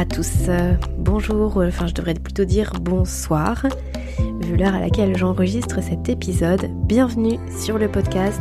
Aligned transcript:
À 0.00 0.06
tous, 0.06 0.48
bonjour, 0.96 1.58
enfin 1.58 1.86
je 1.86 1.92
devrais 1.92 2.14
plutôt 2.14 2.46
dire 2.46 2.72
bonsoir, 2.80 3.66
vu 4.40 4.56
l'heure 4.56 4.74
à 4.74 4.80
laquelle 4.80 5.14
j'enregistre 5.14 5.82
cet 5.82 6.08
épisode. 6.08 6.70
Bienvenue 6.86 7.38
sur 7.54 7.76
le 7.76 7.86
podcast. 7.86 8.40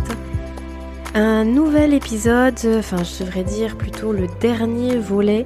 Un 1.16 1.44
nouvel 1.44 1.94
épisode, 1.94 2.58
enfin 2.78 3.04
je 3.04 3.26
devrais 3.26 3.44
dire 3.44 3.78
plutôt 3.78 4.14
le 4.14 4.28
dernier 4.40 5.00
volet 5.00 5.46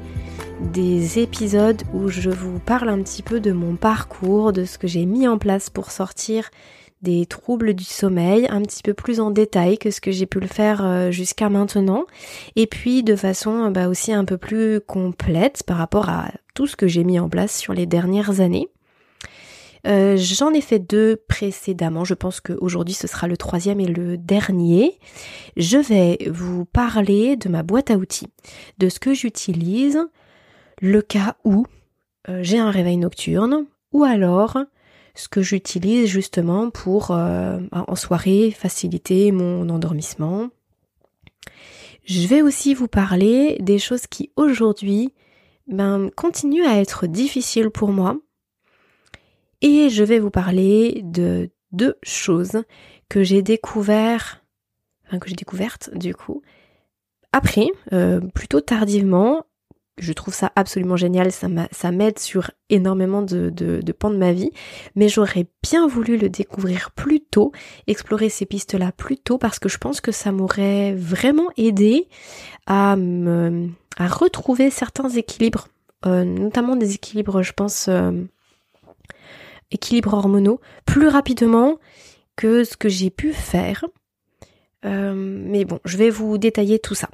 des 0.71 1.17
épisodes 1.17 1.81
où 1.95 2.09
je 2.09 2.29
vous 2.29 2.59
parle 2.59 2.89
un 2.89 3.01
petit 3.01 3.23
peu 3.23 3.39
de 3.39 3.51
mon 3.51 3.75
parcours, 3.75 4.53
de 4.53 4.65
ce 4.65 4.77
que 4.77 4.85
j'ai 4.85 5.07
mis 5.07 5.27
en 5.27 5.39
place 5.39 5.71
pour 5.71 5.89
sortir 5.89 6.51
des 7.03 7.25
troubles 7.25 7.73
du 7.73 7.83
sommeil 7.83 8.47
un 8.49 8.61
petit 8.61 8.81
peu 8.81 8.93
plus 8.93 9.19
en 9.19 9.29
détail 9.29 9.77
que 9.77 9.91
ce 9.91 10.01
que 10.01 10.11
j'ai 10.11 10.25
pu 10.25 10.39
le 10.39 10.47
faire 10.47 10.83
euh, 10.83 11.11
jusqu'à 11.11 11.49
maintenant 11.49 12.05
et 12.55 12.65
puis 12.65 13.03
de 13.03 13.15
façon 13.15 13.69
bah, 13.69 13.87
aussi 13.87 14.13
un 14.13 14.25
peu 14.25 14.37
plus 14.37 14.79
complète 14.81 15.63
par 15.63 15.77
rapport 15.77 16.09
à 16.09 16.31
tout 16.55 16.65
ce 16.65 16.75
que 16.75 16.87
j'ai 16.87 17.03
mis 17.03 17.19
en 17.19 17.29
place 17.29 17.55
sur 17.55 17.73
les 17.73 17.85
dernières 17.85 18.39
années. 18.39 18.69
Euh, 19.85 20.15
j'en 20.17 20.53
ai 20.53 20.61
fait 20.61 20.79
deux 20.79 21.17
précédemment, 21.27 22.05
je 22.05 22.13
pense 22.13 22.39
qu'aujourd'hui 22.39 22.93
ce 22.93 23.05
sera 23.05 23.27
le 23.27 23.35
troisième 23.35 23.81
et 23.81 23.85
le 23.85 24.17
dernier. 24.17 24.97
Je 25.57 25.77
vais 25.77 26.17
vous 26.31 26.63
parler 26.63 27.35
de 27.35 27.49
ma 27.49 27.63
boîte 27.63 27.91
à 27.91 27.95
outils, 27.95 28.29
de 28.77 28.87
ce 28.87 28.99
que 28.99 29.13
j'utilise 29.13 29.99
le 30.81 31.01
cas 31.01 31.35
où 31.43 31.65
euh, 32.29 32.39
j'ai 32.43 32.59
un 32.59 32.71
réveil 32.71 32.97
nocturne 32.97 33.65
ou 33.91 34.05
alors 34.05 34.57
ce 35.15 35.27
que 35.27 35.41
j'utilise 35.41 36.07
justement 36.07 36.69
pour 36.69 37.11
euh, 37.11 37.59
en 37.71 37.95
soirée 37.95 38.51
faciliter 38.51 39.31
mon 39.31 39.69
endormissement. 39.69 40.49
Je 42.05 42.27
vais 42.27 42.41
aussi 42.41 42.73
vous 42.73 42.87
parler 42.87 43.57
des 43.61 43.79
choses 43.79 44.07
qui 44.07 44.31
aujourd'hui 44.35 45.13
ben, 45.67 46.09
continuent 46.15 46.65
à 46.65 46.79
être 46.79 47.07
difficiles 47.07 47.69
pour 47.69 47.91
moi. 47.91 48.17
Et 49.61 49.89
je 49.89 50.03
vais 50.03 50.19
vous 50.19 50.31
parler 50.31 51.01
de 51.03 51.49
deux 51.71 51.95
choses 52.03 52.63
que 53.07 53.23
j'ai 53.23 53.41
découvert, 53.41 54.43
enfin 55.05 55.19
que 55.19 55.29
j'ai 55.29 55.35
découvertes 55.35 55.91
du 55.95 56.13
coup, 56.13 56.41
après, 57.31 57.67
euh, 57.93 58.19
plutôt 58.19 58.61
tardivement, 58.61 59.45
je 59.97 60.11
trouve 60.13 60.33
ça 60.33 60.51
absolument 60.55 60.95
génial, 60.95 61.31
ça 61.31 61.91
m'aide 61.91 62.17
sur 62.17 62.49
énormément 62.69 63.21
de, 63.21 63.49
de, 63.51 63.91
pans 63.91 64.09
de 64.09 64.17
ma 64.17 64.33
vie, 64.33 64.51
mais 64.95 65.07
j'aurais 65.07 65.47
bien 65.61 65.87
voulu 65.87 66.17
le 66.17 66.29
découvrir 66.29 66.91
plus 66.91 67.19
tôt, 67.19 67.51
explorer 67.85 68.29
ces 68.29 68.45
pistes-là 68.45 68.91
plus 68.91 69.17
tôt, 69.17 69.37
parce 69.37 69.59
que 69.59 69.69
je 69.69 69.77
pense 69.77 70.01
que 70.01 70.11
ça 70.11 70.31
m'aurait 70.31 70.93
vraiment 70.93 71.47
aidé 71.57 72.07
à, 72.65 72.95
retrouver 73.99 74.71
certains 74.71 75.09
équilibres, 75.09 75.67
euh, 76.05 76.23
notamment 76.23 76.75
des 76.75 76.95
équilibres, 76.95 77.43
je 77.43 77.53
pense, 77.53 77.87
euh, 77.87 78.11
équilibres 79.69 80.13
hormonaux, 80.15 80.59
plus 80.85 81.07
rapidement 81.07 81.77
que 82.35 82.63
ce 82.63 82.75
que 82.75 82.89
j'ai 82.89 83.11
pu 83.11 83.31
faire. 83.31 83.85
Euh, 84.85 85.13
mais 85.15 85.65
bon, 85.65 85.79
je 85.85 85.97
vais 85.97 86.09
vous 86.09 86.37
détailler 86.37 86.79
tout 86.79 86.95
ça. 86.95 87.09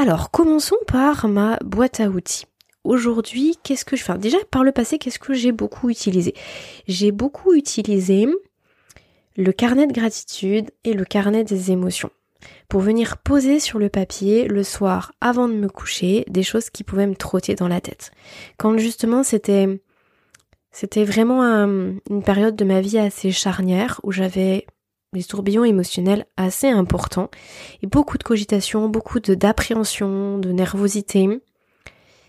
Alors, 0.00 0.30
commençons 0.30 0.76
par 0.86 1.26
ma 1.26 1.56
boîte 1.64 1.98
à 1.98 2.08
outils. 2.08 2.44
Aujourd'hui, 2.84 3.58
qu'est-ce 3.64 3.84
que 3.84 3.96
je 3.96 4.04
fais 4.04 4.16
Déjà, 4.16 4.36
par 4.48 4.62
le 4.62 4.70
passé, 4.70 4.96
qu'est-ce 4.96 5.18
que 5.18 5.34
j'ai 5.34 5.50
beaucoup 5.50 5.90
utilisé? 5.90 6.34
J'ai 6.86 7.10
beaucoup 7.10 7.52
utilisé 7.52 8.28
le 9.36 9.50
carnet 9.50 9.88
de 9.88 9.92
gratitude 9.92 10.70
et 10.84 10.92
le 10.92 11.04
carnet 11.04 11.42
des 11.42 11.72
émotions 11.72 12.10
pour 12.68 12.80
venir 12.80 13.16
poser 13.16 13.58
sur 13.58 13.80
le 13.80 13.88
papier 13.88 14.46
le 14.46 14.62
soir 14.62 15.14
avant 15.20 15.48
de 15.48 15.54
me 15.54 15.68
coucher 15.68 16.24
des 16.28 16.44
choses 16.44 16.70
qui 16.70 16.84
pouvaient 16.84 17.08
me 17.08 17.16
trotter 17.16 17.56
dans 17.56 17.66
la 17.66 17.80
tête. 17.80 18.12
Quand 18.56 18.78
justement 18.78 19.24
c'était 19.24 19.80
c'était 20.70 21.04
vraiment 21.04 21.42
une 21.42 22.22
période 22.24 22.54
de 22.54 22.64
ma 22.64 22.80
vie 22.80 22.98
assez 22.98 23.32
charnière 23.32 24.00
où 24.04 24.12
j'avais 24.12 24.64
des 25.12 25.24
tourbillons 25.24 25.64
émotionnels 25.64 26.26
assez 26.36 26.68
importants 26.68 27.30
et 27.82 27.86
beaucoup 27.86 28.18
de 28.18 28.22
cogitation, 28.22 28.88
beaucoup 28.88 29.20
d'appréhension, 29.20 30.38
de, 30.38 30.52
nervosité. 30.52 31.40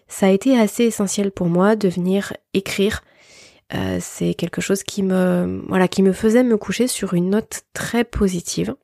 Ça 0.08 0.28
a 0.28 0.30
été 0.30 0.58
assez 0.58 0.86
essentiel 0.86 1.32
pour 1.32 1.48
moi 1.48 1.76
de 1.76 1.90
venir 1.90 2.34
écrire. 2.54 3.04
Euh, 3.74 4.00
c'est 4.02 4.34
quelque 4.34 4.62
chose 4.62 4.84
qui 4.84 5.04
me, 5.04 5.64
voilà, 5.68 5.88
qui 5.88 6.02
me 6.02 6.14
faisait 6.14 6.44
me 6.44 6.58
coucher 6.58 6.88
sur 6.88 7.14
une 7.14 7.30
note 7.30 7.64
très 7.74 8.04
positive. 8.04 8.76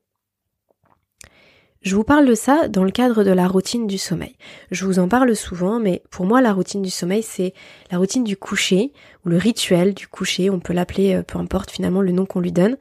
Je 1.85 1.95
vous 1.95 2.03
parle 2.03 2.25
de 2.25 2.33
ça 2.33 2.67
dans 2.67 2.83
le 2.83 2.89
cadre 2.89 3.23
de 3.23 3.29
la 3.29 3.47
routine 3.47 3.85
du 3.85 3.99
sommeil. 3.99 4.35
Je 4.71 4.87
vous 4.87 4.97
en 4.97 5.07
parle 5.07 5.35
souvent, 5.35 5.79
mais 5.79 6.01
pour 6.09 6.25
moi 6.25 6.41
la 6.41 6.51
routine 6.51 6.81
du 6.81 6.89
sommeil 6.89 7.21
c'est 7.21 7.53
la 7.91 7.99
routine 7.99 8.23
du 8.23 8.35
coucher 8.35 8.91
ou 9.23 9.29
le 9.29 9.37
rituel 9.37 9.93
du 9.93 10.07
coucher, 10.07 10.49
on 10.49 10.59
peut 10.59 10.73
l'appeler 10.73 11.13
euh, 11.13 11.21
peu 11.21 11.37
importe 11.37 11.69
finalement 11.69 12.01
le 12.01 12.11
nom 12.11 12.25
qu'on 12.25 12.39
lui 12.39 12.51
donne. 12.51 12.77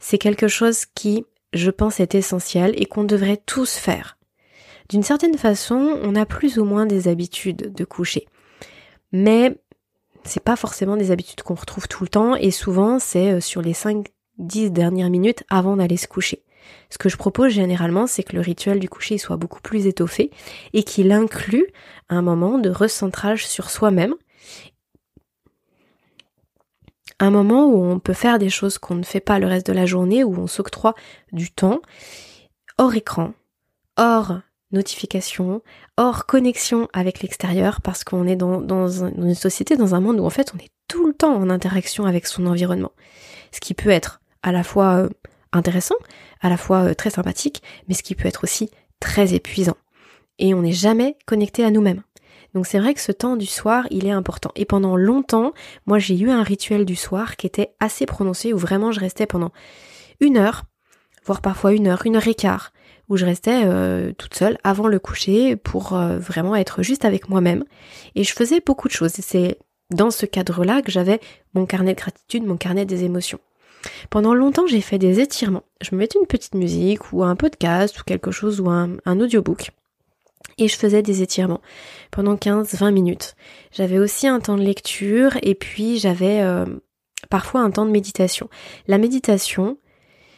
C'est 0.00 0.18
quelque 0.18 0.48
chose 0.48 0.86
qui, 0.86 1.24
je 1.52 1.70
pense, 1.70 2.00
est 2.00 2.16
essentiel 2.16 2.74
et 2.76 2.86
qu'on 2.86 3.04
devrait 3.04 3.40
tous 3.46 3.76
faire. 3.76 4.18
D'une 4.88 5.04
certaine 5.04 5.38
façon, 5.38 5.96
on 6.02 6.16
a 6.16 6.26
plus 6.26 6.58
ou 6.58 6.64
moins 6.64 6.84
des 6.84 7.06
habitudes 7.06 7.72
de 7.72 7.84
coucher. 7.84 8.26
Mais 9.12 9.56
c'est 10.24 10.42
pas 10.42 10.56
forcément 10.56 10.96
des 10.96 11.12
habitudes 11.12 11.42
qu'on 11.42 11.54
retrouve 11.54 11.86
tout 11.86 12.02
le 12.02 12.08
temps 12.08 12.34
et 12.34 12.50
souvent 12.50 12.98
c'est 12.98 13.34
euh, 13.34 13.40
sur 13.40 13.62
les 13.62 13.74
5-10 13.74 14.70
dernières 14.70 15.10
minutes 15.10 15.44
avant 15.48 15.76
d'aller 15.76 15.96
se 15.96 16.08
coucher. 16.08 16.42
Ce 16.90 16.98
que 16.98 17.08
je 17.08 17.16
propose 17.16 17.52
généralement, 17.52 18.06
c'est 18.06 18.22
que 18.22 18.34
le 18.34 18.40
rituel 18.40 18.78
du 18.78 18.88
coucher 18.88 19.18
soit 19.18 19.36
beaucoup 19.36 19.60
plus 19.60 19.86
étoffé 19.86 20.30
et 20.72 20.82
qu'il 20.82 21.12
inclut 21.12 21.66
un 22.08 22.22
moment 22.22 22.58
de 22.58 22.70
recentrage 22.70 23.46
sur 23.46 23.70
soi-même. 23.70 24.14
Un 27.20 27.30
moment 27.30 27.66
où 27.66 27.84
on 27.84 27.98
peut 27.98 28.12
faire 28.12 28.38
des 28.38 28.48
choses 28.48 28.78
qu'on 28.78 28.94
ne 28.94 29.02
fait 29.02 29.20
pas 29.20 29.38
le 29.38 29.46
reste 29.46 29.66
de 29.66 29.72
la 29.72 29.86
journée, 29.86 30.22
où 30.22 30.38
on 30.38 30.46
s'octroie 30.46 30.94
du 31.32 31.50
temps 31.50 31.80
hors 32.78 32.94
écran, 32.94 33.32
hors 33.96 34.38
notification, 34.70 35.62
hors 35.96 36.26
connexion 36.26 36.88
avec 36.92 37.22
l'extérieur, 37.22 37.80
parce 37.80 38.04
qu'on 38.04 38.26
est 38.26 38.36
dans, 38.36 38.88
une 38.88 39.34
société, 39.34 39.76
dans 39.76 39.94
un 39.94 40.00
monde 40.00 40.20
où 40.20 40.24
en 40.24 40.30
fait 40.30 40.52
on 40.54 40.58
est 40.58 40.70
tout 40.88 41.06
le 41.06 41.14
temps 41.14 41.34
en 41.34 41.50
interaction 41.50 42.06
avec 42.06 42.26
son 42.26 42.46
environnement. 42.46 42.92
Ce 43.52 43.60
qui 43.60 43.74
peut 43.74 43.90
être 43.90 44.20
à 44.42 44.52
la 44.52 44.62
fois 44.62 44.96
euh, 44.96 45.08
intéressant, 45.52 45.96
à 46.40 46.48
la 46.48 46.56
fois 46.56 46.84
euh, 46.84 46.94
très 46.94 47.10
sympathique, 47.10 47.62
mais 47.88 47.94
ce 47.94 48.02
qui 48.02 48.14
peut 48.14 48.28
être 48.28 48.44
aussi 48.44 48.70
très 49.00 49.34
épuisant. 49.34 49.76
Et 50.38 50.54
on 50.54 50.62
n'est 50.62 50.72
jamais 50.72 51.16
connecté 51.26 51.64
à 51.64 51.70
nous-mêmes. 51.70 52.02
Donc 52.54 52.66
c'est 52.66 52.78
vrai 52.78 52.94
que 52.94 53.00
ce 53.00 53.12
temps 53.12 53.36
du 53.36 53.46
soir, 53.46 53.86
il 53.90 54.06
est 54.06 54.10
important. 54.12 54.50
Et 54.56 54.64
pendant 54.64 54.96
longtemps, 54.96 55.52
moi 55.86 55.98
j'ai 55.98 56.18
eu 56.18 56.30
un 56.30 56.42
rituel 56.42 56.84
du 56.84 56.96
soir 56.96 57.36
qui 57.36 57.46
était 57.46 57.74
assez 57.80 58.06
prononcé, 58.06 58.52
où 58.52 58.58
vraiment 58.58 58.92
je 58.92 59.00
restais 59.00 59.26
pendant 59.26 59.52
une 60.20 60.38
heure, 60.38 60.64
voire 61.24 61.40
parfois 61.40 61.72
une 61.72 61.88
heure, 61.88 62.02
une 62.06 62.16
heure 62.16 62.26
et 62.26 62.34
quart, 62.34 62.72
où 63.08 63.16
je 63.16 63.24
restais 63.24 63.62
euh, 63.64 64.12
toute 64.12 64.34
seule 64.34 64.58
avant 64.64 64.86
le 64.86 64.98
coucher 64.98 65.56
pour 65.56 65.92
euh, 65.94 66.18
vraiment 66.18 66.56
être 66.56 66.82
juste 66.82 67.04
avec 67.04 67.28
moi-même. 67.28 67.64
Et 68.14 68.24
je 68.24 68.32
faisais 68.32 68.60
beaucoup 68.64 68.88
de 68.88 68.92
choses. 68.92 69.18
Et 69.18 69.22
c'est 69.22 69.58
dans 69.90 70.10
ce 70.10 70.26
cadre-là 70.26 70.82
que 70.82 70.90
j'avais 70.90 71.20
mon 71.54 71.66
carnet 71.66 71.94
de 71.94 71.98
gratitude, 71.98 72.44
mon 72.44 72.56
carnet 72.56 72.84
des 72.84 73.04
émotions. 73.04 73.40
Pendant 74.10 74.34
longtemps, 74.34 74.66
j'ai 74.66 74.80
fait 74.80 74.98
des 74.98 75.20
étirements. 75.20 75.64
Je 75.80 75.94
me 75.94 75.98
mettais 75.98 76.18
une 76.18 76.26
petite 76.26 76.54
musique 76.54 77.12
ou 77.12 77.22
un 77.22 77.36
podcast 77.36 78.00
ou 78.00 78.04
quelque 78.04 78.30
chose 78.30 78.60
ou 78.60 78.68
un, 78.70 78.98
audiobook. 79.06 79.70
Et 80.56 80.66
je 80.66 80.76
faisais 80.76 81.02
des 81.02 81.22
étirements 81.22 81.60
pendant 82.10 82.34
15-20 82.34 82.90
minutes. 82.92 83.36
J'avais 83.70 83.98
aussi 83.98 84.26
un 84.26 84.40
temps 84.40 84.56
de 84.56 84.62
lecture 84.62 85.38
et 85.42 85.54
puis 85.54 85.98
j'avais 85.98 86.40
euh, 86.40 86.64
parfois 87.30 87.60
un 87.60 87.70
temps 87.70 87.86
de 87.86 87.92
méditation. 87.92 88.48
La 88.88 88.98
méditation, 88.98 89.78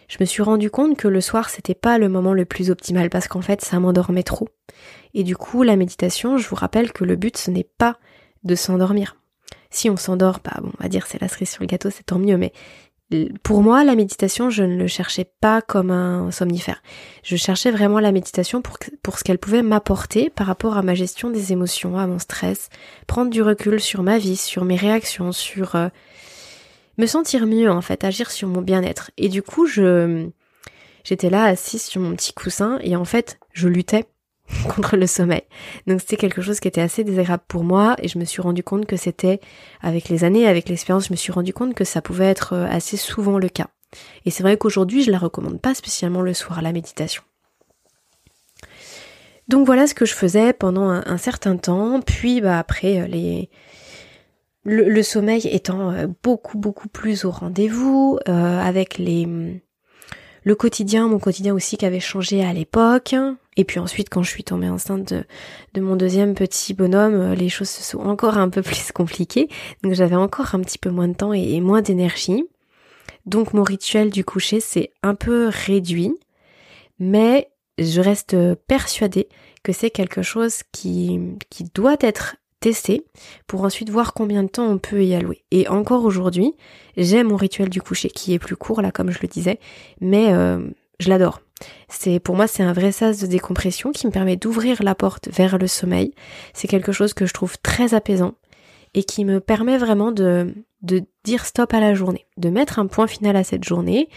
je 0.08 0.18
me 0.20 0.26
suis 0.26 0.42
rendu 0.42 0.70
compte 0.70 0.98
que 0.98 1.08
le 1.08 1.20
soir 1.20 1.48
c'était 1.48 1.74
pas 1.74 1.96
le 1.96 2.08
moment 2.08 2.34
le 2.34 2.44
plus 2.44 2.70
optimal 2.70 3.08
parce 3.08 3.28
qu'en 3.28 3.40
fait 3.40 3.62
ça 3.62 3.80
m'endormait 3.80 4.22
trop. 4.22 4.48
Et 5.14 5.22
du 5.22 5.36
coup, 5.36 5.62
la 5.62 5.76
méditation, 5.76 6.36
je 6.36 6.48
vous 6.48 6.56
rappelle 6.56 6.92
que 6.92 7.04
le 7.04 7.16
but 7.16 7.38
ce 7.38 7.50
n'est 7.50 7.68
pas 7.78 7.98
de 8.44 8.54
s'endormir. 8.54 9.16
Si 9.70 9.88
on 9.88 9.96
s'endort, 9.96 10.40
bah 10.44 10.58
bon, 10.60 10.72
on 10.78 10.82
va 10.82 10.88
dire 10.88 11.06
c'est 11.06 11.20
la 11.20 11.28
cerise 11.28 11.50
sur 11.50 11.62
le 11.62 11.68
gâteau, 11.68 11.90
c'est 11.90 12.02
tant 12.02 12.18
mieux, 12.18 12.36
mais 12.36 12.52
pour 13.42 13.62
moi, 13.62 13.82
la 13.82 13.96
méditation, 13.96 14.50
je 14.50 14.62
ne 14.62 14.76
le 14.76 14.86
cherchais 14.86 15.30
pas 15.40 15.62
comme 15.62 15.90
un 15.90 16.30
somnifère. 16.30 16.82
Je 17.24 17.36
cherchais 17.36 17.70
vraiment 17.70 17.98
la 17.98 18.12
méditation 18.12 18.62
pour, 18.62 18.78
pour 19.02 19.18
ce 19.18 19.24
qu'elle 19.24 19.38
pouvait 19.38 19.62
m'apporter 19.62 20.30
par 20.30 20.46
rapport 20.46 20.76
à 20.76 20.82
ma 20.82 20.94
gestion 20.94 21.30
des 21.30 21.52
émotions, 21.52 21.98
à 21.98 22.06
mon 22.06 22.18
stress, 22.18 22.68
prendre 23.06 23.30
du 23.30 23.42
recul 23.42 23.80
sur 23.80 24.02
ma 24.02 24.18
vie, 24.18 24.36
sur 24.36 24.64
mes 24.64 24.76
réactions, 24.76 25.32
sur 25.32 25.74
euh, 25.74 25.88
me 26.98 27.06
sentir 27.06 27.46
mieux 27.46 27.70
en 27.70 27.80
fait, 27.80 28.04
agir 28.04 28.30
sur 28.30 28.48
mon 28.48 28.62
bien-être. 28.62 29.10
Et 29.16 29.28
du 29.28 29.42
coup, 29.42 29.66
je 29.66 30.28
j'étais 31.02 31.30
là 31.30 31.44
assise 31.44 31.82
sur 31.82 32.00
mon 32.00 32.14
petit 32.14 32.32
coussin 32.32 32.78
et 32.82 32.94
en 32.94 33.04
fait, 33.04 33.40
je 33.52 33.68
luttais 33.68 34.04
contre 34.68 34.96
le 34.96 35.06
sommeil. 35.06 35.42
Donc 35.86 36.00
c'était 36.00 36.16
quelque 36.16 36.42
chose 36.42 36.60
qui 36.60 36.68
était 36.68 36.80
assez 36.80 37.04
désagréable 37.04 37.42
pour 37.48 37.64
moi 37.64 37.96
et 38.02 38.08
je 38.08 38.18
me 38.18 38.24
suis 38.24 38.42
rendu 38.42 38.62
compte 38.62 38.86
que 38.86 38.96
c'était, 38.96 39.40
avec 39.80 40.08
les 40.08 40.24
années, 40.24 40.46
avec 40.46 40.68
l'expérience, 40.68 41.08
je 41.08 41.12
me 41.12 41.16
suis 41.16 41.32
rendu 41.32 41.52
compte 41.52 41.74
que 41.74 41.84
ça 41.84 42.02
pouvait 42.02 42.26
être 42.26 42.54
euh, 42.54 42.66
assez 42.68 42.96
souvent 42.96 43.38
le 43.38 43.48
cas. 43.48 43.68
Et 44.24 44.30
c'est 44.30 44.42
vrai 44.42 44.56
qu'aujourd'hui, 44.56 45.02
je 45.02 45.10
la 45.10 45.18
recommande 45.18 45.60
pas 45.60 45.74
spécialement 45.74 46.22
le 46.22 46.34
soir, 46.34 46.62
la 46.62 46.72
méditation. 46.72 47.22
Donc 49.48 49.66
voilà 49.66 49.88
ce 49.88 49.94
que 49.94 50.04
je 50.04 50.14
faisais 50.14 50.52
pendant 50.52 50.88
un, 50.88 51.16
certain 51.16 51.56
temps, 51.56 52.00
puis 52.00 52.40
bah 52.40 52.56
après 52.56 53.08
les 53.08 53.50
le, 54.62 55.02
sommeil 55.02 55.48
étant 55.48 55.92
beaucoup 56.22 56.56
beaucoup 56.56 56.86
plus 56.86 57.24
au 57.24 57.32
rendez-vous, 57.32 58.20
avec 58.26 58.96
les 58.98 59.26
le 60.44 60.54
quotidien, 60.54 61.08
mon 61.08 61.18
quotidien 61.18 61.54
aussi 61.54 61.76
qui 61.76 61.86
avait 61.86 62.00
changé 62.00 62.44
à 62.44 62.52
l'époque. 62.52 63.14
Et 63.56 63.64
puis 63.64 63.78
ensuite, 63.78 64.08
quand 64.08 64.22
je 64.22 64.30
suis 64.30 64.44
tombée 64.44 64.68
enceinte 64.68 65.12
de, 65.74 65.80
mon 65.80 65.96
deuxième 65.96 66.34
petit 66.34 66.72
bonhomme, 66.72 67.14
euh, 67.14 67.34
les 67.34 67.48
choses 67.48 67.68
se 67.68 67.82
sont 67.82 67.98
encore 67.98 68.38
un 68.38 68.48
peu 68.48 68.62
plus 68.62 68.92
compliquées. 68.92 69.48
Donc 69.82 69.94
j'avais 69.94 70.16
encore 70.16 70.54
un 70.54 70.60
petit 70.60 70.78
peu 70.78 70.90
moins 70.90 71.08
de 71.08 71.14
temps 71.14 71.32
et, 71.32 71.60
moins 71.60 71.82
d'énergie. 71.82 72.44
Donc 73.26 73.52
mon 73.52 73.62
rituel 73.62 74.10
du 74.10 74.24
coucher 74.24 74.60
s'est 74.60 74.92
un 75.02 75.14
peu 75.14 75.50
réduit. 75.52 76.14
Mais 76.98 77.50
je 77.78 78.00
reste 78.00 78.36
persuadée 78.66 79.28
que 79.62 79.72
c'est 79.72 79.90
quelque 79.90 80.22
chose 80.22 80.62
qui, 80.72 81.18
qui 81.48 81.64
doit 81.74 81.96
être 82.00 82.36
tester 82.60 83.04
pour 83.46 83.64
ensuite 83.64 83.90
voir 83.90 84.14
combien 84.14 84.42
de 84.42 84.48
temps 84.48 84.66
on 84.66 84.78
peut 84.78 85.04
y 85.04 85.14
allouer. 85.14 85.44
Et 85.50 85.68
encore 85.68 86.04
aujourd'hui, 86.04 86.54
j'ai 86.96 87.22
mon 87.22 87.36
rituel 87.36 87.68
du 87.68 87.82
coucher 87.82 88.08
qui 88.08 88.34
est 88.34 88.38
plus 88.38 88.56
court 88.56 88.82
là 88.82 88.92
comme 88.92 89.10
je 89.10 89.18
le 89.20 89.28
disais, 89.28 89.58
mais 90.00 90.32
euh, 90.32 90.60
je 91.00 91.08
l'adore. 91.08 91.40
C'est 91.88 92.20
pour 92.20 92.36
moi 92.36 92.46
c'est 92.46 92.62
un 92.62 92.72
vrai 92.72 92.92
sas 92.92 93.18
de 93.20 93.26
décompression 93.26 93.92
qui 93.92 94.06
me 94.06 94.12
permet 94.12 94.36
d'ouvrir 94.36 94.82
la 94.82 94.94
porte 94.94 95.28
vers 95.28 95.58
le 95.58 95.66
sommeil. 95.66 96.14
C'est 96.54 96.68
quelque 96.68 96.92
chose 96.92 97.14
que 97.14 97.26
je 97.26 97.34
trouve 97.34 97.58
très 97.58 97.94
apaisant 97.94 98.34
et 98.94 99.04
qui 99.04 99.24
me 99.24 99.40
permet 99.40 99.78
vraiment 99.78 100.12
de 100.12 100.54
de 100.82 101.02
dire 101.24 101.44
stop 101.44 101.74
à 101.74 101.80
la 101.80 101.94
journée, 101.94 102.26
de 102.38 102.48
mettre 102.48 102.78
un 102.78 102.86
point 102.86 103.06
final 103.06 103.36
à 103.36 103.44
cette 103.44 103.64
journée, 103.64 104.08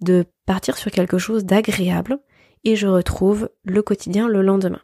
de 0.00 0.24
partir 0.46 0.76
sur 0.76 0.92
quelque 0.92 1.18
chose 1.18 1.44
d'agréable 1.44 2.18
et 2.62 2.76
je 2.76 2.86
retrouve 2.86 3.50
le 3.64 3.82
quotidien 3.82 4.28
le 4.28 4.42
lendemain. 4.42 4.80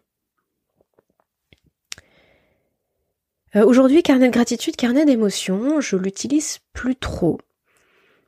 Euh, 3.57 3.65
aujourd'hui, 3.65 4.03
carnet 4.03 4.29
de 4.29 4.33
gratitude, 4.33 4.77
carnet 4.77 5.05
d'émotions, 5.05 5.81
je 5.81 5.97
l'utilise 5.97 6.61
plus 6.73 6.97
trop. 6.97 7.39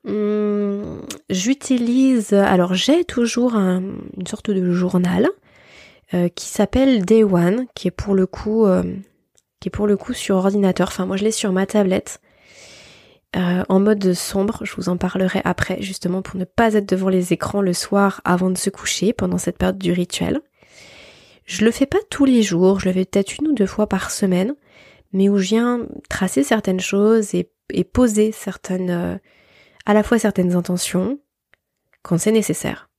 Hum, 0.06 1.00
j'utilise, 1.30 2.32
alors 2.32 2.74
j'ai 2.74 3.04
toujours 3.04 3.54
une 3.54 4.26
sorte 4.26 4.50
de 4.50 4.72
journal 4.72 5.28
euh, 6.12 6.28
qui 6.28 6.48
s'appelle 6.48 7.04
Day 7.04 7.22
One, 7.22 7.66
qui 7.76 7.86
est 7.86 7.92
pour 7.92 8.14
le 8.14 8.26
coup, 8.26 8.66
euh, 8.66 8.82
qui 9.60 9.68
est 9.68 9.70
pour 9.70 9.86
le 9.86 9.96
coup 9.96 10.12
sur 10.12 10.36
ordinateur. 10.36 10.88
Enfin, 10.88 11.06
moi 11.06 11.16
je 11.16 11.22
l'ai 11.22 11.30
sur 11.30 11.52
ma 11.52 11.66
tablette. 11.66 12.20
en 13.34 13.80
mode 13.80 14.12
sombre, 14.12 14.64
je 14.64 14.74
vous 14.74 14.88
en 14.88 14.96
parlerai 14.96 15.40
après 15.44 15.80
justement 15.80 16.20
pour 16.20 16.38
ne 16.38 16.44
pas 16.44 16.74
être 16.74 16.88
devant 16.88 17.08
les 17.08 17.32
écrans 17.32 17.62
le 17.62 17.72
soir 17.72 18.20
avant 18.24 18.50
de 18.50 18.58
se 18.58 18.70
coucher 18.70 19.12
pendant 19.12 19.38
cette 19.38 19.56
période 19.56 19.78
du 19.78 19.92
rituel. 19.92 20.40
Je 21.44 21.64
le 21.64 21.70
fais 21.70 21.86
pas 21.86 21.98
tous 22.10 22.24
les 22.24 22.42
jours, 22.42 22.80
je 22.80 22.88
le 22.88 22.92
fais 22.92 23.04
peut-être 23.04 23.36
une 23.38 23.48
ou 23.48 23.52
deux 23.52 23.66
fois 23.66 23.86
par 23.86 24.10
semaine 24.10 24.54
mais 25.12 25.28
où 25.28 25.38
je 25.38 25.48
viens 25.48 25.86
tracer 26.08 26.42
certaines 26.42 26.80
choses 26.80 27.34
et, 27.34 27.50
poser 27.84 28.32
certaines, 28.32 28.90
euh, 28.90 29.16
à 29.86 29.94
la 29.94 30.02
fois 30.02 30.18
certaines 30.18 30.54
intentions 30.54 31.18
quand 32.02 32.18
c'est 32.18 32.32
nécessaire, 32.32 32.90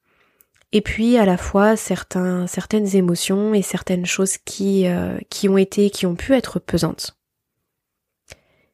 et 0.72 0.82
puis 0.82 1.18
à 1.18 1.26
la 1.26 1.38
fois 1.38 1.76
certains, 1.76 2.48
certaines 2.48 2.96
émotions 2.96 3.54
et 3.54 3.62
certaines 3.62 4.06
choses 4.06 4.38
qui, 4.38 4.88
euh, 4.88 5.18
qui 5.30 5.48
ont 5.48 5.58
été, 5.58 5.90
qui 5.90 6.06
ont 6.06 6.16
pu 6.16 6.34
être 6.34 6.60
pesantes. 6.60 7.18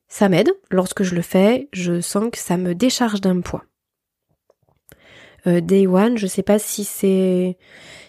Ça 0.07 0.29
m'aide, 0.29 0.51
lorsque 0.71 1.03
je 1.03 1.13
le 1.13 1.21
fais, 1.21 1.69
je 1.71 2.01
sens 2.01 2.31
que 2.31 2.39
ça 2.39 2.57
me 2.57 2.73
décharge 2.73 3.21
d'un 3.21 3.41
poids. 3.41 3.65
Euh, 5.47 5.61
Day 5.61 5.87
One, 5.87 6.17
je 6.17 6.27
sais 6.27 6.43
pas 6.43 6.59
si 6.59 6.83
c'est 6.83 7.57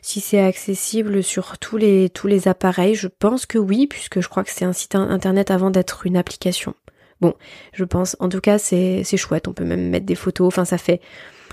si 0.03 0.21
c'est 0.21 0.41
accessible 0.41 1.23
sur 1.23 1.59
tous 1.59 1.77
les 1.77 2.11
tous 2.11 2.27
les 2.27 2.49
appareils. 2.49 2.95
Je 2.95 3.09
pense 3.09 3.47
que 3.47 3.59
oui, 3.59 3.87
puisque 3.87 4.21
je 4.21 4.29
crois 4.29 4.45
que 4.45 4.51
c'est 4.51 4.65
un 4.65 4.73
site 4.73 4.95
internet 4.95 5.51
avant 5.51 5.71
d'être 5.71 6.07
une 6.07 6.17
application. 6.17 6.75
Bon, 7.21 7.35
je 7.73 7.85
pense. 7.85 8.17
En 8.19 8.29
tout 8.29 8.41
cas, 8.41 8.59
c'est 8.59 9.05
chouette. 9.17 9.47
On 9.47 9.53
peut 9.53 9.65
même 9.65 9.91
mettre 9.91 10.07
des 10.07 10.15
photos. 10.15 10.49
Enfin, 10.49 10.65
ça 10.65 10.79
fait. 10.79 11.01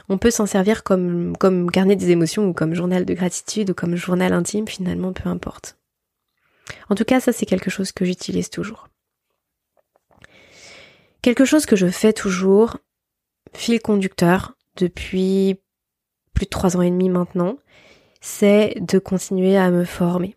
On 0.09 0.17
peut 0.17 0.31
s'en 0.31 0.45
servir 0.45 0.83
comme 0.83 1.35
comme 1.37 1.69
carnet 1.69 1.95
des 1.95 2.11
émotions 2.11 2.47
ou 2.47 2.53
comme 2.53 2.73
journal 2.73 3.05
de 3.05 3.13
gratitude 3.13 3.71
ou 3.71 3.73
comme 3.73 3.95
journal 3.95 4.33
intime. 4.33 4.67
Finalement, 4.67 5.13
peu 5.13 5.29
importe. 5.29 5.77
En 6.89 6.95
tout 6.95 7.05
cas, 7.05 7.19
ça 7.19 7.33
c'est 7.33 7.45
quelque 7.45 7.69
chose 7.69 7.91
que 7.91 8.05
j'utilise 8.05 8.49
toujours. 8.49 8.87
Quelque 11.21 11.45
chose 11.45 11.65
que 11.65 11.75
je 11.75 11.87
fais 11.87 12.13
toujours, 12.13 12.77
fil 13.53 13.81
conducteur, 13.81 14.53
depuis 14.77 15.59
plus 16.37 16.45
de 16.45 16.51
trois 16.51 16.77
ans 16.77 16.83
et 16.83 16.91
demi 16.91 17.09
maintenant, 17.09 17.57
c'est 18.21 18.75
de 18.79 18.99
continuer 18.99 19.57
à 19.57 19.71
me 19.71 19.85
former. 19.85 20.35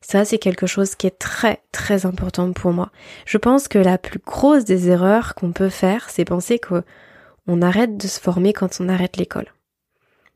Ça, 0.00 0.24
c'est 0.24 0.38
quelque 0.38 0.66
chose 0.66 0.94
qui 0.94 1.06
est 1.06 1.18
très 1.18 1.60
très 1.72 2.06
important 2.06 2.50
pour 2.52 2.72
moi. 2.72 2.90
Je 3.26 3.36
pense 3.36 3.68
que 3.68 3.78
la 3.78 3.98
plus 3.98 4.18
grosse 4.18 4.64
des 4.64 4.88
erreurs 4.88 5.34
qu'on 5.34 5.52
peut 5.52 5.68
faire, 5.68 6.08
c'est 6.08 6.24
penser 6.24 6.58
que 6.58 6.82
on 7.46 7.60
arrête 7.60 7.98
de 7.98 8.06
se 8.06 8.18
former 8.18 8.54
quand 8.54 8.80
on 8.80 8.88
arrête 8.88 9.18
l'école. 9.18 9.52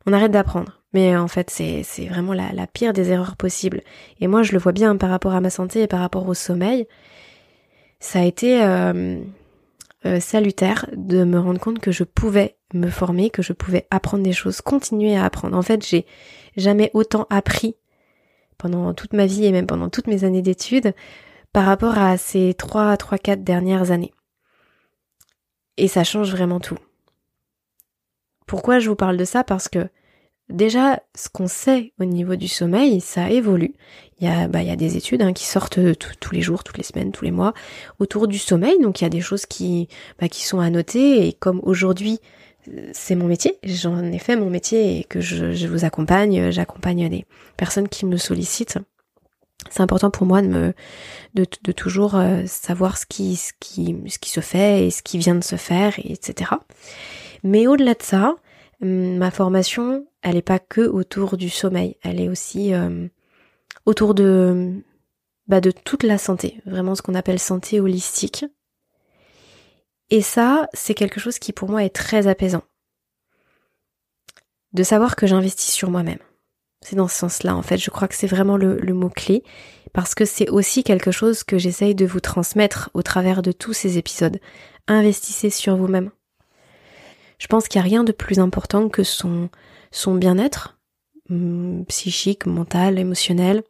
On 0.05 0.13
arrête 0.13 0.33
d'apprendre. 0.33 0.83
Mais 0.93 1.17
en 1.17 1.29
fait, 1.29 1.49
c'est, 1.49 1.83
c'est 1.83 2.05
vraiment 2.05 2.35
la, 2.35 2.53
la, 2.53 2.67
pire 2.67 2.93
des 2.93 3.11
erreurs 3.11 3.37
possibles. 3.37 3.81
Et 4.21 4.27
moi, 4.27 4.43
je 4.43 4.53
le 4.53 4.59
vois 4.59 4.73
bien 4.73 4.97
par 4.99 5.09
rapport 5.09 5.35
à 5.35 5.41
ma 5.41 5.51
santé 5.51 5.83
et 5.83 5.87
par 5.87 6.01
rapport 6.01 6.29
au 6.29 6.35
sommeil. 6.35 6.87
Ça 8.01 8.21
a 8.21 8.25
été 8.25 8.63
euh, 8.63 9.19
euh, 10.07 10.21
salutaire 10.21 10.87
de 10.95 11.25
me 11.25 11.39
rendre 11.39 11.61
compte 11.61 11.79
que 11.79 11.93
je 11.93 12.05
pouvais 12.05 12.57
me 12.75 12.91
former, 12.91 13.31
que 13.31 13.43
je 13.43 13.53
pouvais 13.53 13.87
apprendre 13.91 14.23
des 14.23 14.33
choses, 14.33 14.61
continuer 14.61 15.17
à 15.17 15.25
apprendre. 15.25 15.57
En 15.57 15.63
fait, 15.63 15.87
j'ai 15.87 16.07
jamais 16.57 16.91
autant 16.95 17.27
appris 17.31 17.77
pendant 18.59 18.95
toute 18.95 19.13
ma 19.13 19.27
vie 19.27 19.45
et 19.45 19.53
même 19.53 19.67
pendant 19.67 19.89
toutes 19.89 20.07
mes 20.07 20.25
années 20.25 20.43
d'études 20.43 20.95
par 21.53 21.65
rapport 21.65 21.99
à 21.99 22.17
ces 22.17 22.55
trois, 22.55 22.97
trois, 22.97 23.19
quatre 23.19 23.45
dernières 23.45 23.91
années. 23.91 24.13
Et 25.77 25.89
ça 25.89 26.05
change 26.05 26.31
vraiment 26.31 26.61
tout. 26.61 26.79
Pourquoi 28.47 28.79
je 28.79 28.89
vous 28.89 28.97
parle 28.97 29.17
de 29.17 29.25
ça? 29.25 29.45
Parce 29.45 29.69
que 29.69 29.89
déjà, 30.49 31.01
ce 31.15 31.29
qu'on 31.29 31.49
sait 31.49 31.93
au 31.99 32.05
niveau 32.05 32.37
du 32.37 32.49
sommeil, 32.49 33.01
ça 33.01 33.31
évolue. 33.31 33.75
Il 34.21 34.27
y 34.27 34.31
a, 34.31 34.49
bah, 34.49 34.63
il 34.63 34.69
y 34.69 34.73
a 34.73 34.77
des 34.77 34.97
études 34.97 35.23
hein, 35.23 35.33
qui 35.33 35.45
sortent 35.45 35.79
tous 36.21 36.35
les 36.35 36.41
jours, 36.41 36.65
toutes 36.65 36.79
les 36.79 36.85
semaines, 36.85 37.13
tous 37.13 37.25
les 37.25 37.31
mois 37.31 37.53
autour 37.99 38.29
du 38.29 38.39
sommeil. 38.39 38.79
Donc 38.81 39.01
il 39.01 39.05
y 39.05 39.07
a 39.07 39.11
des 39.11 39.21
choses 39.21 39.47
qui, 39.47 39.89
bah, 40.21 40.29
qui 40.29 40.45
sont 40.45 40.61
à 40.61 40.71
noter. 40.71 41.27
Et 41.27 41.33
comme 41.33 41.61
aujourd'hui, 41.65 42.21
c'est 42.93 43.15
mon 43.15 43.27
métier, 43.27 43.59
j'en 43.65 44.03
ai 44.05 44.19
fait 44.19 44.37
mon 44.37 44.51
métier 44.51 44.99
et 44.99 45.05
que 45.05 45.21
je, 45.21 45.67
vous 45.67 45.85
accompagne, 45.85 46.51
j'accompagne 46.51 47.09
des 47.09 47.27
personnes 47.57 47.89
qui 47.89 48.07
me 48.07 48.17
sollicitent. 48.17 48.79
C'est 49.71 49.83
important 49.83 50.11
pour 50.11 50.27
moi 50.27 50.43
de 50.43 50.49
me 50.49 50.75
de, 51.35 51.47
de 51.63 51.73
toujours 51.73 52.17
euh, 52.17 52.43
savoir 52.47 52.99
ce 52.99 53.07
qui, 53.07 53.37
ce 53.37 53.53
qui 53.61 53.97
ce 54.09 54.19
qui 54.19 54.31
se 54.31 54.41
fait 54.41 54.87
et 54.87 54.91
ce 54.91 55.03
qui 55.03 55.19
vient 55.19 55.35
de 55.35 55.45
se 55.45 55.57
faire, 55.57 55.95
etc. 55.99 56.53
Mais 57.45 57.67
au-delà 57.67 57.95
de 57.95 58.03
ça, 58.03 58.37
hum, 58.83 59.17
ma 59.17 59.31
formation, 59.31 60.07
elle 60.25 60.35
n'est 60.35 60.43
pas 60.43 60.59
que 60.59 60.81
autour 60.81 61.37
du 61.37 61.49
sommeil, 61.49 61.97
elle 62.03 62.21
est 62.21 62.29
aussi 62.29 62.75
euh, 62.75 63.07
autour 63.87 64.15
de 64.15 64.83
bah, 65.47 65.61
de 65.61 65.71
toute 65.71 66.03
la 66.03 66.19
santé, 66.19 66.61
vraiment 66.67 66.95
ce 66.95 67.03
qu'on 67.03 67.15
appelle 67.15 67.39
santé 67.39 67.79
holistique, 67.79 68.47
et 70.11 70.23
ça, 70.23 70.69
c'est 70.73 70.95
quelque 70.95 71.21
chose 71.21 71.39
qui 71.39 71.53
pour 71.53 71.69
moi 71.69 71.85
est 71.85 71.95
très 71.95 72.27
apaisant. 72.27 72.63
De 74.73 74.83
savoir 74.83 75.17
que 75.17 75.27
j'investis 75.27 75.73
sur 75.73 75.91
moi-même. 75.91 76.19
C'est 76.81 76.97
dans 76.97 77.09
ce 77.09 77.17
sens-là, 77.17 77.57
en 77.57 77.63
fait, 77.63 77.79
je 77.79 77.91
crois 77.91 78.09
que 78.09 78.15
c'est 78.15 78.27
vraiment 78.27 78.57
le, 78.57 78.77
mot-clé, 78.93 79.43
parce 79.93 80.15
que 80.15 80.25
c'est 80.25 80.51
aussi 80.51 80.85
quelque 80.85 81.11
chose 81.11 81.43
que 81.43 81.57
j'essaye 81.57 81.95
de 81.95 82.05
vous 82.05 82.21
transmettre 82.21 82.91
au 82.93 83.03
travers 83.03 83.41
de 83.41 83.53
tous 83.53 83.73
ces 83.73 83.97
épisodes. 83.97 84.39
Investissez 84.87 85.49
sur 85.49 85.77
vous-même. 85.77 86.11
Je 87.39 87.47
pense 87.47 87.69
qu'il 87.69 87.81
n'y 87.81 87.87
a 87.87 87.91
rien 87.91 88.05
de 88.05 88.13
plus 88.13 88.39
important 88.39 88.89
que 88.89 89.03
son, 89.03 89.49
son 89.95 90.17
bien-être, 90.17 90.77
hum, 91.31 91.85
psychique, 91.87 92.47
mental, 92.47 92.99
émotionnel, 92.99 93.63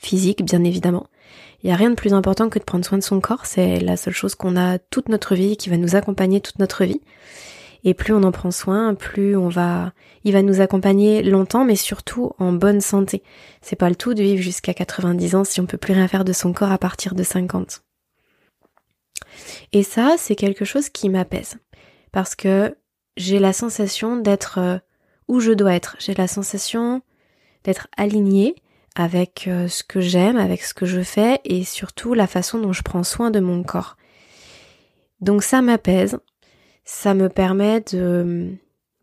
physique, 0.00 0.44
bien 0.44 0.64
évidemment. 0.64 1.06
Il 1.62 1.68
n'y 1.68 1.72
a 1.72 1.76
rien 1.76 1.90
de 1.90 1.94
plus 1.94 2.12
important 2.14 2.48
que 2.48 2.58
de 2.58 2.64
prendre 2.64 2.84
soin 2.84 2.98
de 2.98 3.02
son 3.02 3.20
corps, 3.20 3.46
c'est 3.46 3.78
la 3.78 3.96
seule 3.96 4.14
chose 4.14 4.34
qu'on 4.34 4.56
a 4.56 4.78
toute 4.78 5.08
notre 5.08 5.34
vie, 5.36 5.56
qui 5.56 5.70
va 5.70 5.76
nous 5.76 5.94
accompagner 5.94 6.40
toute 6.40 6.58
notre 6.58 6.84
vie. 6.84 7.00
Et 7.84 7.94
plus 7.94 8.12
on 8.12 8.24
en 8.24 8.32
prend 8.32 8.50
soin, 8.50 8.94
plus 8.94 9.36
on 9.36 9.48
va, 9.48 9.92
il 10.24 10.32
va 10.32 10.42
nous 10.42 10.60
accompagner 10.60 11.22
longtemps, 11.22 11.64
mais 11.64 11.76
surtout 11.76 12.32
en 12.38 12.52
bonne 12.52 12.80
santé. 12.80 13.22
C'est 13.62 13.76
pas 13.76 13.88
le 13.88 13.94
tout 13.94 14.14
de 14.14 14.22
vivre 14.22 14.42
jusqu'à 14.42 14.74
90 14.74 15.34
ans 15.36 15.44
si 15.44 15.60
on 15.60 15.66
peut 15.66 15.78
plus 15.78 15.94
rien 15.94 16.08
faire 16.08 16.24
de 16.24 16.32
son 16.32 16.52
corps 16.52 16.72
à 16.72 16.78
partir 16.78 17.14
de 17.14 17.22
50. 17.22 17.82
Et 19.72 19.84
ça, 19.84 20.16
c'est 20.18 20.36
quelque 20.36 20.64
chose 20.64 20.88
qui 20.88 21.08
m'apaise. 21.08 21.56
Parce 22.10 22.34
que 22.34 22.76
j'ai 23.16 23.38
la 23.38 23.52
sensation 23.52 24.16
d'être 24.16 24.58
euh, 24.58 24.78
je 25.38 25.52
dois 25.52 25.74
être. 25.74 25.94
J'ai 26.00 26.14
la 26.14 26.26
sensation 26.26 27.02
d'être 27.62 27.86
alignée 27.96 28.56
avec 28.96 29.46
euh, 29.46 29.68
ce 29.68 29.84
que 29.84 30.00
j'aime, 30.00 30.36
avec 30.36 30.62
ce 30.62 30.74
que 30.74 30.86
je 30.86 31.02
fais 31.02 31.40
et 31.44 31.62
surtout 31.62 32.14
la 32.14 32.26
façon 32.26 32.58
dont 32.58 32.72
je 32.72 32.82
prends 32.82 33.04
soin 33.04 33.30
de 33.30 33.38
mon 33.38 33.62
corps. 33.62 33.96
Donc 35.20 35.44
ça 35.44 35.62
m'apaise, 35.62 36.18
ça 36.84 37.14
me 37.14 37.28
permet 37.28 37.84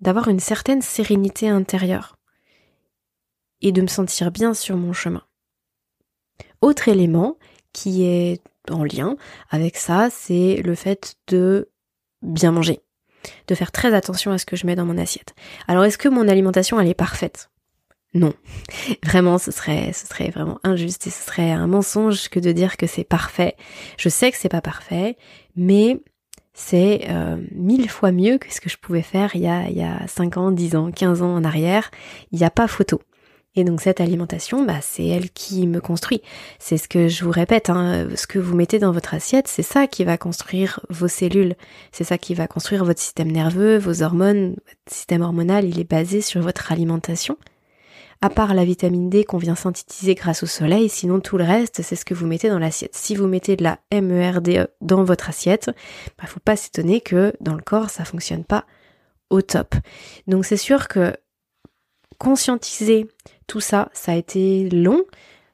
d'avoir 0.01 0.27
une 0.27 0.39
certaine 0.41 0.81
sérénité 0.81 1.47
intérieure. 1.47 2.17
et 3.61 3.71
de 3.71 3.81
me 3.81 3.87
sentir 3.87 4.31
bien 4.31 4.53
sur 4.53 4.77
mon 4.77 4.93
chemin. 4.93 5.23
Autre 6.61 6.89
élément 6.89 7.37
qui 7.73 8.03
est 8.03 8.41
en 8.69 8.83
lien 8.83 9.15
avec 9.49 9.77
ça, 9.77 10.09
c'est 10.11 10.61
le 10.63 10.75
fait 10.75 11.15
de 11.27 11.71
bien 12.21 12.51
manger, 12.51 12.81
de 13.47 13.55
faire 13.55 13.71
très 13.71 13.93
attention 13.93 14.31
à 14.31 14.37
ce 14.37 14.45
que 14.45 14.55
je 14.55 14.65
mets 14.65 14.75
dans 14.75 14.85
mon 14.85 14.97
assiette. 14.97 15.33
Alors 15.67 15.83
est-ce 15.83 15.97
que 15.97 16.09
mon 16.09 16.27
alimentation 16.27 16.79
elle 16.79 16.87
est 16.87 16.93
parfaite? 16.93 17.49
Non. 18.13 18.33
Vraiment, 19.03 19.37
ce 19.37 19.51
serait 19.51 19.91
ce 19.93 20.07
serait 20.07 20.29
vraiment 20.29 20.59
injuste 20.63 21.07
et 21.07 21.09
ce 21.09 21.25
serait 21.25 21.51
un 21.51 21.67
mensonge 21.67 22.29
que 22.29 22.39
de 22.39 22.51
dire 22.51 22.77
que 22.77 22.87
c'est 22.87 23.03
parfait. 23.03 23.55
Je 23.97 24.09
sais 24.09 24.31
que 24.31 24.37
c'est 24.37 24.49
pas 24.49 24.61
parfait, 24.61 25.17
mais 25.55 25.99
c'est 26.53 27.05
euh, 27.09 27.37
mille 27.51 27.89
fois 27.89 28.11
mieux 28.11 28.39
que 28.39 28.51
ce 28.51 28.59
que 28.59 28.69
je 28.69 28.77
pouvais 28.77 29.03
faire 29.03 29.35
il 29.35 29.41
y 29.41 29.47
a, 29.47 29.69
il 29.69 29.77
y 29.77 29.83
a 29.83 30.07
5 30.07 30.37
ans, 30.37 30.51
10 30.51 30.75
ans, 30.75 30.91
15 30.91 31.21
ans 31.21 31.35
en 31.35 31.43
arrière. 31.43 31.91
Il 32.31 32.39
n'y 32.39 32.45
a 32.45 32.49
pas 32.49 32.67
photo. 32.67 33.01
Et 33.57 33.63
donc 33.63 33.81
cette 33.81 33.99
alimentation, 33.99 34.63
bah, 34.63 34.81
c'est 34.81 35.07
elle 35.07 35.31
qui 35.31 35.65
me 35.65 35.81
construit. 35.81 36.21
C'est 36.59 36.77
ce 36.77 36.87
que 36.87 37.07
je 37.07 37.25
vous 37.25 37.31
répète, 37.31 37.71
hein, 37.71 38.07
ce 38.15 38.27
que 38.27 38.37
vous 38.37 38.55
mettez 38.55 38.77
dans 38.77 38.91
votre 38.91 39.15
assiette, 39.15 39.47
c'est 39.47 39.63
ça 39.63 39.87
qui 39.87 40.05
va 40.05 40.15
construire 40.19 40.79
vos 40.91 41.07
cellules, 41.07 41.55
c'est 41.91 42.03
ça 42.03 42.19
qui 42.19 42.35
va 42.35 42.47
construire 42.47 42.85
votre 42.85 43.01
système 43.01 43.31
nerveux, 43.31 43.79
vos 43.79 44.03
hormones, 44.03 44.51
votre 44.51 44.95
système 44.95 45.23
hormonal, 45.23 45.65
il 45.65 45.79
est 45.79 45.89
basé 45.89 46.21
sur 46.21 46.39
votre 46.41 46.71
alimentation. 46.71 47.35
À 48.21 48.29
part 48.29 48.53
la 48.53 48.63
vitamine 48.63 49.09
D 49.09 49.23
qu'on 49.23 49.39
vient 49.39 49.55
synthétiser 49.55 50.13
grâce 50.13 50.43
au 50.43 50.47
soleil, 50.47 50.87
sinon 50.87 51.19
tout 51.19 51.39
le 51.39 51.43
reste, 51.43 51.81
c'est 51.81 51.95
ce 51.95 52.05
que 52.05 52.13
vous 52.13 52.27
mettez 52.27 52.49
dans 52.49 52.59
l'assiette. 52.59 52.95
Si 52.95 53.15
vous 53.15 53.25
mettez 53.25 53.55
de 53.55 53.63
la 53.63 53.79
MERDE 53.91 54.69
dans 54.81 55.03
votre 55.03 55.29
assiette, 55.29 55.71
bah, 56.19 56.27
faut 56.27 56.39
pas 56.39 56.55
s'étonner 56.55 57.01
que 57.01 57.33
dans 57.41 57.55
le 57.55 57.61
corps, 57.61 57.89
ça 57.89 58.05
fonctionne 58.05 58.43
pas 58.43 58.65
au 59.31 59.41
top. 59.41 59.73
Donc 60.27 60.45
c'est 60.45 60.57
sûr 60.57 60.87
que 60.87 61.15
conscientiser 62.17 63.07
tout 63.47 63.59
ça, 63.59 63.89
ça 63.93 64.11
a 64.11 64.15
été 64.15 64.69
long 64.69 65.03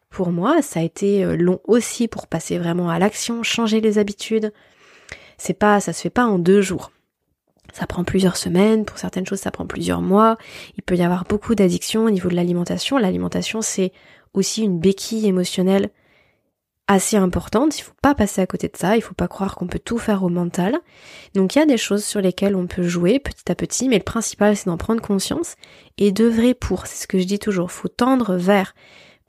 pour 0.09 0.31
moi, 0.31 0.61
ça 0.61 0.79
a 0.79 0.83
été 0.83 1.25
euh, 1.25 1.35
long 1.35 1.59
aussi 1.65 2.07
pour 2.07 2.27
passer 2.27 2.59
vraiment 2.59 2.89
à 2.89 2.99
l'action, 2.99 3.41
changer 3.41 3.81
les 3.81 3.97
habitudes. 3.97 4.53
C'est 5.37 5.55
pas, 5.55 5.79
ça 5.79 5.91
se 5.91 6.01
fait 6.01 6.11
pas 6.11 6.25
en 6.25 6.37
deux 6.37 6.61
jours. 6.61 6.91
Ça 7.73 7.87
prend 7.87 8.03
plusieurs 8.03 8.37
semaines, 8.37 8.85
pour 8.85 8.99
certaines 8.99 9.25
choses 9.25 9.39
ça 9.39 9.49
prend 9.49 9.65
plusieurs 9.65 10.01
mois. 10.01 10.37
Il 10.77 10.83
peut 10.83 10.95
y 10.95 11.01
avoir 11.01 11.23
beaucoup 11.23 11.55
d'addictions 11.55 12.05
au 12.05 12.11
niveau 12.11 12.29
de 12.29 12.35
l'alimentation. 12.35 12.97
L'alimentation 12.99 13.63
c'est 13.63 13.91
aussi 14.33 14.63
une 14.63 14.79
béquille 14.79 15.27
émotionnelle 15.27 15.89
assez 16.87 17.15
importante, 17.15 17.77
il 17.79 17.81
faut 17.81 17.93
pas 18.01 18.13
passer 18.13 18.41
à 18.41 18.47
côté 18.47 18.67
de 18.67 18.75
ça, 18.75 18.97
il 18.97 19.01
faut 19.01 19.13
pas 19.13 19.27
croire 19.27 19.55
qu'on 19.55 19.67
peut 19.67 19.79
tout 19.79 19.97
faire 19.97 20.23
au 20.23 20.29
mental. 20.29 20.77
Donc 21.33 21.55
il 21.55 21.59
y 21.59 21.61
a 21.61 21.65
des 21.65 21.77
choses 21.77 22.03
sur 22.03 22.21
lesquelles 22.21 22.55
on 22.55 22.67
peut 22.67 22.83
jouer 22.83 23.19
petit 23.19 23.49
à 23.51 23.55
petit, 23.55 23.87
mais 23.87 23.97
le 23.97 24.03
principal 24.03 24.55
c'est 24.57 24.65
d'en 24.65 24.77
prendre 24.77 25.01
conscience 25.01 25.55
et 25.97 26.11
d'œuvrer 26.11 26.53
pour, 26.53 26.87
c'est 26.87 27.01
ce 27.01 27.07
que 27.07 27.19
je 27.19 27.23
dis 27.23 27.39
toujours, 27.39 27.71
faut 27.71 27.87
tendre 27.87 28.35
vers, 28.35 28.75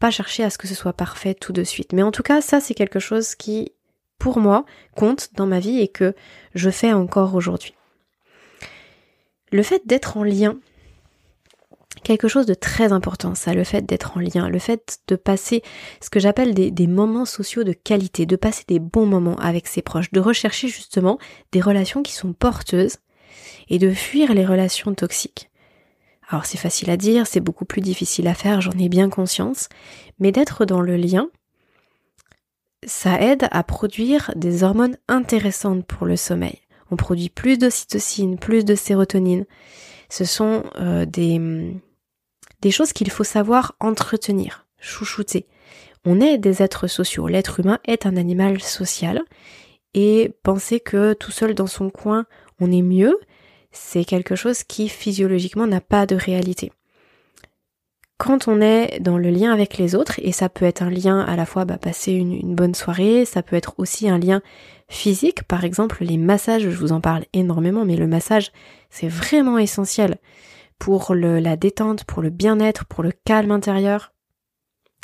pas 0.00 0.10
chercher 0.10 0.42
à 0.42 0.50
ce 0.50 0.58
que 0.58 0.66
ce 0.66 0.74
soit 0.74 0.92
parfait 0.92 1.34
tout 1.34 1.52
de 1.52 1.64
suite. 1.64 1.92
Mais 1.92 2.02
en 2.02 2.10
tout 2.10 2.22
cas, 2.22 2.40
ça 2.40 2.60
c'est 2.60 2.74
quelque 2.74 2.98
chose 2.98 3.34
qui, 3.36 3.72
pour 4.18 4.38
moi, 4.38 4.64
compte 4.96 5.30
dans 5.34 5.46
ma 5.46 5.60
vie 5.60 5.80
et 5.80 5.88
que 5.88 6.14
je 6.54 6.70
fais 6.70 6.92
encore 6.92 7.34
aujourd'hui. 7.34 7.74
Le 9.52 9.62
fait 9.62 9.86
d'être 9.86 10.16
en 10.16 10.24
lien 10.24 10.58
quelque 12.04 12.28
chose 12.28 12.46
de 12.46 12.54
très 12.54 12.92
important, 12.92 13.34
ça, 13.34 13.54
le 13.54 13.64
fait 13.64 13.84
d'être 13.84 14.16
en 14.16 14.20
lien, 14.20 14.48
le 14.48 14.60
fait 14.60 15.00
de 15.08 15.16
passer 15.16 15.62
ce 16.00 16.10
que 16.10 16.20
j'appelle 16.20 16.54
des, 16.54 16.86
moments 16.86 17.24
sociaux 17.24 17.64
de 17.64 17.72
qualité, 17.72 18.26
de 18.26 18.36
passer 18.36 18.62
des 18.68 18.78
bons 18.78 19.06
moments 19.06 19.36
avec 19.36 19.66
ses 19.66 19.82
proches, 19.82 20.12
de 20.12 20.20
rechercher 20.20 20.68
justement 20.68 21.18
des 21.50 21.60
relations 21.60 22.02
qui 22.02 22.12
sont 22.12 22.32
porteuses 22.32 22.98
et 23.68 23.78
de 23.78 23.90
fuir 23.90 24.34
les 24.34 24.46
relations 24.46 24.94
toxiques. 24.94 25.50
Alors 26.28 26.46
c'est 26.46 26.58
facile 26.58 26.90
à 26.90 26.96
dire, 26.96 27.26
c'est 27.26 27.40
beaucoup 27.40 27.64
plus 27.64 27.80
difficile 27.80 28.28
à 28.28 28.34
faire, 28.34 28.60
j'en 28.60 28.72
ai 28.72 28.88
bien 28.88 29.10
conscience, 29.10 29.68
mais 30.18 30.32
d'être 30.32 30.64
dans 30.64 30.80
le 30.80 30.96
lien, 30.96 31.28
ça 32.86 33.20
aide 33.20 33.48
à 33.50 33.62
produire 33.62 34.30
des 34.36 34.62
hormones 34.62 34.96
intéressantes 35.08 35.86
pour 35.86 36.06
le 36.06 36.16
sommeil. 36.16 36.60
On 36.90 36.96
produit 36.96 37.30
plus 37.30 37.58
d'ocytocine, 37.58 38.38
plus 38.38 38.64
de 38.64 38.74
sérotonine. 38.74 39.46
Ce 40.10 40.24
sont 40.24 40.64
euh, 40.78 41.06
des, 41.06 41.40
des 42.64 42.70
choses 42.70 42.94
qu'il 42.94 43.10
faut 43.10 43.24
savoir 43.24 43.74
entretenir, 43.78 44.66
chouchouter. 44.80 45.46
On 46.06 46.18
est 46.18 46.38
des 46.38 46.62
êtres 46.62 46.86
sociaux, 46.86 47.28
l'être 47.28 47.60
humain 47.60 47.78
est 47.84 48.06
un 48.06 48.16
animal 48.16 48.62
social, 48.62 49.20
et 49.92 50.32
penser 50.42 50.80
que 50.80 51.12
tout 51.12 51.30
seul 51.30 51.54
dans 51.54 51.66
son 51.66 51.90
coin 51.90 52.24
on 52.60 52.72
est 52.72 52.82
mieux, 52.82 53.18
c'est 53.70 54.04
quelque 54.04 54.34
chose 54.34 54.64
qui 54.64 54.88
physiologiquement 54.88 55.66
n'a 55.66 55.82
pas 55.82 56.06
de 56.06 56.16
réalité. 56.16 56.72
Quand 58.16 58.48
on 58.48 58.62
est 58.62 58.98
dans 58.98 59.18
le 59.18 59.28
lien 59.28 59.52
avec 59.52 59.76
les 59.76 59.94
autres, 59.94 60.18
et 60.22 60.32
ça 60.32 60.48
peut 60.48 60.64
être 60.64 60.82
un 60.82 60.90
lien 60.90 61.20
à 61.20 61.36
la 61.36 61.44
fois 61.44 61.66
bah, 61.66 61.76
passer 61.76 62.12
une, 62.12 62.32
une 62.32 62.54
bonne 62.54 62.74
soirée, 62.74 63.26
ça 63.26 63.42
peut 63.42 63.56
être 63.56 63.74
aussi 63.76 64.08
un 64.08 64.18
lien 64.18 64.40
physique, 64.88 65.42
par 65.42 65.64
exemple 65.64 66.02
les 66.02 66.16
massages, 66.16 66.62
je 66.62 66.78
vous 66.78 66.92
en 66.92 67.02
parle 67.02 67.26
énormément, 67.34 67.84
mais 67.84 67.96
le 67.96 68.06
massage 68.06 68.52
c'est 68.88 69.08
vraiment 69.08 69.58
essentiel 69.58 70.16
pour 70.78 71.14
la 71.14 71.56
détente, 71.56 72.04
pour 72.04 72.22
le 72.22 72.30
bien-être, 72.30 72.84
pour 72.86 73.02
le 73.02 73.12
calme 73.12 73.50
intérieur. 73.50 74.12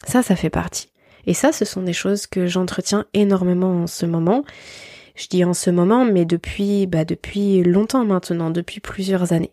Ça, 0.05 0.23
ça 0.23 0.37
fait 0.37 0.51
partie. 0.51 0.93
Et 1.27 1.35
ça, 1.35 1.53
ce 1.53 1.65
sont 1.65 1.83
des 1.83 1.93
choses 1.93 2.27
que 2.27 2.47
j'entretiens 2.47 3.07
énormément 3.13 3.83
en 3.83 3.87
ce 3.87 4.07
moment. 4.07 4.45
Je 5.15 5.29
dis 5.29 5.45
en 5.45 5.55
ce 5.55 5.71
moment, 5.71 6.05
mais 6.05 6.25
depuis, 6.25 6.87
bah, 6.87 7.05
depuis 7.05 7.63
longtemps 7.63 8.05
maintenant, 8.05 8.51
depuis 8.51 8.81
plusieurs 8.81 9.33
années. 9.33 9.53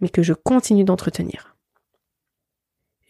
Mais 0.00 0.08
que 0.08 0.22
je 0.22 0.32
continue 0.32 0.84
d'entretenir. 0.84 1.56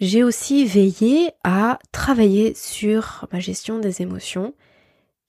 J'ai 0.00 0.24
aussi 0.24 0.66
veillé 0.66 1.30
à 1.44 1.78
travailler 1.92 2.54
sur 2.54 3.26
ma 3.32 3.38
gestion 3.38 3.78
des 3.78 4.02
émotions. 4.02 4.52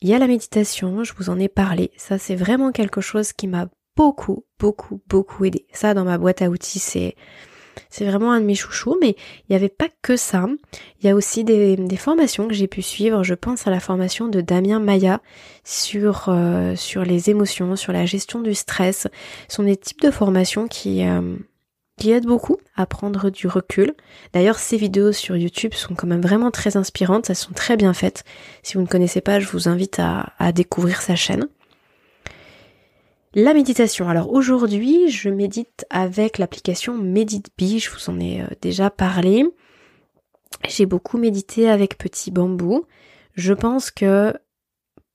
Il 0.01 0.09
y 0.09 0.13
a 0.13 0.19
la 0.19 0.27
méditation, 0.27 1.03
je 1.03 1.13
vous 1.13 1.29
en 1.29 1.39
ai 1.39 1.47
parlé. 1.47 1.91
Ça, 1.95 2.17
c'est 2.17 2.35
vraiment 2.35 2.71
quelque 2.71 2.99
chose 2.99 3.31
qui 3.33 3.47
m'a 3.47 3.67
beaucoup, 3.95 4.45
beaucoup, 4.59 5.01
beaucoup 5.07 5.45
aidé. 5.45 5.65
Ça, 5.73 5.93
dans 5.93 6.05
ma 6.05 6.17
boîte 6.17 6.41
à 6.41 6.49
outils, 6.49 6.79
c'est 6.79 7.15
c'est 7.89 8.05
vraiment 8.05 8.31
un 8.31 8.41
de 8.41 8.45
mes 8.45 8.55
chouchous, 8.55 8.97
mais 9.01 9.11
il 9.11 9.51
n'y 9.51 9.55
avait 9.55 9.69
pas 9.69 9.87
que 10.01 10.17
ça. 10.17 10.47
Il 10.99 11.07
y 11.07 11.09
a 11.09 11.15
aussi 11.15 11.43
des, 11.43 11.77
formations 11.97 12.47
que 12.47 12.53
j'ai 12.53 12.67
pu 12.67 12.81
suivre. 12.81 13.23
Je 13.23 13.33
pense 13.33 13.67
à 13.67 13.71
la 13.71 13.79
formation 13.79 14.27
de 14.27 14.41
Damien 14.41 14.79
Maya 14.79 15.21
sur, 15.63 16.25
euh, 16.27 16.75
sur 16.75 17.03
les 17.03 17.29
émotions, 17.29 17.75
sur 17.75 17.93
la 17.93 18.05
gestion 18.05 18.41
du 18.41 18.53
stress. 18.53 19.07
Ce 19.47 19.55
sont 19.55 19.63
des 19.63 19.77
types 19.77 20.01
de 20.01 20.11
formations 20.11 20.67
qui, 20.67 21.05
euh, 21.05 21.35
qui 21.97 22.11
aident 22.11 22.25
beaucoup 22.25 22.57
à 22.75 22.85
prendre 22.85 23.29
du 23.29 23.47
recul. 23.47 23.93
D'ailleurs, 24.33 24.59
ces 24.59 24.77
vidéos 24.77 25.11
sur 25.11 25.35
YouTube 25.35 25.73
sont 25.73 25.93
quand 25.93 26.07
même 26.07 26.21
vraiment 26.21 26.51
très 26.51 26.77
inspirantes. 26.77 27.29
Elles 27.29 27.35
sont 27.35 27.53
très 27.53 27.77
bien 27.77 27.93
faites. 27.93 28.23
Si 28.63 28.75
vous 28.75 28.81
ne 28.81 28.87
connaissez 28.87 29.21
pas, 29.21 29.39
je 29.39 29.47
vous 29.47 29.67
invite 29.67 29.99
à, 29.99 30.33
à 30.39 30.51
découvrir 30.51 31.01
sa 31.01 31.15
chaîne. 31.15 31.47
La 33.35 33.55
méditation. 33.55 34.07
Alors 34.09 34.31
aujourd'hui, 34.31 35.09
je 35.09 35.27
médite 35.29 35.87
avec 35.89 36.37
l'application 36.37 36.95
MeditBee, 36.95 37.79
je 37.79 37.89
vous 37.89 38.11
en 38.11 38.19
ai 38.19 38.41
euh, 38.41 38.47
déjà 38.61 38.91
parlé. 38.91 39.43
J'ai 40.67 40.85
beaucoup 40.85 41.17
médité 41.17 41.67
avec 41.67 41.97
Petit 41.97 42.29
Bambou. 42.29 42.85
Je 43.33 43.53
pense 43.53 43.89
que 43.89 44.35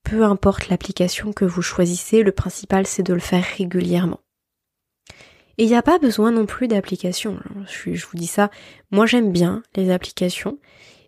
peu 0.02 0.24
importe 0.24 0.68
l'application 0.68 1.32
que 1.32 1.44
vous 1.44 1.62
choisissez, 1.62 2.24
le 2.24 2.32
principal 2.32 2.88
c'est 2.88 3.04
de 3.04 3.14
le 3.14 3.20
faire 3.20 3.44
régulièrement. 3.56 4.20
Et 5.56 5.62
il 5.62 5.68
n'y 5.68 5.76
a 5.76 5.82
pas 5.82 6.00
besoin 6.00 6.32
non 6.32 6.44
plus 6.44 6.66
d'application. 6.66 7.38
Je, 7.66 7.94
je, 7.94 8.06
vous 8.06 8.16
dis 8.16 8.26
ça, 8.26 8.50
moi 8.90 9.06
j'aime 9.06 9.30
bien 9.30 9.62
les 9.76 9.92
applications, 9.92 10.58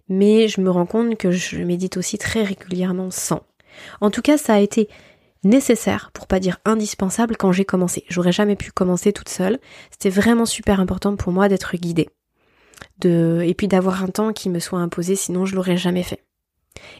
mais 0.09 0.47
je 0.47 0.61
me 0.61 0.71
rends 0.71 0.87
compte 0.87 1.17
que 1.17 1.33
je 1.33 1.59
médite 1.59 1.97
aussi 1.97 2.19
très 2.19 2.45
régulièrement 2.45 3.11
sans. 3.11 3.43
En 4.01 4.11
tout 4.11 4.23
cas, 4.23 4.39
ça 4.39 4.55
a 4.55 4.61
été 4.61 4.89
nécessaire, 5.45 6.11
pour 6.13 6.27
pas 6.27 6.41
dire 6.41 6.59
indispensable, 6.65 7.37
quand 7.37 7.53
j'ai 7.53 7.65
commencé. 7.65 8.05
J'aurais 8.09 8.33
jamais 8.33 8.57
pu 8.57 8.71
commencer 8.71 9.13
toute 9.13 9.29
seule. 9.29 9.59
C'était 9.91 10.11
vraiment 10.11 10.47
super 10.47 10.81
important 10.81 11.17
pour 11.17 11.33
moi 11.33 11.49
d'être 11.49 11.77
guidée. 11.77 12.11
De, 12.99 13.43
et 13.45 13.55
puis 13.55 13.69
d'avoir 13.69 14.03
un 14.03 14.09
temps 14.09 14.33
qui 14.33 14.51
me 14.51 14.59
soit 14.59 14.79
imposé, 14.79 15.17
sinon 15.17 15.47
je 15.47 15.55
l'aurais 15.55 15.77
jamais 15.77 16.03
fait. 16.03 16.25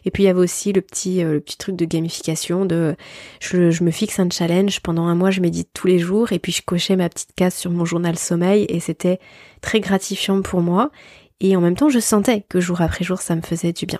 Et 0.05 0.11
puis 0.11 0.23
il 0.23 0.25
y 0.25 0.29
avait 0.29 0.39
aussi 0.39 0.73
le 0.73 0.81
petit, 0.81 1.23
euh, 1.23 1.33
le 1.33 1.39
petit 1.39 1.57
truc 1.57 1.75
de 1.75 1.85
gamification, 1.85 2.65
de 2.65 2.95
je, 3.39 3.71
je, 3.71 3.83
me 3.83 3.91
fixe 3.91 4.19
un 4.19 4.29
challenge, 4.29 4.81
pendant 4.81 5.07
un 5.07 5.15
mois 5.15 5.31
je 5.31 5.41
médite 5.41 5.69
tous 5.73 5.87
les 5.87 5.99
jours, 5.99 6.33
et 6.33 6.39
puis 6.39 6.51
je 6.51 6.61
cochais 6.61 6.95
ma 6.95 7.09
petite 7.09 7.33
case 7.35 7.55
sur 7.55 7.71
mon 7.71 7.85
journal 7.85 8.17
sommeil, 8.17 8.65
et 8.69 8.79
c'était 8.79 9.19
très 9.61 9.79
gratifiant 9.79 10.41
pour 10.41 10.61
moi, 10.61 10.91
et 11.39 11.55
en 11.55 11.61
même 11.61 11.75
temps 11.75 11.89
je 11.89 11.99
sentais 11.99 12.45
que 12.47 12.59
jour 12.59 12.81
après 12.81 13.03
jour 13.03 13.21
ça 13.21 13.35
me 13.35 13.41
faisait 13.41 13.73
du 13.73 13.85
bien. 13.85 13.99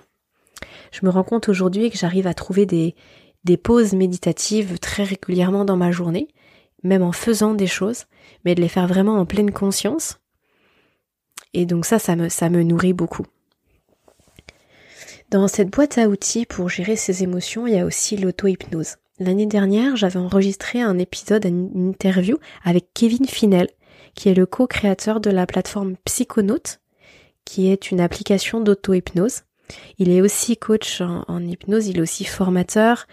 Je 0.92 1.00
me 1.04 1.10
rends 1.10 1.24
compte 1.24 1.48
aujourd'hui 1.48 1.90
que 1.90 1.96
j'arrive 1.96 2.26
à 2.26 2.34
trouver 2.34 2.66
des, 2.66 2.94
des 3.44 3.56
pauses 3.56 3.92
méditatives 3.92 4.78
très 4.78 5.04
régulièrement 5.04 5.64
dans 5.64 5.76
ma 5.76 5.90
journée, 5.90 6.28
même 6.82 7.02
en 7.02 7.12
faisant 7.12 7.54
des 7.54 7.66
choses, 7.66 8.04
mais 8.44 8.54
de 8.54 8.60
les 8.60 8.68
faire 8.68 8.86
vraiment 8.86 9.18
en 9.18 9.26
pleine 9.26 9.52
conscience. 9.52 10.18
Et 11.54 11.66
donc 11.66 11.84
ça, 11.84 11.98
ça 11.98 12.16
me, 12.16 12.62
nourrit 12.62 12.92
beaucoup. 12.92 13.26
Dans 15.30 15.48
cette 15.48 15.70
boîte 15.70 15.98
à 15.98 16.08
outils 16.08 16.46
pour 16.46 16.68
gérer 16.68 16.96
ses 16.96 17.22
émotions, 17.22 17.66
il 17.66 17.74
y 17.74 17.78
a 17.78 17.86
aussi 17.86 18.16
l'auto-hypnose. 18.16 18.96
L'année 19.18 19.46
dernière, 19.46 19.96
j'avais 19.96 20.18
enregistré 20.18 20.80
un 20.80 20.98
épisode, 20.98 21.44
une 21.44 21.88
interview 21.88 22.38
avec 22.64 22.88
Kevin 22.94 23.26
Finel, 23.26 23.68
qui 24.14 24.28
est 24.28 24.34
le 24.34 24.46
co-créateur 24.46 25.20
de 25.20 25.30
la 25.30 25.46
plateforme 25.46 25.96
Psychonaute, 26.04 26.80
qui 27.44 27.70
est 27.70 27.90
une 27.90 28.00
application 28.00 28.60
d'auto-hypnose. 28.60 29.42
Il 29.98 30.10
est 30.10 30.20
aussi 30.20 30.56
coach 30.56 31.00
en, 31.00 31.42
hypnose, 31.42 31.88
il 31.88 31.98
est 31.98 32.02
aussi 32.02 32.24
formateur 32.24 33.06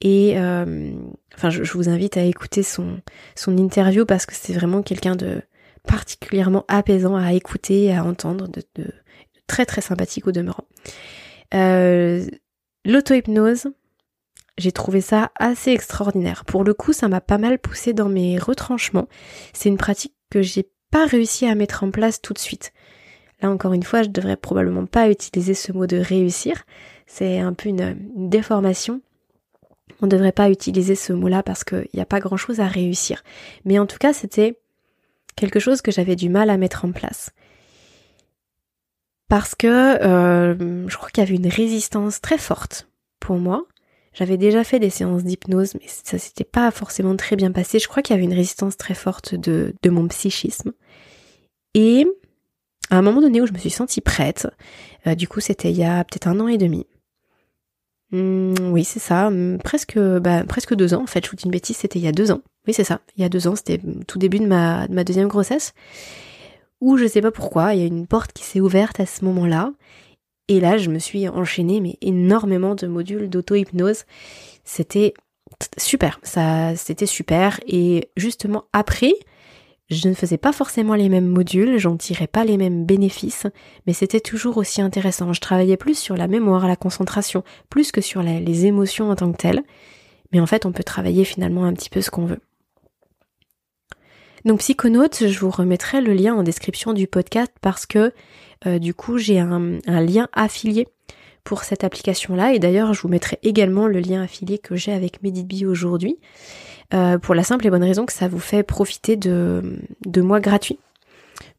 et 0.00 0.38
euh, 0.38 0.92
enfin 1.34 1.48
je, 1.50 1.72
vous 1.72 1.88
invite 1.88 2.16
à 2.16 2.22
écouter 2.22 2.62
son, 2.62 3.00
interview 3.46 4.04
parce 4.04 4.26
que 4.26 4.34
c'est 4.34 4.52
vraiment 4.52 4.82
quelqu'un 4.82 5.16
de 5.16 5.42
particulièrement 5.86 6.64
apaisant 6.68 7.16
à 7.16 7.32
écouter 7.32 7.84
et 7.84 7.94
à 7.94 8.04
entendre, 8.04 8.48
de, 8.48 8.62
très 9.46 9.66
très 9.66 9.80
sympathique 9.80 10.26
au 10.26 10.32
demeurant. 10.32 10.64
Euh, 11.54 12.26
L'auto-hypnose, 12.84 13.68
j'ai 14.58 14.72
trouvé 14.72 15.00
ça 15.00 15.30
assez 15.38 15.70
extraordinaire. 15.70 16.44
Pour 16.44 16.64
le 16.64 16.74
coup, 16.74 16.92
ça 16.92 17.08
m'a 17.08 17.20
pas 17.20 17.38
mal 17.38 17.58
poussé 17.58 17.92
dans 17.92 18.08
mes 18.08 18.38
retranchements. 18.38 19.08
C'est 19.52 19.68
une 19.68 19.76
pratique 19.76 20.14
que 20.30 20.42
j'ai 20.42 20.68
pas 20.90 21.06
réussi 21.06 21.46
à 21.46 21.54
mettre 21.54 21.84
en 21.84 21.90
place 21.90 22.20
tout 22.20 22.32
de 22.32 22.38
suite. 22.38 22.72
Là 23.42 23.50
encore 23.50 23.72
une 23.72 23.82
fois, 23.82 24.02
je 24.02 24.08
devrais 24.08 24.36
probablement 24.36 24.86
pas 24.86 25.10
utiliser 25.10 25.54
ce 25.54 25.72
mot 25.72 25.86
de 25.86 25.96
réussir. 25.96 26.64
C'est 27.06 27.40
un 27.40 27.52
peu 27.52 27.68
une, 27.68 27.96
déformation. 28.14 29.00
On 30.00 30.06
ne 30.06 30.10
devrait 30.10 30.32
pas 30.32 30.50
utiliser 30.50 30.94
ce 30.94 31.12
mot-là 31.12 31.42
parce 31.42 31.64
qu'il 31.64 31.88
n'y 31.94 32.00
a 32.00 32.06
pas 32.06 32.20
grand-chose 32.20 32.60
à 32.60 32.66
réussir. 32.66 33.22
Mais 33.64 33.78
en 33.78 33.86
tout 33.86 33.98
cas, 33.98 34.12
c'était 34.12 34.58
quelque 35.36 35.60
chose 35.60 35.82
que 35.82 35.92
j'avais 35.92 36.16
du 36.16 36.28
mal 36.28 36.50
à 36.50 36.56
mettre 36.56 36.84
en 36.84 36.92
place. 36.92 37.30
Parce 39.28 39.54
que 39.54 39.66
euh, 39.66 40.88
je 40.88 40.96
crois 40.96 41.10
qu'il 41.10 41.22
y 41.24 41.26
avait 41.26 41.36
une 41.36 41.48
résistance 41.48 42.20
très 42.20 42.38
forte 42.38 42.88
pour 43.18 43.36
moi 43.36 43.66
j'avais 44.14 44.36
déjà 44.36 44.62
fait 44.62 44.78
des 44.78 44.90
séances 44.90 45.24
d'hypnose, 45.24 45.74
mais 45.74 45.86
ça 45.86 46.18
s'était 46.18 46.44
pas 46.44 46.70
forcément 46.70 47.16
très 47.16 47.36
bien 47.36 47.50
passé. 47.50 47.78
Je 47.78 47.88
crois 47.88 48.02
qu'il 48.02 48.14
y 48.14 48.18
avait 48.18 48.26
une 48.26 48.34
résistance 48.34 48.76
très 48.76 48.94
forte 48.94 49.34
de, 49.34 49.74
de 49.82 49.90
mon 49.90 50.06
psychisme. 50.08 50.72
Et 51.74 52.06
à 52.90 52.96
un 52.96 53.02
moment 53.02 53.20
donné 53.20 53.40
où 53.40 53.46
je 53.46 53.52
me 53.52 53.58
suis 53.58 53.70
sentie 53.70 54.00
prête, 54.00 54.48
euh, 55.06 55.14
du 55.14 55.28
coup 55.28 55.40
c'était 55.40 55.70
il 55.70 55.76
y 55.76 55.84
a 55.84 56.04
peut-être 56.04 56.28
un 56.28 56.40
an 56.40 56.48
et 56.48 56.58
demi. 56.58 56.86
Hmm, 58.10 58.54
oui, 58.72 58.84
c'est 58.84 58.98
ça, 58.98 59.30
hmm, 59.30 59.58
presque, 59.58 59.98
bah, 59.98 60.44
presque 60.44 60.74
deux 60.74 60.92
ans 60.94 61.02
en 61.02 61.06
fait. 61.06 61.24
Je 61.24 61.30
vous 61.30 61.36
dis 61.36 61.44
une 61.44 61.50
bêtise, 61.50 61.78
c'était 61.78 61.98
il 61.98 62.04
y 62.04 62.08
a 62.08 62.12
deux 62.12 62.30
ans. 62.30 62.42
Oui, 62.66 62.74
c'est 62.74 62.84
ça, 62.84 63.00
il 63.16 63.22
y 63.22 63.24
a 63.24 63.28
deux 63.28 63.48
ans, 63.48 63.56
c'était 63.56 63.80
tout 64.06 64.18
début 64.18 64.38
de 64.38 64.46
ma, 64.46 64.86
de 64.86 64.94
ma 64.94 65.04
deuxième 65.04 65.28
grossesse. 65.28 65.72
Où 66.80 66.96
je 66.96 67.06
sais 67.06 67.22
pas 67.22 67.30
pourquoi, 67.30 67.74
il 67.74 67.80
y 67.80 67.84
a 67.84 67.86
une 67.86 68.06
porte 68.06 68.32
qui 68.32 68.44
s'est 68.44 68.60
ouverte 68.60 69.00
à 69.00 69.06
ce 69.06 69.24
moment-là 69.24 69.72
et 70.48 70.60
là, 70.60 70.76
je 70.76 70.90
me 70.90 70.98
suis 70.98 71.28
enchaînée 71.28 71.80
mais 71.80 71.96
énormément 72.00 72.74
de 72.74 72.86
modules 72.86 73.30
d'auto-hypnose. 73.30 74.04
C'était 74.64 75.14
super, 75.78 76.20
ça 76.22 76.74
c'était 76.76 77.06
super 77.06 77.60
et 77.66 78.10
justement 78.16 78.64
après, 78.72 79.14
je 79.92 80.08
ne 80.08 80.14
faisais 80.14 80.38
pas 80.38 80.52
forcément 80.52 80.94
les 80.94 81.08
mêmes 81.08 81.28
modules, 81.28 81.78
j'en 81.78 81.96
tirais 81.96 82.26
pas 82.26 82.44
les 82.44 82.56
mêmes 82.56 82.84
bénéfices, 82.84 83.46
mais 83.86 83.92
c'était 83.92 84.20
toujours 84.20 84.56
aussi 84.56 84.82
intéressant. 84.82 85.32
Je 85.32 85.40
travaillais 85.40 85.76
plus 85.76 85.98
sur 85.98 86.16
la 86.16 86.28
mémoire, 86.28 86.66
la 86.66 86.76
concentration, 86.76 87.44
plus 87.70 87.92
que 87.92 88.00
sur 88.00 88.22
les 88.22 88.66
émotions 88.66 89.10
en 89.10 89.16
tant 89.16 89.30
que 89.30 89.38
telles. 89.38 89.62
Mais 90.32 90.40
en 90.40 90.46
fait, 90.46 90.66
on 90.66 90.72
peut 90.72 90.82
travailler 90.82 91.24
finalement 91.24 91.64
un 91.64 91.74
petit 91.74 91.90
peu 91.90 92.00
ce 92.00 92.10
qu'on 92.10 92.26
veut. 92.26 92.40
Donc 94.44 94.58
Psychonautes, 94.58 95.28
je 95.28 95.38
vous 95.38 95.50
remettrai 95.50 96.00
le 96.00 96.14
lien 96.14 96.34
en 96.34 96.42
description 96.42 96.92
du 96.92 97.06
podcast 97.06 97.52
parce 97.60 97.86
que 97.86 98.12
euh, 98.66 98.80
du 98.80 98.92
coup 98.92 99.18
j'ai 99.18 99.38
un, 99.38 99.78
lien 99.86 100.28
affilié 100.32 100.88
pour 101.44 101.62
cette 101.62 101.84
application-là 101.84 102.52
et 102.52 102.58
d'ailleurs 102.58 102.92
je 102.92 103.02
vous 103.02 103.08
mettrai 103.08 103.38
également 103.44 103.86
le 103.86 104.00
lien 104.00 104.22
affilié 104.22 104.58
que 104.58 104.74
j'ai 104.74 104.92
avec 104.92 105.22
MeditBee 105.22 105.64
aujourd'hui 105.64 106.18
euh, 106.94 107.18
pour 107.18 107.34
la 107.34 107.44
simple 107.44 107.66
et 107.66 107.70
bonne 107.70 107.84
raison 107.84 108.06
que 108.06 108.12
ça 108.12 108.28
vous 108.28 108.38
fait 108.38 108.62
profiter 108.62 109.16
de, 109.16 109.78
de 110.06 110.20
mois 110.20 110.40
gratuits. 110.40 110.78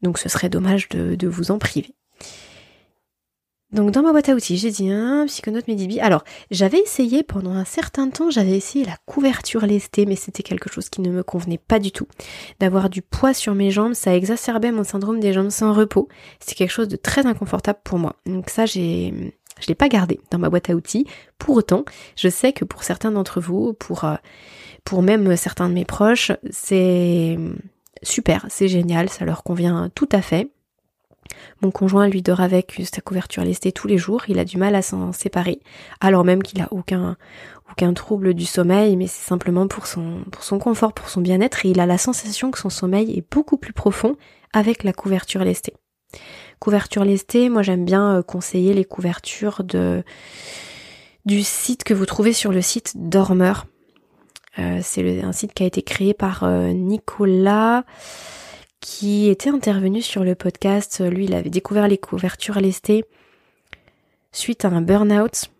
Donc 0.02 0.18
ce 0.18 0.28
serait 0.28 0.48
dommage 0.48 0.88
de, 0.90 1.26
vous 1.26 1.50
en 1.50 1.58
priver. 1.58 1.94
Donc 3.72 3.90
dans 3.90 4.02
ma 4.02 4.12
boîte 4.12 4.28
à 4.28 4.34
outils, 4.34 4.56
j'ai 4.56 4.70
dit 4.70 4.88
un 4.90 5.26
psychonaute 5.26 5.66
Medibi. 5.66 5.98
Alors, 5.98 6.22
j'avais 6.52 6.78
essayé 6.78 7.24
pendant 7.24 7.50
un 7.50 7.64
certain 7.64 8.08
temps, 8.08 8.30
j'avais 8.30 8.56
essayé 8.56 8.84
la 8.84 8.96
couverture 9.04 9.66
lestée, 9.66 10.06
mais 10.06 10.14
c'était 10.14 10.44
quelque 10.44 10.70
chose 10.70 10.88
qui 10.88 11.00
ne 11.00 11.10
me 11.10 11.24
convenait 11.24 11.58
pas 11.58 11.80
du 11.80 11.90
tout. 11.90 12.06
D'avoir 12.60 12.88
du 12.88 13.02
poids 13.02 13.34
sur 13.34 13.54
mes 13.54 13.72
jambes, 13.72 13.94
ça 13.94 14.14
exacerbait 14.14 14.70
mon 14.70 14.84
syndrome 14.84 15.18
des 15.18 15.32
jambes 15.32 15.50
sans 15.50 15.72
repos. 15.72 16.08
C'est 16.38 16.54
quelque 16.54 16.70
chose 16.70 16.88
de 16.88 16.96
très 16.96 17.26
inconfortable 17.26 17.80
pour 17.82 17.98
moi. 17.98 18.14
Donc 18.26 18.48
ça, 18.48 18.64
j'ai 18.64 19.34
je 19.64 19.68
l'ai 19.68 19.74
pas 19.74 19.88
gardé 19.88 20.20
dans 20.30 20.38
ma 20.38 20.50
boîte 20.50 20.68
à 20.68 20.74
outils. 20.74 21.06
Pour 21.38 21.56
autant, 21.56 21.84
je 22.16 22.28
sais 22.28 22.52
que 22.52 22.66
pour 22.66 22.84
certains 22.84 23.10
d'entre 23.10 23.40
vous, 23.40 23.72
pour 23.72 24.04
euh, 24.04 24.16
pour 24.84 25.02
même 25.02 25.36
certains 25.36 25.70
de 25.70 25.74
mes 25.74 25.86
proches, 25.86 26.32
c'est 26.50 27.38
super, 28.02 28.44
c'est 28.50 28.68
génial, 28.68 29.08
ça 29.08 29.24
leur 29.24 29.42
convient 29.42 29.90
tout 29.94 30.08
à 30.12 30.20
fait. 30.20 30.50
Mon 31.62 31.70
conjoint 31.70 32.06
lui 32.08 32.20
dort 32.20 32.42
avec 32.42 32.78
sa 32.92 33.00
couverture 33.00 33.42
lestée 33.42 33.72
tous 33.72 33.88
les 33.88 33.96
jours, 33.96 34.24
il 34.28 34.38
a 34.38 34.44
du 34.44 34.58
mal 34.58 34.74
à 34.74 34.82
s'en 34.82 35.12
séparer, 35.12 35.60
alors 36.02 36.24
même 36.24 36.42
qu'il 36.42 36.60
a 36.60 36.68
aucun 36.70 37.16
aucun 37.72 37.94
trouble 37.94 38.34
du 38.34 38.44
sommeil, 38.44 38.94
mais 38.96 39.06
c'est 39.06 39.26
simplement 39.26 39.66
pour 39.66 39.86
son 39.86 40.24
pour 40.30 40.44
son 40.44 40.58
confort, 40.58 40.92
pour 40.92 41.08
son 41.08 41.22
bien-être 41.22 41.64
et 41.64 41.70
il 41.70 41.80
a 41.80 41.86
la 41.86 41.96
sensation 41.96 42.50
que 42.50 42.58
son 42.58 42.68
sommeil 42.68 43.16
est 43.16 43.24
beaucoup 43.32 43.56
plus 43.56 43.72
profond 43.72 44.16
avec 44.52 44.84
la 44.84 44.92
couverture 44.92 45.42
lestée. 45.42 45.72
Couverture 46.64 47.04
lestée, 47.04 47.50
moi 47.50 47.60
j'aime 47.60 47.84
bien 47.84 48.16
euh, 48.16 48.22
conseiller 48.22 48.72
les 48.72 48.86
couvertures 48.86 49.62
de 49.64 50.02
du 51.26 51.42
site 51.42 51.84
que 51.84 51.92
vous 51.92 52.06
trouvez 52.06 52.32
sur 52.32 52.52
le 52.52 52.62
site 52.62 52.94
Dormeur. 52.94 53.66
Euh, 54.58 54.80
c'est 54.82 55.20
un 55.20 55.32
site 55.32 55.52
qui 55.52 55.62
a 55.62 55.66
été 55.66 55.82
créé 55.82 56.14
par 56.14 56.42
euh, 56.44 56.72
Nicolas 56.72 57.84
qui 58.80 59.28
était 59.28 59.50
intervenu 59.50 60.00
sur 60.00 60.24
le 60.24 60.34
podcast. 60.34 61.02
Lui, 61.06 61.26
il 61.26 61.34
avait 61.34 61.50
découvert 61.50 61.86
les 61.86 61.98
couvertures 61.98 62.58
lestées 62.58 63.04
suite 64.32 64.64
à 64.64 64.68
un 64.68 64.80
burn-out. 64.80 65.50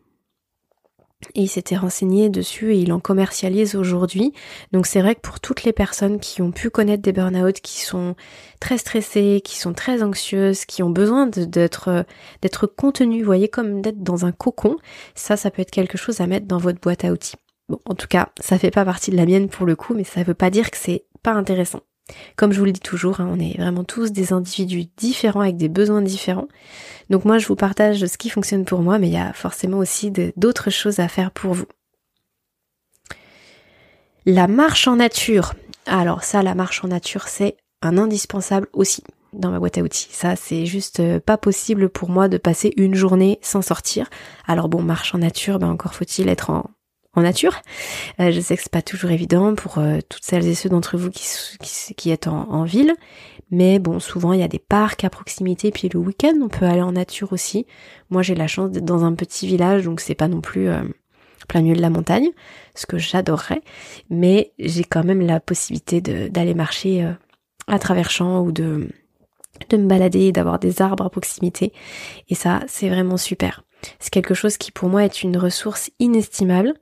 Et 1.35 1.43
il 1.43 1.49
s'était 1.49 1.77
renseigné 1.77 2.29
dessus 2.29 2.75
et 2.75 2.79
il 2.79 2.93
en 2.93 3.01
commercialise 3.01 3.75
aujourd'hui. 3.75 4.33
Donc 4.73 4.87
c'est 4.87 5.01
vrai 5.01 5.15
que 5.15 5.21
pour 5.21 5.41
toutes 5.41 5.65
les 5.65 5.73
personnes 5.73 6.21
qui 6.21 6.43
ont 6.43 6.53
pu 6.53 6.71
connaître 6.71 7.03
des 7.03 7.13
burn-out, 7.13 7.61
qui 7.61 7.83
sont 7.83 8.15
très 8.61 8.79
stressées, 8.79 9.41
qui 9.45 9.59
sont 9.59 9.73
très 9.73 10.03
anxieuses, 10.03 10.65
qui 10.65 10.83
ont 10.83 10.91
besoin 10.91 11.27
d'être 11.27 12.05
d'être 12.43 12.67
contenues, 12.67 13.21
vous 13.21 13.27
voyez, 13.27 13.49
comme 13.49 13.81
d'être 13.81 14.03
dans 14.03 14.27
un 14.27 14.33
cocon, 14.33 14.77
ça, 15.15 15.37
ça 15.37 15.51
peut 15.51 15.63
être 15.63 15.71
quelque 15.71 15.99
chose 15.99 16.21
à 16.21 16.27
mettre 16.27 16.47
dans 16.47 16.59
votre 16.59 16.81
boîte 16.81 17.05
à 17.05 17.13
outils. 17.13 17.37
Bon, 17.69 17.79
en 17.87 17.95
tout 17.95 18.09
cas, 18.09 18.29
ça 18.41 18.59
fait 18.59 18.71
pas 18.71 18.85
partie 18.85 19.11
de 19.11 19.17
la 19.17 19.25
mienne 19.27 19.49
pour 19.49 19.67
le 19.67 19.77
coup, 19.77 19.95
mais 19.95 20.05
ça 20.05 20.23
veut 20.23 20.35
pas 20.35 20.51
dire 20.51 20.71
que 20.71 20.77
c'est 20.77 21.05
pas 21.23 21.33
intéressant. 21.33 21.81
Comme 22.37 22.53
je 22.53 22.59
vous 22.59 22.67
le 22.67 22.73
dis 22.73 22.81
toujours, 22.81 23.21
hein, 23.21 23.31
on 23.33 23.41
est 23.41 23.57
vraiment 23.59 23.85
tous 23.85 24.13
des 24.13 24.33
individus 24.33 24.87
différents 24.97 25.41
avec 25.41 25.57
des 25.57 25.69
besoins 25.69 26.03
différents. 26.03 26.49
Donc 27.11 27.25
moi, 27.25 27.39
je 27.39 27.47
vous 27.47 27.57
partage 27.57 28.05
ce 28.05 28.19
qui 28.19 28.29
fonctionne 28.29 28.65
pour 28.65 28.81
moi, 28.81 28.99
mais 28.99 29.09
il 29.09 29.15
y 29.15 29.19
a 29.19 29.33
forcément 29.33 29.79
aussi 29.79 30.13
d'autres 30.37 30.71
choses 30.71 30.99
à 30.99 31.09
faire 31.09 31.31
pour 31.31 31.55
vous. 31.55 31.67
La 34.27 34.49
marche 34.49 34.89
en 34.89 34.97
nature. 34.97 35.55
Alors 35.87 36.25
ça, 36.25 36.43
la 36.43 36.55
marche 36.55 36.85
en 36.85 36.89
nature, 36.89 37.29
c'est 37.29 37.57
un 37.83 37.99
indispensable 37.99 38.69
aussi 38.73 39.03
dans 39.35 39.51
ma 39.51 39.59
boîte 39.59 39.79
à 39.79 39.83
outils. 39.83 40.09
Ça, 40.11 40.37
c'est 40.37 40.65
juste 40.65 41.01
euh, 41.01 41.21
pas 41.21 41.37
possible 41.37 41.89
pour 41.89 42.09
moi 42.09 42.29
de 42.29 42.39
passer 42.39 42.73
une 42.77 42.95
journée 42.95 43.39
sans 43.43 43.63
sortir. 43.63 44.09
Alors 44.47 44.69
bon, 44.69 44.81
marche 44.81 45.15
en 45.15 45.19
nature, 45.19 45.59
ben 45.59 45.69
encore 45.69 45.95
faut-il 45.95 46.29
être 46.29 46.51
en, 46.51 46.71
en 47.17 47.23
nature. 47.23 47.61
Euh, 48.21 48.31
je 48.31 48.41
sais 48.41 48.57
que 48.57 48.63
c'est 48.63 48.73
pas 48.73 48.83
toujours 48.83 49.11
évident 49.11 49.55
pour 49.55 49.79
euh, 49.79 49.99
toutes 50.09 50.25
celles 50.25 50.47
et 50.47 50.55
ceux 50.55 50.69
d'entre 50.69 50.97
vous 50.97 51.11
qui, 51.11 51.27
qui, 51.97 52.11
êtes 52.11 52.27
en, 52.27 52.65
ville, 52.65 52.95
mais 53.51 53.79
bon, 53.79 54.01
souvent 54.01 54.33
il 54.33 54.41
y 54.41 54.45
a 54.45 54.49
des 54.49 54.59
parcs 54.59 55.05
à 55.05 55.11
proximité, 55.11 55.71
puis 55.71 55.89
le 55.93 55.99
week-end 55.99 56.35
on 56.43 56.49
peut 56.49 56.67
aller 56.67 56.83
en 56.83 56.93
nature 56.93 57.33
aussi. 57.33 57.67
Moi 58.11 58.23
j'ai 58.23 58.35
la 58.35 58.47
chance 58.47 58.71
d'être 58.71 58.85
dans 58.85 59.05
un 59.05 59.15
petit 59.15 59.47
village, 59.47 59.85
donc 59.85 60.01
c'est 60.01 60.15
pas 60.15 60.29
non 60.29 60.41
plus 60.41 60.69
euh, 60.69 60.83
plein 61.49 61.63
milieu 61.63 61.77
de 61.77 61.83
la 61.83 61.91
montagne, 61.91 62.29
ce 62.75 62.87
que 62.87 62.99
j'adorerais, 62.99 63.63
mais 64.11 64.53
j'ai 64.59 64.85
quand 64.85 65.05
même 65.05 65.21
la 65.21 65.41
possibilité 65.41 66.01
d'aller 66.01 66.55
marcher 66.55 67.07
à 67.67 67.79
travers 67.79 68.11
champs 68.11 68.41
ou 68.41 68.53
de 68.53 68.89
de 69.71 69.77
me 69.77 69.87
balader, 69.87 70.33
d'avoir 70.33 70.59
des 70.59 70.83
arbres 70.83 71.05
à 71.05 71.11
proximité, 71.11 71.73
et 72.29 72.35
ça 72.35 72.61
c'est 72.67 72.89
vraiment 72.89 73.19
super. 73.19 73.63
C'est 73.99 74.11
quelque 74.11 74.35
chose 74.35 74.57
qui 74.57 74.73
pour 74.73 74.89
moi 74.89 75.05
est 75.05 75.23
une 75.23 75.37
ressource 75.37 75.91
inestimable 76.01 76.75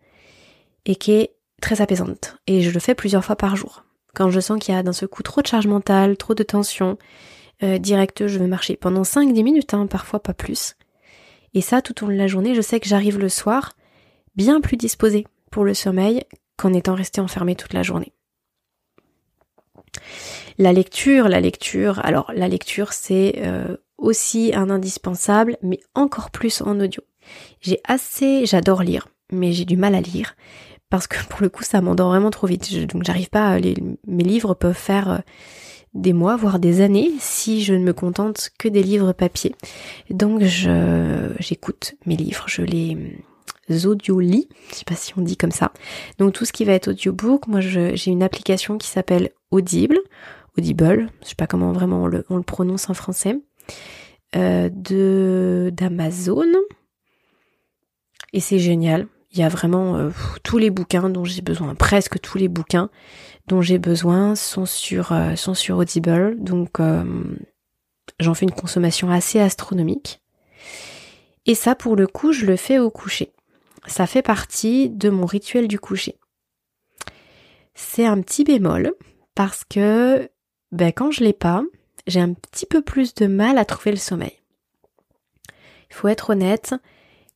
et 0.87 0.97
qui 0.97 1.13
est 1.13 1.35
très 1.61 1.81
apaisante. 1.81 2.37
Et 2.47 2.63
je 2.63 2.71
le 2.71 2.81
fais 2.81 2.95
plusieurs 2.95 3.25
fois 3.25 3.37
par 3.37 3.57
jour. 3.57 3.85
Quand 4.15 4.31
je 4.31 4.41
sens 4.41 4.59
qu'il 4.59 4.75
y 4.75 4.77
a 4.77 4.83
d'un 4.83 4.93
seul 4.93 5.09
coup 5.09 5.23
trop 5.23 5.41
de 5.41 5.47
charge 5.47 5.67
mentale, 5.67 6.17
trop 6.17 6.35
de 6.35 6.43
tension, 6.43 6.99
euh, 7.63 7.79
direct, 7.79 8.27
je 8.27 8.39
vais 8.39 8.47
marcher 8.47 8.77
pendant 8.77 9.03
5-10 9.03 9.43
minutes, 9.43 9.75
hein, 9.75 9.87
parfois 9.87 10.21
pas 10.21 10.35
plus. 10.35 10.75
Et 11.55 11.61
ça, 11.61 11.83
tout 11.83 12.03
au 12.03 12.07
long 12.07 12.13
de 12.13 12.19
la 12.19 12.27
journée, 12.27 12.55
je 12.55 12.61
sais 12.61 12.81
que 12.81 12.89
j'arrive 12.89 13.19
le 13.19 13.29
soir 13.29 13.73
bien 14.35 14.61
plus 14.61 14.77
disposée 14.77 15.27
pour 15.51 15.65
le 15.65 15.75
sommeil 15.75 16.25
qu'en 16.57 16.73
étant 16.73 16.95
restée 16.95 17.21
enfermée 17.21 17.57
toute 17.57 17.73
la 17.73 17.83
journée. 17.83 18.13
La 20.59 20.73
lecture, 20.73 21.29
la 21.29 21.41
lecture, 21.41 22.01
alors 22.05 22.31
la 22.35 22.49
lecture 22.49 22.93
c'est 22.93 23.35
euh, 23.39 23.77
aussi 23.99 24.53
un 24.55 24.71
indispensable, 24.71 25.57
mais 25.63 25.81
encore 25.95 26.31
plus 26.31 26.63
en 26.63 26.81
audio. 26.81 27.03
J'ai 27.61 27.81
assez, 27.85 28.47
j'adore 28.47 28.83
lire, 28.83 29.09
mais 29.31 29.53
j'ai 29.53 29.65
du 29.65 29.77
mal 29.77 29.95
à 29.95 30.01
lire 30.01 30.35
parce 30.93 31.07
que 31.07 31.25
pour 31.25 31.41
le 31.41 31.49
coup 31.49 31.63
ça 31.63 31.81
m'endort 31.81 32.11
vraiment 32.11 32.31
trop 32.31 32.47
vite. 32.47 32.87
donc 32.89 33.03
j'arrive 33.03 33.31
pas, 33.31 33.59
mes 33.59 34.25
livres 34.25 34.53
peuvent 34.53 34.77
faire 34.77 35.23
des 35.95 36.13
mois, 36.13 36.37
voire 36.37 36.59
des 36.59 36.83
années, 36.83 37.11
si 37.19 37.65
je 37.65 37.73
ne 37.73 37.83
me 37.83 37.95
contente 37.95 38.51
que 38.59 38.69
des 38.69 38.83
livres 38.83 39.15
papier. 39.15 39.55
Donc 40.11 40.43
j'écoute 40.43 41.95
mes 42.05 42.15
livres, 42.15 42.45
je 42.47 42.61
les 42.61 43.87
audio-lis, 43.87 44.51
je 44.69 44.75
sais 44.75 44.85
pas 44.85 44.95
si 44.95 45.19
on 45.19 45.23
dit 45.23 45.39
comme 45.39 45.51
ça. 45.51 45.73
Donc 46.19 46.35
tout 46.35 46.45
ce 46.45 46.53
qui 46.53 46.67
va 46.67 46.75
être 46.75 46.89
audiobook, 46.89 47.47
moi 47.47 47.61
j'ai 47.61 48.11
une 48.11 48.23
application 48.23 48.77
qui 48.77 48.89
s'appelle 48.89 49.31
Audible, 49.51 49.99
Audible, 50.59 51.09
je 51.23 51.29
sais 51.31 51.35
pas 51.37 51.47
comment 51.47 51.73
vraiment 51.73 52.03
on 52.03 52.07
le, 52.07 52.27
on 52.29 52.37
le 52.37 52.43
prononce 52.43 52.91
en 52.91 52.95
français, 52.95 53.41
euh, 54.37 54.69
de 54.71 55.73
d'Amazon. 55.75 56.53
Et 58.35 58.41
c'est 58.41 58.59
génial. 58.59 59.09
Il 59.33 59.39
y 59.39 59.43
a 59.43 59.49
vraiment 59.49 59.97
euh, 59.97 60.11
tous 60.43 60.59
les 60.59 60.71
bouquins 60.71 61.09
dont 61.09 61.25
j'ai 61.25 61.41
besoin, 61.41 61.75
presque 61.75 62.21
tous 62.21 62.39
les 62.39 62.49
bouquins 62.49 62.91
dont 63.49 63.63
j'ai 63.63 63.79
besoin 63.79 64.35
sont 64.35 64.67
sur 64.67 65.13
euh, 65.13 65.35
Audible. 65.71 66.37
Donc 66.39 66.81
j'en 68.21 68.35
fais 68.35 68.45
une 68.45 68.53
consommation 68.53 69.11
assez 69.11 69.41
astronomique. 69.41 70.21
Et 71.47 71.55
ça, 71.55 71.75
pour 71.75 71.97
le 71.97 72.07
coup, 72.07 72.33
je 72.33 72.47
le 72.47 72.57
fais 72.57 72.79
au 72.79 72.91
coucher. 72.91 73.33
Ça 73.87 74.07
fait 74.07 74.23
partie 74.23 74.91
de 74.91 75.11
mon 75.11 75.27
rituel 75.27 75.67
du 75.67 75.79
coucher. 75.79 76.17
C'est 77.75 78.07
un 78.07 78.21
petit 78.21 78.45
bémol 78.45 78.93
parce 79.35 79.65
que 79.65 80.31
ben, 80.71 80.93
quand 80.93 81.11
je 81.11 81.25
l'ai 81.25 81.33
pas, 81.33 81.63
j'ai 82.07 82.21
un 82.21 82.33
petit 82.33 82.67
peu 82.67 82.83
plus 82.83 83.15
de 83.15 83.27
mal 83.27 83.59
à 83.59 83.65
trouver 83.65 83.91
le 83.91 83.97
sommeil. 83.97 84.39
Il 85.91 85.95
faut 85.95 86.09
être 86.09 86.31
honnête 86.31 86.75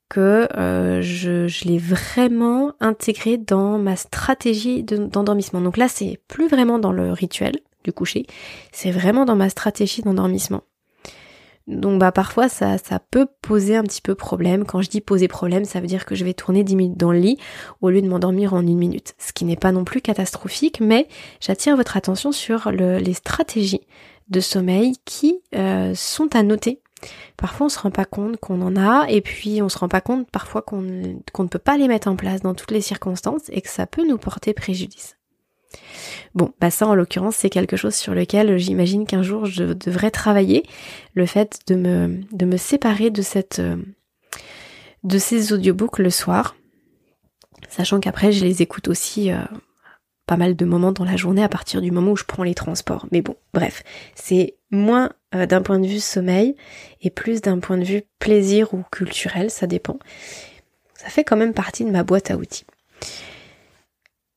que 0.08 0.48
euh, 0.56 1.02
je, 1.02 1.66
l'ai 1.66 1.78
vraiment 1.78 2.72
intégré 2.80 3.36
dans 3.38 3.78
ma 3.78 3.96
stratégie 3.96 4.82
d'endormissement. 4.82 5.60
Donc 5.60 5.76
là, 5.76 5.88
c'est 5.88 6.20
plus 6.28 6.48
vraiment 6.48 6.78
dans 6.78 6.92
le 6.92 7.12
rituel 7.12 7.56
du 7.84 7.92
coucher, 7.92 8.26
c'est 8.72 8.90
vraiment 8.90 9.24
dans 9.24 9.36
ma 9.36 9.48
stratégie 9.48 10.02
d'endormissement. 10.02 10.62
Donc 11.66 11.98
bah 11.98 12.12
parfois 12.12 12.48
ça, 12.48 12.78
ça 12.78 13.00
peut 13.00 13.26
poser 13.42 13.74
un 13.74 13.82
petit 13.82 14.00
peu 14.00 14.14
problème. 14.14 14.64
Quand 14.64 14.82
je 14.82 14.88
dis 14.88 15.00
poser 15.00 15.26
problème, 15.26 15.64
ça 15.64 15.80
veut 15.80 15.88
dire 15.88 16.04
que 16.04 16.14
je 16.14 16.24
vais 16.24 16.34
tourner 16.34 16.62
10 16.62 16.76
minutes 16.76 16.96
dans 16.96 17.10
le 17.10 17.18
lit 17.18 17.38
au 17.80 17.90
lieu 17.90 18.00
de 18.00 18.08
m'endormir 18.08 18.54
en 18.54 18.60
une 18.60 18.78
minute. 18.78 19.14
Ce 19.18 19.32
qui 19.32 19.44
n'est 19.44 19.56
pas 19.56 19.72
non 19.72 19.84
plus 19.84 20.00
catastrophique, 20.00 20.80
mais 20.80 21.08
j'attire 21.40 21.76
votre 21.76 21.96
attention 21.96 22.30
sur 22.30 22.70
les 22.70 23.14
stratégies 23.14 23.86
de 24.28 24.40
sommeil 24.40 24.94
qui 25.04 25.40
euh, 25.56 25.92
sont 25.94 26.34
à 26.36 26.42
noter. 26.44 26.80
Parfois 27.37 27.66
on 27.66 27.68
se 27.68 27.78
rend 27.78 27.90
pas 27.90 28.04
compte 28.04 28.38
qu'on 28.38 28.62
en 28.62 28.76
a 28.76 29.06
et 29.09 29.20
puis 29.20 29.61
on 29.62 29.68
se 29.68 29.78
rend 29.78 29.88
pas 29.88 30.00
compte 30.00 30.30
parfois 30.30 30.62
qu'on 30.62 30.80
ne 30.80 31.48
peut 31.48 31.59
pas 31.59 31.76
les 31.76 31.88
mettre 31.88 32.09
en 32.09 32.16
place 32.16 32.40
dans 32.40 32.54
toutes 32.54 32.70
les 32.70 32.80
circonstances 32.80 33.48
et 33.50 33.61
que 33.61 33.68
ça 33.68 33.87
peut 33.87 34.06
nous 34.06 34.18
porter 34.18 34.54
préjudice. 34.54 35.16
Bon, 36.35 36.52
bah 36.61 36.70
ça 36.70 36.87
en 36.87 36.94
l'occurrence 36.94 37.37
c'est 37.37 37.50
quelque 37.50 37.76
chose 37.76 37.94
sur 37.94 38.14
lequel 38.14 38.56
j'imagine 38.56 39.06
qu'un 39.06 39.22
jour 39.22 39.46
je 39.46 39.64
devrais 39.64 40.11
travailler, 40.11 40.64
le 41.14 41.26
fait 41.26 41.61
de 41.66 41.74
me, 41.74 42.56
séparer 42.56 43.11
de 43.11 43.22
cette 43.22 43.59
euh, 43.59 43.76
de 45.04 45.18
ces 45.18 45.52
audiobooks 45.52 45.98
le 45.98 46.11
soir, 46.11 46.56
sachant 47.68 48.00
qu'après 48.00 48.32
je 48.32 48.44
les 48.44 48.62
écoute 48.62 48.88
aussi 48.88 49.30
euh, 49.30 49.38
pas 50.26 50.37
mal 50.37 50.56
de 50.56 50.64
moments 50.64 50.92
dans 50.92 51.04
la 51.04 51.16
journée 51.16 51.42
à 51.42 51.48
partir 51.48 51.80
du 51.80 51.90
moment 51.90 52.12
où 52.12 52.16
je 52.16 52.24
prends 52.24 52.42
les 52.42 52.54
transports. 52.54 53.06
Mais 53.12 53.22
bon, 53.22 53.37
bref, 53.54 53.82
c'est 54.14 54.56
moins 54.70 55.11
euh, 55.37 55.46
d'un 55.46 55.62
point 55.62 55.79
de 55.79 55.87
vue 55.87 56.01
sommeil 56.01 56.57
et 57.01 57.11
plus 57.11 57.40
d'un 57.40 57.59
point 57.59 57.79
de 57.79 57.85
vue 57.85 58.03
plaisir 58.18 58.75
ou 58.75 58.83
culturel, 58.90 59.51
ça 59.51 59.66
dépend. 59.66 59.99
Ça 60.94 61.09
fait 61.09 61.25
quand 61.25 61.37
même 61.37 61.55
partie 61.55 61.85
de 61.85 61.90
ma 61.90 62.03
boîte 62.03 62.31
à 62.31 62.37
outils. 62.37 62.64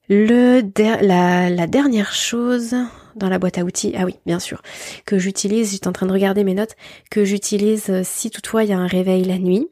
La, 0.10 1.50
la, 1.50 1.68
dernière 1.68 2.14
chose 2.14 2.76
dans 3.16 3.30
la 3.30 3.38
boîte 3.38 3.60
à 3.60 3.64
outils, 3.64 3.94
ah 3.96 4.06
oui, 4.06 4.16
bien 4.26 4.40
sûr, 4.40 4.64
que 5.06 5.20
j'utilise, 5.20 5.72
j'étais 5.72 5.88
en 5.88 5.92
train 5.92 6.08
de 6.08 6.12
regarder 6.12 6.44
mes 6.44 6.56
notes, 6.56 6.76
que 7.12 7.24
j'utilise 7.24 7.90
euh, 7.90 8.02
si 8.04 8.32
toutefois 8.32 8.64
il 8.64 8.72
y 8.72 8.74
a 8.74 8.80
un 8.80 8.88
réveil 8.88 9.24
la 9.24 9.38
nuit. 9.38 9.68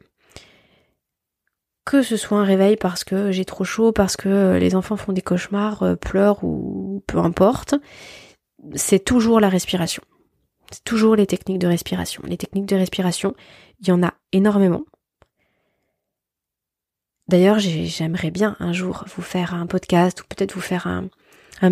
Que 1.84 2.02
ce 2.02 2.16
soit 2.16 2.38
un 2.38 2.44
réveil 2.44 2.76
parce 2.76 3.02
que 3.02 3.32
j'ai 3.32 3.44
trop 3.44 3.64
chaud, 3.64 3.92
parce 3.92 4.16
que 4.16 4.28
euh, 4.28 4.58
les 4.58 4.76
enfants 4.76 4.96
font 4.96 5.12
des 5.12 5.22
cauchemars, 5.22 5.96
pleurent 5.98 6.44
ou 6.44 7.02
peu 7.06 7.18
importe, 7.18 7.74
c'est 8.74 9.04
toujours 9.04 9.40
la 9.40 9.48
respiration. 9.48 10.02
C'est 10.70 10.84
toujours 10.84 11.16
les 11.16 11.26
techniques 11.26 11.58
de 11.58 11.66
respiration. 11.66 12.22
Les 12.26 12.36
techniques 12.36 12.66
de 12.66 12.76
respiration, 12.76 13.34
il 13.80 13.88
y 13.88 13.92
en 13.92 14.02
a 14.02 14.14
énormément. 14.32 14.84
D'ailleurs, 17.28 17.58
j'aimerais 17.58 18.30
bien 18.30 18.56
un 18.58 18.72
jour 18.72 19.04
vous 19.14 19.22
faire 19.22 19.54
un 19.54 19.66
podcast 19.66 20.22
ou 20.22 20.24
peut-être 20.28 20.54
vous 20.54 20.62
faire 20.62 20.86
un, 20.86 21.08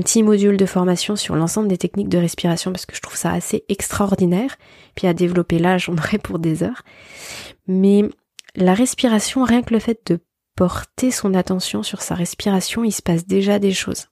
petit 0.01 0.23
module 0.23 0.57
de 0.57 0.67
formation 0.67 1.17
sur 1.17 1.35
l'ensemble 1.35 1.69
des 1.69 1.79
techniques 1.79 2.09
de 2.09 2.19
respiration 2.19 2.73
parce 2.73 2.87
que 2.87 2.95
je 2.95 3.01
trouve 3.01 3.17
ça 3.17 3.33
assez 3.33 3.65
extraordinaire. 3.69 4.57
Puis 4.95 5.07
à 5.07 5.15
développer 5.15 5.59
là, 5.59 5.79
j'en 5.79 5.97
aurais 5.97 6.19
pour 6.19 6.39
des 6.39 6.63
heures. 6.63 6.83
Mais 7.67 8.05
la 8.55 8.75
respiration, 8.75 9.45
rien 9.45 9.63
que 9.63 9.73
le 9.73 9.81
fait 9.81 10.01
de 10.07 10.21
porter 10.57 11.11
son 11.11 11.35
attention 11.35 11.83
sur 11.83 12.03
sa 12.03 12.15
respiration, 12.15 12.85
il 12.85 12.93
se 12.93 13.03
passe 13.03 13.27
déjà 13.27 13.59
des 13.59 13.73
choses. 13.73 14.09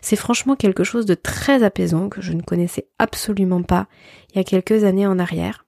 C'est 0.00 0.16
franchement 0.16 0.56
quelque 0.56 0.84
chose 0.84 1.06
de 1.06 1.14
très 1.14 1.62
apaisant 1.62 2.08
que 2.08 2.20
je 2.20 2.32
ne 2.32 2.42
connaissais 2.42 2.88
absolument 2.98 3.62
pas 3.62 3.86
il 4.30 4.36
y 4.36 4.40
a 4.40 4.44
quelques 4.44 4.84
années 4.84 5.06
en 5.06 5.18
arrière 5.18 5.64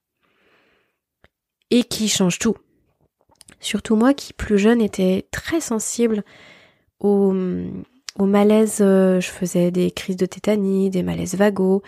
et 1.71 1.85
qui 1.85 2.09
change 2.09 2.39
tout. 2.39 2.57
Surtout 3.61 3.97
moi 3.97 4.15
qui 4.15 4.33
plus 4.33 4.59
jeune 4.59 4.81
était 4.81 5.27
très 5.31 5.61
sensible 5.61 6.25
au, 6.99 7.33
malaise, 8.19 8.79
euh, 8.81 9.21
je 9.21 9.29
faisais 9.29 9.71
des 9.71 9.91
crises 9.91 10.17
de 10.17 10.27
tétanie, 10.27 10.91
des 10.91 11.03
malaises 11.03 11.35
vagos. 11.35 11.83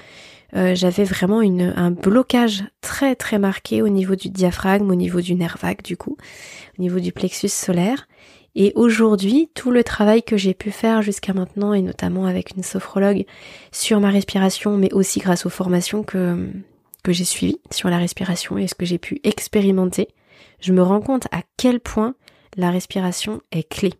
Euh, 0.55 0.75
j'avais 0.75 1.05
vraiment 1.05 1.41
un 1.41 1.91
blocage 1.91 2.63
très 2.83 3.17
très 3.17 3.39
marqué 3.39 3.83
au 3.83 3.89
niveau 3.89 4.17
du 4.17 4.29
diaphragme, 4.29 4.91
au 4.91 4.95
niveau 4.95 5.21
du 5.21 5.35
nerf 5.35 5.57
vague 5.61 5.83
du 5.83 5.97
coup, 5.97 6.17
au 6.79 6.83
niveau 6.83 7.01
du 7.01 7.13
plexus 7.13 7.49
solaire. 7.49 8.07
Et 8.55 8.73
aujourd'hui, 8.75 9.49
tout 9.55 9.71
le 9.71 9.83
travail 9.83 10.23
que 10.23 10.37
j'ai 10.37 10.55
pu 10.55 10.71
faire 10.71 11.01
jusqu'à 11.03 11.33
maintenant, 11.33 11.73
et 11.73 11.81
notamment 11.81 12.27
avec 12.27 12.55
une 12.55 12.63
sophrologue 12.63 13.25
sur 13.71 13.99
ma 14.01 14.11
respiration, 14.11 14.77
mais 14.77 14.93
aussi 14.93 15.21
grâce 15.21 15.47
aux 15.47 15.51
formations 15.51 16.03
que, 16.03 16.51
que 17.03 17.13
j'ai 17.13 17.25
suivies 17.25 17.61
sur 17.71 17.89
la 17.89 17.99
respiration 17.99 18.59
et 18.59 18.69
ce 18.69 18.75
que 18.75 18.85
j'ai 18.85 18.99
pu 18.99 19.21
expérimenter, 19.25 20.09
je 20.61 20.73
me 20.73 20.83
rends 20.83 21.01
compte 21.01 21.27
à 21.33 21.43
quel 21.57 21.81
point 21.81 22.15
la 22.57 22.71
respiration 22.71 23.41
est 23.53 23.69
clé. 23.69 23.95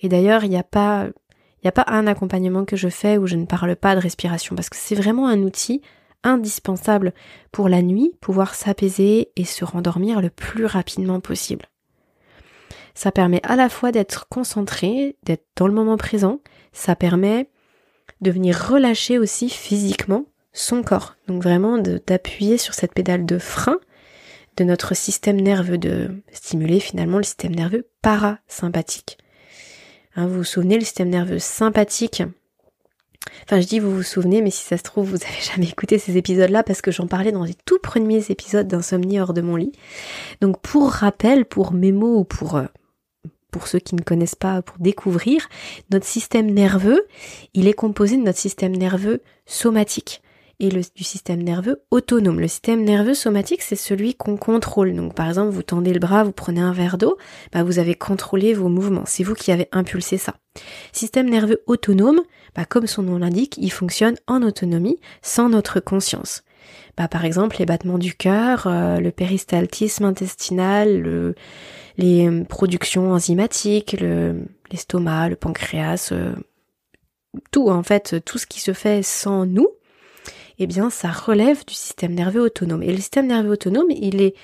Et 0.00 0.08
d'ailleurs, 0.08 0.44
il 0.44 0.50
n'y 0.50 0.56
a 0.56 0.64
il 0.74 1.68
n'y 1.68 1.68
a 1.68 1.72
pas 1.72 1.86
un 1.86 2.06
accompagnement 2.06 2.66
que 2.66 2.76
je 2.76 2.90
fais 2.90 3.16
où 3.16 3.26
je 3.26 3.36
ne 3.36 3.46
parle 3.46 3.74
pas 3.74 3.94
de 3.94 4.00
respiration 4.00 4.54
parce 4.54 4.68
que 4.68 4.76
c'est 4.76 4.94
vraiment 4.94 5.28
un 5.28 5.40
outil 5.40 5.80
indispensable 6.22 7.14
pour 7.52 7.70
la 7.70 7.80
nuit, 7.80 8.12
pouvoir 8.20 8.54
s'apaiser 8.54 9.30
et 9.36 9.44
se 9.44 9.64
rendormir 9.64 10.20
le 10.20 10.28
plus 10.28 10.66
rapidement 10.66 11.20
possible. 11.20 11.66
Ça 12.94 13.12
permet 13.12 13.40
à 13.44 13.56
la 13.56 13.68
fois 13.68 13.92
d'être 13.92 14.28
concentré, 14.28 15.16
d'être 15.24 15.46
dans 15.56 15.66
le 15.66 15.74
moment 15.74 15.96
présent, 15.96 16.40
ça 16.72 16.96
permet 16.96 17.48
de 18.20 18.30
venir 18.30 18.68
relâcher 18.68 19.18
aussi 19.18 19.48
physiquement 19.48 20.26
son 20.52 20.82
corps. 20.82 21.16
Donc 21.26 21.42
vraiment 21.42 21.78
d'appuyer 21.78 22.58
sur 22.58 22.74
cette 22.74 22.94
pédale 22.94 23.26
de 23.26 23.38
frein 23.38 23.78
de 24.56 24.64
notre 24.64 24.94
système 24.94 25.40
nerveux, 25.40 25.78
de 25.78 26.22
stimuler 26.32 26.78
finalement 26.78 27.18
le 27.18 27.24
système 27.24 27.54
nerveux 27.54 27.88
parasympathique. 28.02 29.18
Hein, 30.14 30.28
vous 30.28 30.38
vous 30.38 30.44
souvenez, 30.44 30.76
le 30.76 30.84
système 30.84 31.10
nerveux 31.10 31.40
sympathique, 31.40 32.22
Enfin, 33.44 33.60
je 33.60 33.66
dis 33.66 33.78
vous 33.78 33.94
vous 33.94 34.02
souvenez, 34.02 34.42
mais 34.42 34.50
si 34.50 34.64
ça 34.64 34.76
se 34.76 34.82
trouve, 34.82 35.08
vous 35.10 35.24
avez 35.24 35.40
jamais 35.54 35.68
écouté 35.68 35.98
ces 35.98 36.16
épisodes-là 36.16 36.62
parce 36.62 36.82
que 36.82 36.90
j'en 36.90 37.06
parlais 37.06 37.32
dans 37.32 37.44
les 37.44 37.54
tout 37.64 37.78
premiers 37.78 38.30
épisodes 38.30 38.68
d'Insomnie 38.68 39.20
hors 39.20 39.34
de 39.34 39.40
mon 39.40 39.56
lit. 39.56 39.72
Donc, 40.40 40.60
pour 40.60 40.90
rappel, 40.90 41.44
pour 41.44 41.72
mémo 41.72 42.18
ou 42.18 42.24
pour, 42.24 42.56
euh, 42.56 42.66
pour 43.54 43.68
ceux 43.68 43.78
qui 43.78 43.94
ne 43.94 44.02
connaissent 44.02 44.34
pas, 44.34 44.62
pour 44.62 44.78
découvrir, 44.80 45.48
notre 45.92 46.06
système 46.06 46.50
nerveux, 46.50 47.06
il 47.54 47.68
est 47.68 47.72
composé 47.72 48.16
de 48.16 48.22
notre 48.22 48.40
système 48.40 48.74
nerveux 48.74 49.22
somatique 49.46 50.22
et 50.58 50.70
du 50.70 51.04
système 51.04 51.40
nerveux 51.40 51.80
autonome. 51.92 52.40
Le 52.40 52.48
système 52.48 52.82
nerveux 52.82 53.14
somatique, 53.14 53.62
c'est 53.62 53.76
celui 53.76 54.16
qu'on 54.16 54.36
contrôle. 54.36 54.92
Donc 54.96 55.14
par 55.14 55.28
exemple, 55.28 55.50
vous 55.50 55.62
tendez 55.62 55.92
le 55.92 56.00
bras, 56.00 56.24
vous 56.24 56.32
prenez 56.32 56.60
un 56.60 56.72
verre 56.72 56.98
d'eau, 56.98 57.16
bah, 57.52 57.62
vous 57.62 57.78
avez 57.78 57.94
contrôlé 57.94 58.54
vos 58.54 58.68
mouvements. 58.68 59.04
C'est 59.06 59.22
vous 59.22 59.34
qui 59.34 59.52
avez 59.52 59.68
impulsé 59.70 60.18
ça. 60.18 60.34
Système 60.90 61.30
nerveux 61.30 61.62
autonome, 61.68 62.22
bah, 62.56 62.64
comme 62.64 62.88
son 62.88 63.04
nom 63.04 63.18
l'indique, 63.18 63.54
il 63.58 63.70
fonctionne 63.70 64.16
en 64.26 64.42
autonomie, 64.42 64.98
sans 65.22 65.48
notre 65.48 65.78
conscience. 65.78 66.42
Bah, 66.96 67.08
par 67.08 67.24
exemple, 67.24 67.56
les 67.58 67.66
battements 67.66 67.98
du 67.98 68.14
cœur, 68.14 68.66
euh, 68.66 68.98
le 68.98 69.10
péristaltisme 69.10 70.04
intestinal, 70.04 71.00
le, 71.00 71.34
les 71.96 72.28
euh, 72.28 72.44
productions 72.44 73.12
enzymatiques, 73.12 73.96
l'estomac, 74.70 75.30
le, 75.30 75.36
pancréas, 75.36 76.10
euh, 76.12 76.34
tout 77.50 77.68
en 77.68 77.82
fait, 77.82 78.24
tout 78.24 78.38
ce 78.38 78.46
qui 78.46 78.60
se 78.60 78.72
fait 78.72 79.02
sans 79.02 79.44
nous, 79.44 79.68
eh 80.58 80.66
bien 80.66 80.88
ça 80.88 81.10
relève 81.10 81.64
du 81.66 81.74
système 81.74 82.14
nerveux 82.14 82.42
autonome. 82.42 82.82
Et 82.82 82.92
le 82.92 82.98
système 82.98 83.26
nerveux 83.26 83.50
autonome, 83.50 83.90
il 83.90 84.20
est 84.20 84.34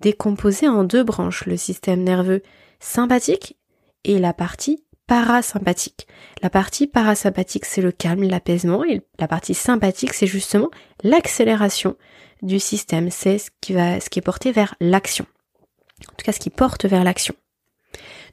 décomposé 0.00 0.68
en 0.68 0.84
deux 0.84 1.04
branches, 1.04 1.44
le 1.44 1.58
système 1.58 2.02
nerveux 2.02 2.42
sympathique 2.78 3.58
et 4.04 4.18
la 4.18 4.32
partie 4.32 4.82
parasympathique. 5.10 6.06
La 6.40 6.50
partie 6.50 6.86
parasympathique, 6.86 7.64
c'est 7.64 7.82
le 7.82 7.90
calme, 7.90 8.22
l'apaisement, 8.22 8.84
et 8.84 9.02
la 9.18 9.26
partie 9.26 9.54
sympathique, 9.54 10.12
c'est 10.12 10.28
justement 10.28 10.70
l'accélération 11.02 11.96
du 12.42 12.60
système. 12.60 13.10
C'est 13.10 13.38
ce 13.38 13.50
qui 13.60 13.72
va, 13.72 13.98
ce 13.98 14.08
qui 14.08 14.20
est 14.20 14.22
porté 14.22 14.52
vers 14.52 14.76
l'action. 14.80 15.26
En 16.08 16.14
tout 16.16 16.24
cas, 16.24 16.30
ce 16.30 16.38
qui 16.38 16.48
porte 16.48 16.84
vers 16.84 17.02
l'action. 17.02 17.34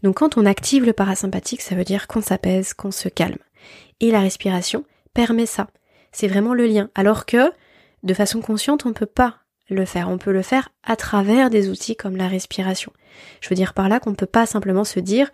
Donc 0.03 0.17
quand 0.17 0.37
on 0.37 0.45
active 0.45 0.85
le 0.85 0.93
parasympathique, 0.93 1.63
ça 1.63 1.73
veut 1.73 1.83
dire 1.83 2.05
qu'on 2.05 2.21
s'apaise, 2.21 2.75
qu'on 2.75 2.91
se 2.91 3.09
calme. 3.09 3.39
Et 3.99 4.11
la 4.11 4.21
respiration 4.21 4.85
permet 5.15 5.47
ça. 5.47 5.69
C'est 6.11 6.27
vraiment 6.27 6.53
le 6.53 6.67
lien. 6.67 6.91
Alors 6.93 7.25
que, 7.25 7.51
de 8.03 8.13
façon 8.13 8.39
consciente, 8.39 8.85
on 8.85 8.89
ne 8.89 8.93
peut 8.93 9.07
pas 9.07 9.39
le 9.67 9.85
faire. 9.85 10.09
On 10.09 10.19
peut 10.19 10.31
le 10.31 10.43
faire 10.43 10.69
à 10.83 10.95
travers 10.95 11.49
des 11.49 11.69
outils 11.69 11.95
comme 11.95 12.17
la 12.17 12.27
respiration. 12.27 12.93
Je 13.41 13.49
veux 13.49 13.55
dire 13.55 13.73
par 13.73 13.89
là 13.89 13.99
qu'on 13.99 14.11
ne 14.11 14.15
peut 14.15 14.27
pas 14.27 14.45
simplement 14.45 14.83
se 14.83 14.99
dire 14.99 15.31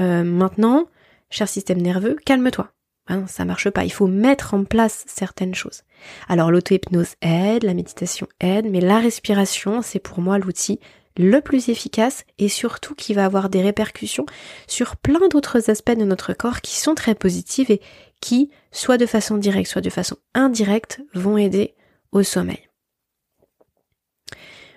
euh, 0.00 0.24
maintenant, 0.24 0.86
cher 1.30 1.48
système 1.48 1.80
nerveux, 1.80 2.16
calme-toi. 2.24 2.70
Ah 3.06 3.18
ça 3.26 3.44
marche 3.44 3.68
pas. 3.68 3.84
Il 3.84 3.92
faut 3.92 4.06
mettre 4.06 4.54
en 4.54 4.64
place 4.64 5.04
certaines 5.06 5.54
choses. 5.54 5.82
Alors 6.28 6.50
l'auto-hypnose 6.50 7.16
aide, 7.20 7.62
la 7.64 7.74
méditation 7.74 8.26
aide, 8.40 8.70
mais 8.70 8.80
la 8.80 8.98
respiration, 8.98 9.82
c'est 9.82 9.98
pour 9.98 10.20
moi 10.20 10.38
l'outil 10.38 10.80
le 11.16 11.40
plus 11.40 11.68
efficace 11.68 12.24
et 12.38 12.48
surtout 12.48 12.94
qui 12.94 13.14
va 13.14 13.24
avoir 13.24 13.48
des 13.48 13.62
répercussions 13.62 14.26
sur 14.66 14.96
plein 14.96 15.28
d'autres 15.28 15.70
aspects 15.70 15.96
de 15.96 16.04
notre 16.04 16.32
corps 16.32 16.60
qui 16.60 16.76
sont 16.76 16.94
très 16.94 17.14
positifs 17.14 17.70
et 17.70 17.80
qui, 18.20 18.50
soit 18.72 18.98
de 18.98 19.06
façon 19.06 19.36
directe, 19.36 19.70
soit 19.70 19.82
de 19.82 19.90
façon 19.90 20.16
indirecte, 20.34 21.00
vont 21.14 21.36
aider 21.36 21.74
au 22.10 22.22
sommeil. 22.22 22.68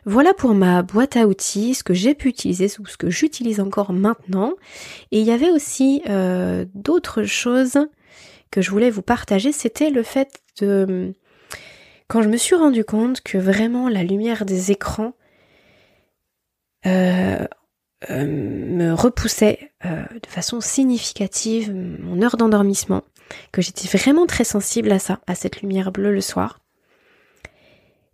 Voilà 0.09 0.33
pour 0.33 0.53
ma 0.53 0.83
boîte 0.83 1.17
à 1.17 1.27
outils, 1.27 1.75
ce 1.75 1.83
que 1.83 1.93
j'ai 1.93 2.15
pu 2.15 2.29
utiliser 2.29 2.69
ce 2.69 2.79
que 2.95 3.09
j'utilise 3.09 3.59
encore 3.59 3.91
maintenant. 3.91 4.53
Et 5.11 5.19
il 5.19 5.25
y 5.25 5.31
avait 5.31 5.51
aussi 5.51 6.01
euh, 6.07 6.63
d'autres 6.73 7.23
choses 7.23 7.77
que 8.49 8.61
je 8.61 8.71
voulais 8.71 8.89
vous 8.89 9.01
partager, 9.01 9.51
c'était 9.51 9.89
le 9.89 10.03
fait 10.03 10.41
de... 10.61 11.13
Quand 12.07 12.21
je 12.21 12.29
me 12.29 12.37
suis 12.37 12.55
rendu 12.55 12.85
compte 12.85 13.19
que 13.19 13.37
vraiment 13.37 13.89
la 13.89 14.01
lumière 14.01 14.45
des 14.45 14.71
écrans 14.71 15.11
euh, 16.85 17.45
euh, 18.09 18.25
me 18.25 18.93
repoussait 18.93 19.73
de 19.83 20.27
façon 20.29 20.61
significative 20.61 21.73
mon 21.73 22.21
heure 22.21 22.37
d'endormissement, 22.37 23.03
que 23.51 23.61
j'étais 23.61 23.89
vraiment 23.89 24.25
très 24.25 24.45
sensible 24.45 24.89
à 24.93 24.99
ça, 24.99 25.19
à 25.27 25.35
cette 25.35 25.61
lumière 25.61 25.91
bleue 25.91 26.13
le 26.13 26.21
soir, 26.21 26.59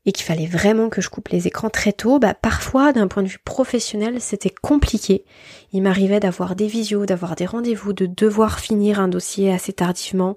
et 0.05 0.11
qu'il 0.11 0.25
fallait 0.25 0.47
vraiment 0.47 0.89
que 0.89 1.01
je 1.01 1.09
coupe 1.09 1.29
les 1.29 1.47
écrans 1.47 1.69
très 1.69 1.93
tôt, 1.93 2.19
bah 2.19 2.33
parfois 2.33 2.91
d'un 2.91 3.07
point 3.07 3.23
de 3.23 3.27
vue 3.27 3.39
professionnel 3.43 4.19
c'était 4.19 4.49
compliqué. 4.49 5.25
Il 5.71 5.81
m'arrivait 5.81 6.19
d'avoir 6.19 6.55
des 6.55 6.67
visios, 6.67 7.05
d'avoir 7.05 7.35
des 7.35 7.45
rendez-vous, 7.45 7.93
de 7.93 8.05
devoir 8.05 8.59
finir 8.59 8.99
un 8.99 9.07
dossier 9.07 9.51
assez 9.51 9.73
tardivement. 9.73 10.35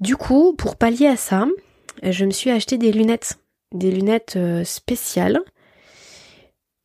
Du 0.00 0.16
coup, 0.16 0.54
pour 0.56 0.76
pallier 0.76 1.06
à 1.06 1.16
ça, 1.16 1.46
je 2.02 2.24
me 2.24 2.30
suis 2.30 2.50
acheté 2.50 2.78
des 2.78 2.92
lunettes, 2.92 3.38
des 3.72 3.90
lunettes 3.90 4.38
spéciales 4.64 5.40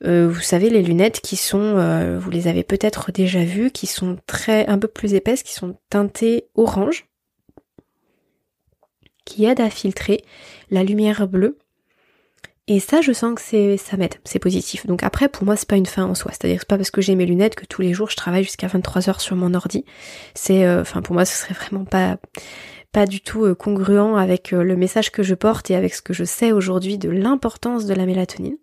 euh, 0.03 0.27
vous 0.29 0.41
savez 0.41 0.69
les 0.69 0.81
lunettes 0.81 1.21
qui 1.21 1.35
sont, 1.37 1.77
euh, 1.77 2.19
vous 2.19 2.29
les 2.29 2.47
avez 2.47 2.63
peut-être 2.63 3.11
déjà 3.11 3.43
vues, 3.43 3.71
qui 3.71 3.87
sont 3.87 4.17
très 4.27 4.67
un 4.67 4.77
peu 4.77 4.87
plus 4.87 5.13
épaisses, 5.13 5.43
qui 5.43 5.53
sont 5.53 5.77
teintées 5.89 6.47
orange, 6.55 7.07
qui 9.25 9.45
aident 9.45 9.61
à 9.61 9.69
filtrer 9.69 10.23
la 10.71 10.83
lumière 10.83 11.27
bleue. 11.27 11.57
Et 12.67 12.79
ça, 12.79 13.01
je 13.01 13.11
sens 13.11 13.35
que 13.35 13.41
c'est 13.41 13.77
ça 13.77 13.95
m'aide, 13.95 14.15
c'est 14.23 14.39
positif. 14.39 14.87
Donc 14.87 15.03
après, 15.03 15.29
pour 15.29 15.45
moi, 15.45 15.55
c'est 15.55 15.67
pas 15.69 15.75
une 15.75 15.85
fin 15.85 16.05
en 16.05 16.15
soi. 16.15 16.31
C'est-à-dire 16.31 16.61
c'est 16.61 16.67
pas 16.67 16.77
parce 16.77 16.89
que 16.89 17.01
j'ai 17.01 17.13
mes 17.15 17.25
lunettes 17.27 17.55
que 17.55 17.65
tous 17.65 17.81
les 17.81 17.93
jours 17.93 18.09
je 18.09 18.15
travaille 18.15 18.43
jusqu'à 18.43 18.67
23 18.67 19.09
heures 19.09 19.21
sur 19.21 19.35
mon 19.35 19.53
ordi. 19.53 19.85
C'est, 20.33 20.65
euh, 20.65 20.81
enfin, 20.81 21.01
pour 21.01 21.13
moi, 21.13 21.25
ce 21.25 21.35
serait 21.35 21.53
vraiment 21.53 21.85
pas 21.85 22.17
pas 22.91 23.05
du 23.05 23.19
tout 23.19 23.53
congruent 23.55 24.17
avec 24.17 24.51
le 24.51 24.75
message 24.77 25.11
que 25.11 25.21
je 25.21 25.35
porte 25.35 25.69
et 25.69 25.75
avec 25.75 25.93
ce 25.93 26.01
que 26.01 26.13
je 26.13 26.23
sais 26.23 26.53
aujourd'hui 26.53 26.97
de 26.97 27.09
l'importance 27.09 27.85
de 27.85 27.93
la 27.93 28.05
mélatonine. 28.05 28.55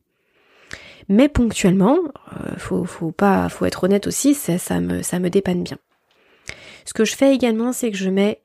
Mais 1.09 1.29
ponctuellement, 1.29 1.99
euh, 2.33 2.57
faut, 2.57 2.85
faut 2.85 3.13
pas, 3.13 3.49
faut 3.49 3.65
être 3.67 3.85
honnête 3.85 4.07
aussi, 4.07 4.35
ça, 4.35 4.59
ça, 4.59 4.81
me, 4.81 5.03
ça 5.03 5.19
me 5.19 5.31
dépanne 5.31 5.63
bien. 5.63 5.79
Ce 6.85 6.95
que 6.95 7.05
je 7.05 7.15
fais 7.15 7.35
également, 7.35 7.73
c'est 7.73 7.91
que 7.91 7.97
je 7.97 8.11
mets, 8.11 8.41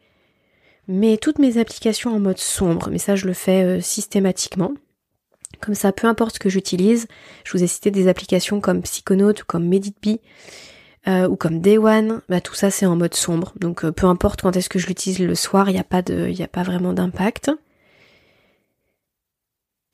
mets 0.88 1.18
toutes 1.18 1.40
mes 1.40 1.58
applications 1.58 2.16
en 2.16 2.20
mode 2.20 2.38
sombre, 2.38 2.90
mais 2.92 2.98
ça 2.98 3.16
je 3.16 3.26
le 3.26 3.34
fais 3.34 3.64
euh, 3.64 3.82
systématiquement. 3.82 4.72
Comme 5.60 5.76
ça, 5.76 5.92
peu 5.92 6.08
importe 6.08 6.36
ce 6.36 6.40
que 6.40 6.50
j'utilise, 6.50 7.08
je 7.44 7.52
vous 7.54 7.64
ai 7.64 7.68
cité 7.68 7.90
des 7.90 8.08
applications 8.08 8.62
comme 8.62 8.82
Psychonaut 8.82 9.32
ou 9.32 9.46
comme 9.48 9.68
MeditBee 9.68 10.20
euh, 11.08 11.28
ou 11.28 11.36
comme 11.36 11.62
Day 11.62 11.78
One, 11.78 12.22
bah, 12.30 12.42
tout 12.42 12.54
ça 12.54 12.70
c'est 12.70 12.86
en 12.86 12.96
mode 12.96 13.16
sombre. 13.16 13.54
Donc 13.60 13.86
euh, 13.86 13.92
peu 13.92 14.08
importe 14.08 14.42
quand 14.42 14.56
est-ce 14.56 14.70
que 14.70 14.80
je 14.80 14.88
l'utilise 14.88 15.20
le 15.20 15.36
soir, 15.36 15.70
il 15.70 15.74
n'y 15.74 15.80
a 15.80 15.86
pas 15.86 16.02
de, 16.02 16.28
il 16.30 16.42
a 16.44 16.48
pas 16.48 16.64
vraiment 16.64 16.94
d'impact. 16.94 17.52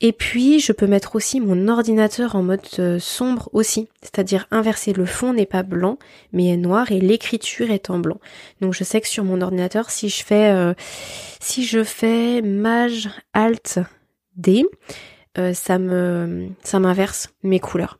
Et 0.05 0.11
puis, 0.11 0.59
je 0.59 0.73
peux 0.73 0.85
mettre 0.85 1.15
aussi 1.15 1.39
mon 1.39 1.69
ordinateur 1.69 2.35
en 2.35 2.43
mode 2.43 2.59
euh, 2.77 2.99
sombre 2.99 3.49
aussi, 3.53 3.87
c'est-à-dire 4.01 4.47
inverser. 4.51 4.91
Le 4.91 5.05
fond 5.05 5.31
n'est 5.31 5.45
pas 5.45 5.63
blanc, 5.63 5.97
mais 6.33 6.49
est 6.49 6.57
noir 6.57 6.91
et 6.91 6.99
l'écriture 6.99 7.71
est 7.71 7.89
en 7.89 7.99
blanc. 7.99 8.19
Donc, 8.59 8.73
je 8.73 8.83
sais 8.83 8.99
que 8.99 9.07
sur 9.07 9.23
mon 9.23 9.39
ordinateur, 9.39 9.89
si 9.89 10.09
je 10.09 10.21
fais, 10.21 10.51
euh, 10.51 10.73
si 11.39 11.63
je 11.63 11.85
fais 11.85 12.41
Maj 12.41 13.11
Alt 13.31 13.79
D, 14.35 14.65
euh, 15.37 15.53
ça 15.53 15.79
me, 15.79 16.49
ça 16.63 16.79
m'inverse 16.79 17.29
mes 17.41 17.61
couleurs. 17.61 17.97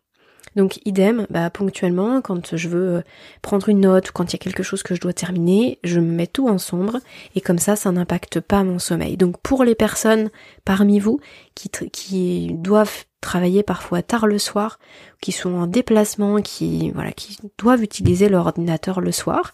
Donc 0.56 0.80
idem, 0.86 1.26
bah, 1.30 1.50
ponctuellement, 1.50 2.22
quand 2.22 2.56
je 2.56 2.68
veux 2.68 2.96
euh, 2.98 3.02
prendre 3.42 3.70
une 3.70 3.82
note 3.82 4.10
ou 4.10 4.14
quand 4.14 4.32
il 4.32 4.34
y 4.34 4.36
a 4.36 4.40
quelque 4.40 4.64
chose 4.64 4.84
que 4.84 4.96
je 4.96 5.02
dois 5.02 5.14
terminer, 5.14 5.80
je 5.84 6.00
me 6.00 6.12
mets 6.12 6.28
tout 6.28 6.48
en 6.48 6.58
sombre 6.58 7.00
et 7.36 7.42
comme 7.42 7.60
ça, 7.60 7.76
ça 7.76 7.92
n'impacte 7.92 8.40
pas 8.40 8.64
mon 8.64 8.80
sommeil. 8.80 9.18
Donc 9.18 9.40
pour 9.40 9.64
les 9.64 9.76
personnes 9.76 10.30
parmi 10.66 11.00
vous 11.00 11.20
qui, 11.56 11.70
qui 11.70 12.54
doivent 12.54 13.06
travailler 13.22 13.64
parfois 13.64 14.02
tard 14.02 14.28
le 14.28 14.38
soir, 14.38 14.80
qui 15.22 15.32
sont 15.32 15.54
en 15.54 15.68
déplacement, 15.68 16.42
qui 16.42 16.92
voilà, 16.92 17.12
qui 17.12 17.38
doivent 17.58 17.84
utiliser 17.84 18.30
leur 18.30 18.46
ordinateur 18.46 19.02
le 19.02 19.12
soir, 19.12 19.54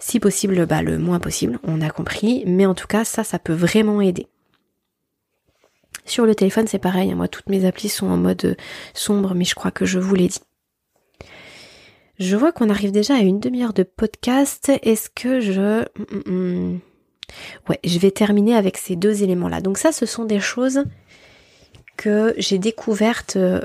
si 0.00 0.20
possible, 0.20 0.66
bah, 0.66 0.82
le 0.82 0.98
moins 0.98 1.18
possible, 1.18 1.58
on 1.64 1.80
a 1.80 1.90
compris, 1.90 2.44
mais 2.46 2.66
en 2.66 2.74
tout 2.74 2.86
cas, 2.86 3.04
ça, 3.04 3.24
ça 3.24 3.38
peut 3.38 3.52
vraiment 3.52 4.00
aider. 4.00 4.28
Sur 6.08 6.24
le 6.24 6.34
téléphone, 6.34 6.66
c'est 6.66 6.78
pareil. 6.78 7.12
Hein. 7.12 7.16
Moi, 7.16 7.28
toutes 7.28 7.50
mes 7.50 7.66
applis 7.66 7.90
sont 7.90 8.06
en 8.06 8.16
mode 8.16 8.44
euh, 8.46 8.54
sombre, 8.94 9.34
mais 9.34 9.44
je 9.44 9.54
crois 9.54 9.70
que 9.70 9.84
je 9.84 9.98
vous 9.98 10.14
l'ai 10.14 10.28
dit. 10.28 10.40
Je 12.18 12.34
vois 12.34 12.50
qu'on 12.50 12.70
arrive 12.70 12.92
déjà 12.92 13.14
à 13.14 13.20
une 13.20 13.40
demi-heure 13.40 13.74
de 13.74 13.82
podcast. 13.82 14.72
Est-ce 14.82 15.10
que 15.10 15.40
je... 15.40 15.82
Mm, 15.82 16.30
mm, 16.30 16.32
mm. 16.32 16.80
Ouais, 17.68 17.78
je 17.84 17.98
vais 17.98 18.10
terminer 18.10 18.56
avec 18.56 18.78
ces 18.78 18.96
deux 18.96 19.22
éléments-là. 19.22 19.60
Donc 19.60 19.76
ça, 19.76 19.92
ce 19.92 20.06
sont 20.06 20.24
des 20.24 20.40
choses 20.40 20.84
que 21.98 22.34
j'ai 22.38 22.58
découvertes 22.58 23.36
euh, 23.36 23.60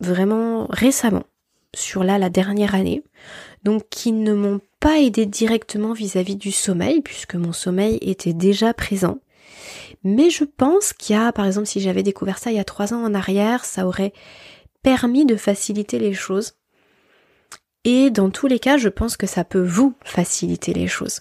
vraiment 0.00 0.66
récemment, 0.70 1.22
sur 1.76 2.02
là 2.02 2.18
la 2.18 2.28
dernière 2.28 2.74
année, 2.74 3.04
donc 3.62 3.84
qui 3.88 4.10
ne 4.10 4.34
m'ont 4.34 4.60
pas 4.80 4.98
aidé 4.98 5.26
directement 5.26 5.92
vis-à-vis 5.92 6.34
-vis 6.34 6.38
du 6.38 6.50
sommeil, 6.50 7.02
puisque 7.02 7.36
mon 7.36 7.52
sommeil 7.52 7.98
était 8.02 8.32
déjà 8.32 8.74
présent. 8.74 9.20
Mais 10.02 10.30
je 10.30 10.44
pense 10.44 10.92
qu'il 10.92 11.16
y 11.16 11.18
a, 11.18 11.32
par 11.32 11.46
exemple, 11.46 11.66
si 11.66 11.80
j'avais 11.80 12.02
découvert 12.02 12.38
ça 12.38 12.50
il 12.50 12.56
y 12.56 12.60
a 12.60 12.64
trois 12.64 12.92
ans 12.94 13.04
en 13.04 13.14
arrière, 13.14 13.64
ça 13.64 13.86
aurait 13.86 14.12
permis 14.82 15.24
de 15.24 15.36
faciliter 15.36 15.98
les 15.98 16.14
choses. 16.14 16.54
Et 17.84 18.10
dans 18.10 18.30
tous 18.30 18.46
les 18.46 18.58
cas, 18.58 18.76
je 18.76 18.88
pense 18.88 19.16
que 19.16 19.26
ça 19.26 19.44
peut 19.44 19.62
vous 19.62 19.94
faciliter 20.04 20.72
les 20.72 20.88
choses. 20.88 21.20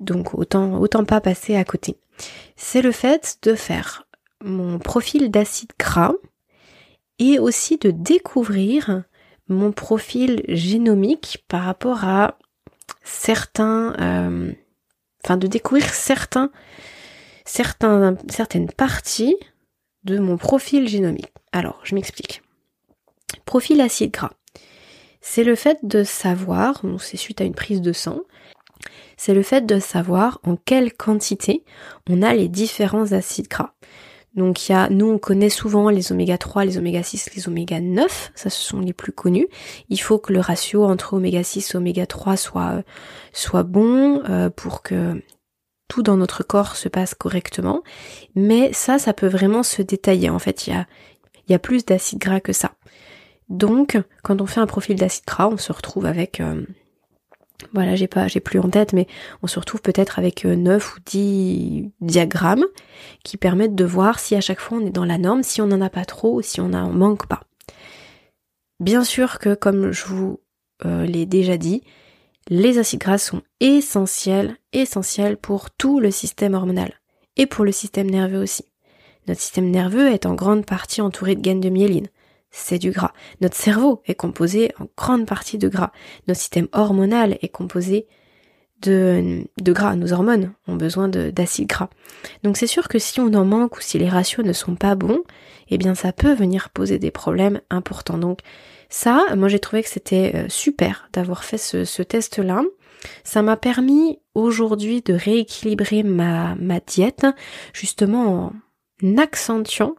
Donc 0.00 0.34
autant, 0.34 0.78
autant 0.80 1.04
pas 1.04 1.20
passer 1.20 1.56
à 1.56 1.64
côté. 1.64 1.96
C'est 2.56 2.82
le 2.82 2.92
fait 2.92 3.38
de 3.42 3.54
faire 3.54 4.06
mon 4.44 4.78
profil 4.78 5.30
d'acide 5.30 5.72
gras 5.78 6.14
et 7.18 7.38
aussi 7.38 7.78
de 7.78 7.90
découvrir 7.90 9.04
mon 9.48 9.72
profil 9.72 10.42
génomique 10.48 11.44
par 11.48 11.62
rapport 11.62 12.04
à 12.04 12.38
certains, 13.02 13.94
euh, 14.00 14.52
enfin 15.24 15.36
de 15.36 15.46
découvrir 15.46 15.88
certains 15.88 16.50
certaines 17.46 18.70
parties 18.76 19.36
de 20.04 20.18
mon 20.18 20.36
profil 20.36 20.88
génomique. 20.88 21.32
Alors, 21.52 21.80
je 21.84 21.94
m'explique. 21.94 22.42
Profil 23.44 23.80
acide 23.80 24.10
gras. 24.10 24.32
C'est 25.20 25.44
le 25.44 25.56
fait 25.56 25.78
de 25.82 26.04
savoir, 26.04 26.82
c'est 27.00 27.16
suite 27.16 27.40
à 27.40 27.44
une 27.44 27.54
prise 27.54 27.80
de 27.80 27.92
sang, 27.92 28.20
c'est 29.16 29.34
le 29.34 29.42
fait 29.42 29.66
de 29.66 29.80
savoir 29.80 30.40
en 30.44 30.56
quelle 30.56 30.92
quantité 30.92 31.64
on 32.08 32.22
a 32.22 32.34
les 32.34 32.48
différents 32.48 33.12
acides 33.12 33.48
gras. 33.48 33.72
Donc 34.34 34.68
il 34.68 34.72
y 34.72 34.74
a, 34.74 34.90
nous 34.90 35.06
on 35.06 35.18
connaît 35.18 35.48
souvent 35.48 35.88
les 35.88 36.12
oméga 36.12 36.36
3, 36.36 36.66
les 36.66 36.76
oméga 36.76 37.02
6, 37.02 37.34
les 37.34 37.48
oméga 37.48 37.80
9, 37.80 38.32
ça 38.34 38.50
ce 38.50 38.62
sont 38.62 38.80
les 38.80 38.92
plus 38.92 39.12
connus. 39.12 39.48
Il 39.88 40.00
faut 40.00 40.18
que 40.18 40.32
le 40.32 40.40
ratio 40.40 40.84
entre 40.84 41.14
oméga 41.14 41.42
6 41.42 41.72
et 41.72 41.76
oméga 41.76 42.06
3 42.06 42.36
soit, 42.36 42.82
soit 43.32 43.62
bon 43.62 44.22
euh, 44.28 44.50
pour 44.50 44.82
que 44.82 45.22
tout 45.88 46.02
dans 46.02 46.16
notre 46.16 46.42
corps 46.42 46.76
se 46.76 46.88
passe 46.88 47.14
correctement. 47.14 47.82
Mais 48.34 48.72
ça, 48.72 48.98
ça 48.98 49.12
peut 49.12 49.28
vraiment 49.28 49.62
se 49.62 49.82
détailler. 49.82 50.30
En 50.30 50.38
fait, 50.38 50.66
il 50.66 50.84
y 51.48 51.54
a, 51.54 51.58
plus 51.58 51.84
d'acide 51.84 52.18
gras 52.18 52.40
que 52.40 52.52
ça. 52.52 52.72
Donc, 53.48 53.98
quand 54.22 54.40
on 54.40 54.46
fait 54.46 54.60
un 54.60 54.66
profil 54.66 54.96
d'acide 54.96 55.24
gras, 55.26 55.48
on 55.48 55.56
se 55.56 55.72
retrouve 55.72 56.06
avec 56.06 56.40
euh, 56.40 56.64
Voilà, 57.72 57.94
j'ai 57.94 58.08
pas, 58.08 58.26
j'ai 58.26 58.40
plus 58.40 58.58
en 58.58 58.68
tête, 58.68 58.92
mais 58.92 59.06
on 59.42 59.46
se 59.46 59.58
retrouve 59.58 59.80
peut-être 59.82 60.18
avec 60.18 60.44
9 60.44 60.96
ou 60.96 60.98
10 61.06 61.92
diagrammes 62.00 62.64
qui 63.22 63.36
permettent 63.36 63.76
de 63.76 63.84
voir 63.84 64.18
si 64.18 64.34
à 64.34 64.40
chaque 64.40 64.60
fois 64.60 64.78
on 64.78 64.86
est 64.86 64.90
dans 64.90 65.04
la 65.04 65.18
norme, 65.18 65.44
si 65.44 65.60
on 65.60 65.66
n'en 65.66 65.80
a 65.80 65.90
pas 65.90 66.04
trop 66.04 66.42
si 66.42 66.60
on 66.60 66.72
en 66.72 66.90
manque 66.90 67.26
pas. 67.26 67.42
Bien 68.80 69.04
sûr 69.04 69.38
que, 69.38 69.54
comme 69.54 69.92
je 69.92 70.04
vous 70.06 70.40
l'ai 70.84 71.24
déjà 71.24 71.56
dit, 71.56 71.82
les 72.48 72.78
acides 72.78 73.00
gras 73.00 73.18
sont 73.18 73.42
essentiels, 73.60 74.56
essentiels 74.72 75.36
pour 75.36 75.70
tout 75.70 76.00
le 76.00 76.10
système 76.10 76.54
hormonal 76.54 77.00
et 77.36 77.46
pour 77.46 77.64
le 77.64 77.72
système 77.72 78.10
nerveux 78.10 78.40
aussi. 78.40 78.64
Notre 79.26 79.40
système 79.40 79.70
nerveux 79.70 80.12
est 80.12 80.26
en 80.26 80.34
grande 80.34 80.64
partie 80.64 81.00
entouré 81.00 81.34
de 81.34 81.40
gaines 81.40 81.60
de 81.60 81.68
myéline. 81.68 82.08
C'est 82.50 82.78
du 82.78 82.90
gras. 82.90 83.12
Notre 83.40 83.56
cerveau 83.56 84.00
est 84.06 84.14
composé 84.14 84.72
en 84.78 84.86
grande 84.96 85.26
partie 85.26 85.58
de 85.58 85.68
gras. 85.68 85.92
Notre 86.28 86.40
système 86.40 86.68
hormonal 86.72 87.36
est 87.42 87.48
composé 87.48 88.06
de, 88.82 89.44
de 89.60 89.72
gras. 89.72 89.96
Nos 89.96 90.12
hormones 90.12 90.52
ont 90.68 90.76
besoin 90.76 91.08
d'acides 91.08 91.68
gras. 91.68 91.90
Donc 92.44 92.56
c'est 92.56 92.68
sûr 92.68 92.88
que 92.88 92.98
si 92.98 93.20
on 93.20 93.34
en 93.34 93.44
manque 93.44 93.76
ou 93.76 93.80
si 93.80 93.98
les 93.98 94.08
ratios 94.08 94.46
ne 94.46 94.52
sont 94.52 94.76
pas 94.76 94.94
bons, 94.94 95.22
eh 95.68 95.78
bien 95.78 95.94
ça 95.94 96.12
peut 96.12 96.34
venir 96.34 96.70
poser 96.70 96.98
des 96.98 97.10
problèmes 97.10 97.60
importants. 97.68 98.18
Donc 98.18 98.40
ça, 98.88 99.26
moi 99.36 99.48
j'ai 99.48 99.58
trouvé 99.58 99.82
que 99.82 99.88
c'était 99.88 100.32
euh, 100.34 100.48
super 100.48 101.08
d'avoir 101.12 101.44
fait 101.44 101.58
ce, 101.58 102.02
test-là. 102.02 102.62
Ça 103.24 103.42
m'a 103.42 103.56
permis 103.56 104.18
aujourd'hui 104.34 105.02
de 105.02 105.14
rééquilibrer 105.14 106.02
ma, 106.02 106.54
ma 106.56 106.80
diète, 106.80 107.26
justement 107.72 108.52
en 109.02 109.16
accentuant 109.18 109.94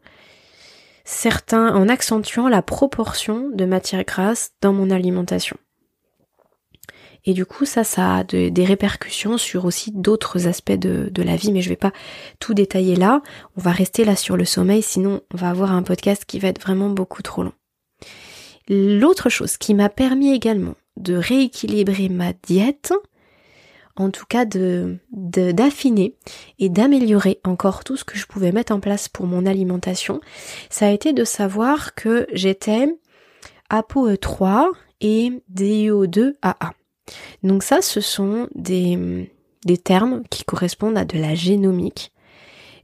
certains, 1.07 1.73
en 1.73 1.87
accentuant 1.87 2.49
la 2.49 2.61
proportion 2.61 3.49
de 3.49 3.65
matière 3.65 4.03
grasse 4.03 4.51
dans 4.61 4.73
mon 4.73 4.89
alimentation. 4.91 5.57
Et 7.25 7.33
du 7.33 7.45
coup, 7.45 7.65
ça, 7.65 7.83
ça 7.83 8.17
a 8.17 8.23
des 8.23 8.65
répercussions 8.65 9.37
sur 9.37 9.65
aussi 9.65 9.91
d'autres 9.91 10.47
aspects 10.47 10.71
de, 10.71 11.09
de, 11.11 11.23
la 11.23 11.35
vie, 11.35 11.51
mais 11.51 11.61
je 11.61 11.69
vais 11.69 11.75
pas 11.75 11.91
tout 12.39 12.53
détailler 12.53 12.95
là. 12.95 13.21
On 13.57 13.61
va 13.61 13.71
rester 13.71 14.05
là 14.05 14.15
sur 14.15 14.37
le 14.37 14.45
sommeil, 14.45 14.81
sinon 14.81 15.21
on 15.33 15.37
va 15.37 15.49
avoir 15.49 15.73
un 15.73 15.83
podcast 15.83 16.23
qui 16.25 16.39
va 16.39 16.47
être 16.47 16.61
vraiment 16.61 16.89
beaucoup 16.89 17.21
trop 17.21 17.43
long. 17.43 17.53
L'autre 18.69 19.29
chose 19.29 19.57
qui 19.57 19.73
m'a 19.73 19.89
permis 19.89 20.33
également 20.33 20.75
de 20.97 21.15
rééquilibrer 21.15 22.09
ma 22.09 22.33
diète, 22.33 22.93
en 23.95 24.11
tout 24.11 24.25
cas 24.27 24.45
de 24.45 24.97
d'affiner 25.11 26.15
et 26.59 26.69
d'améliorer 26.69 27.39
encore 27.43 27.83
tout 27.83 27.97
ce 27.97 28.03
que 28.03 28.17
je 28.17 28.27
pouvais 28.27 28.51
mettre 28.51 28.73
en 28.73 28.79
place 28.79 29.07
pour 29.09 29.25
mon 29.25 29.45
alimentation, 29.45 30.21
ça 30.69 30.87
a 30.87 30.91
été 30.91 31.13
de 31.13 31.23
savoir 31.23 31.95
que 31.95 32.27
j'étais 32.31 32.87
ApoE3 33.69 34.67
et 35.01 35.31
DIO2AA. 35.53 36.71
Donc 37.43 37.63
ça, 37.63 37.81
ce 37.81 38.01
sont 38.01 38.47
des 38.53 39.29
termes 39.83 40.23
qui 40.29 40.43
correspondent 40.43 40.97
à 40.97 41.05
de 41.05 41.17
la 41.17 41.35
génomique. 41.35 42.11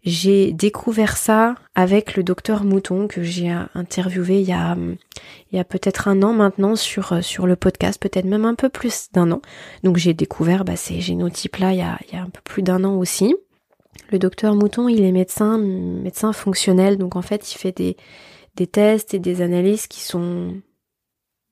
J'ai 0.06 0.52
découvert 0.52 1.16
ça 1.16 1.56
avec 1.76 2.18
le 2.18 2.24
docteur 2.24 2.66
Mouton 2.66 3.08
que 3.08 3.24
j'ai 3.24 3.50
interviewé 3.74 4.42
il 4.42 4.48
y 4.48 4.52
a, 4.52 4.76
il 4.76 5.56
y 5.56 5.60
a 5.60 5.64
peut-être 5.64 6.10
un 6.10 6.22
an 6.24 6.34
maintenant 6.34 6.76
sur, 6.76 7.24
sur 7.24 7.48
le 7.48 7.56
podcast, 7.56 8.02
peut-être 8.02 8.26
même 8.26 8.44
un 8.44 8.56
peu 8.56 8.68
plus 8.68 9.10
d'un 9.14 9.32
an. 9.32 9.42
Donc 9.84 9.96
j'ai 9.96 10.14
découvert 10.14 10.66
bah, 10.66 10.76
ces 10.76 11.00
génotypes-là 11.00 11.72
il 11.72 11.80
y 11.80 11.82
a, 11.82 11.98
il 12.08 12.16
y 12.16 12.18
a 12.18 12.22
un 12.22 12.30
peu 12.30 12.42
plus 12.44 12.64
d'un 12.64 12.84
an 12.84 12.96
aussi. 12.98 13.34
Le 14.12 14.20
docteur 14.20 14.56
Mouton, 14.56 14.90
il 14.90 15.04
est 15.04 15.12
médecin, 15.14 15.58
médecin 15.58 16.34
fonctionnel, 16.34 16.98
donc 16.98 17.16
en 17.16 17.22
fait 17.22 17.54
il 17.54 17.58
fait 17.58 17.72
des, 17.72 17.96
des 18.56 18.68
tests 18.68 19.14
et 19.14 19.20
des 19.20 19.42
analyses 19.42 19.88
qui 19.88 20.02
sont 20.02 20.56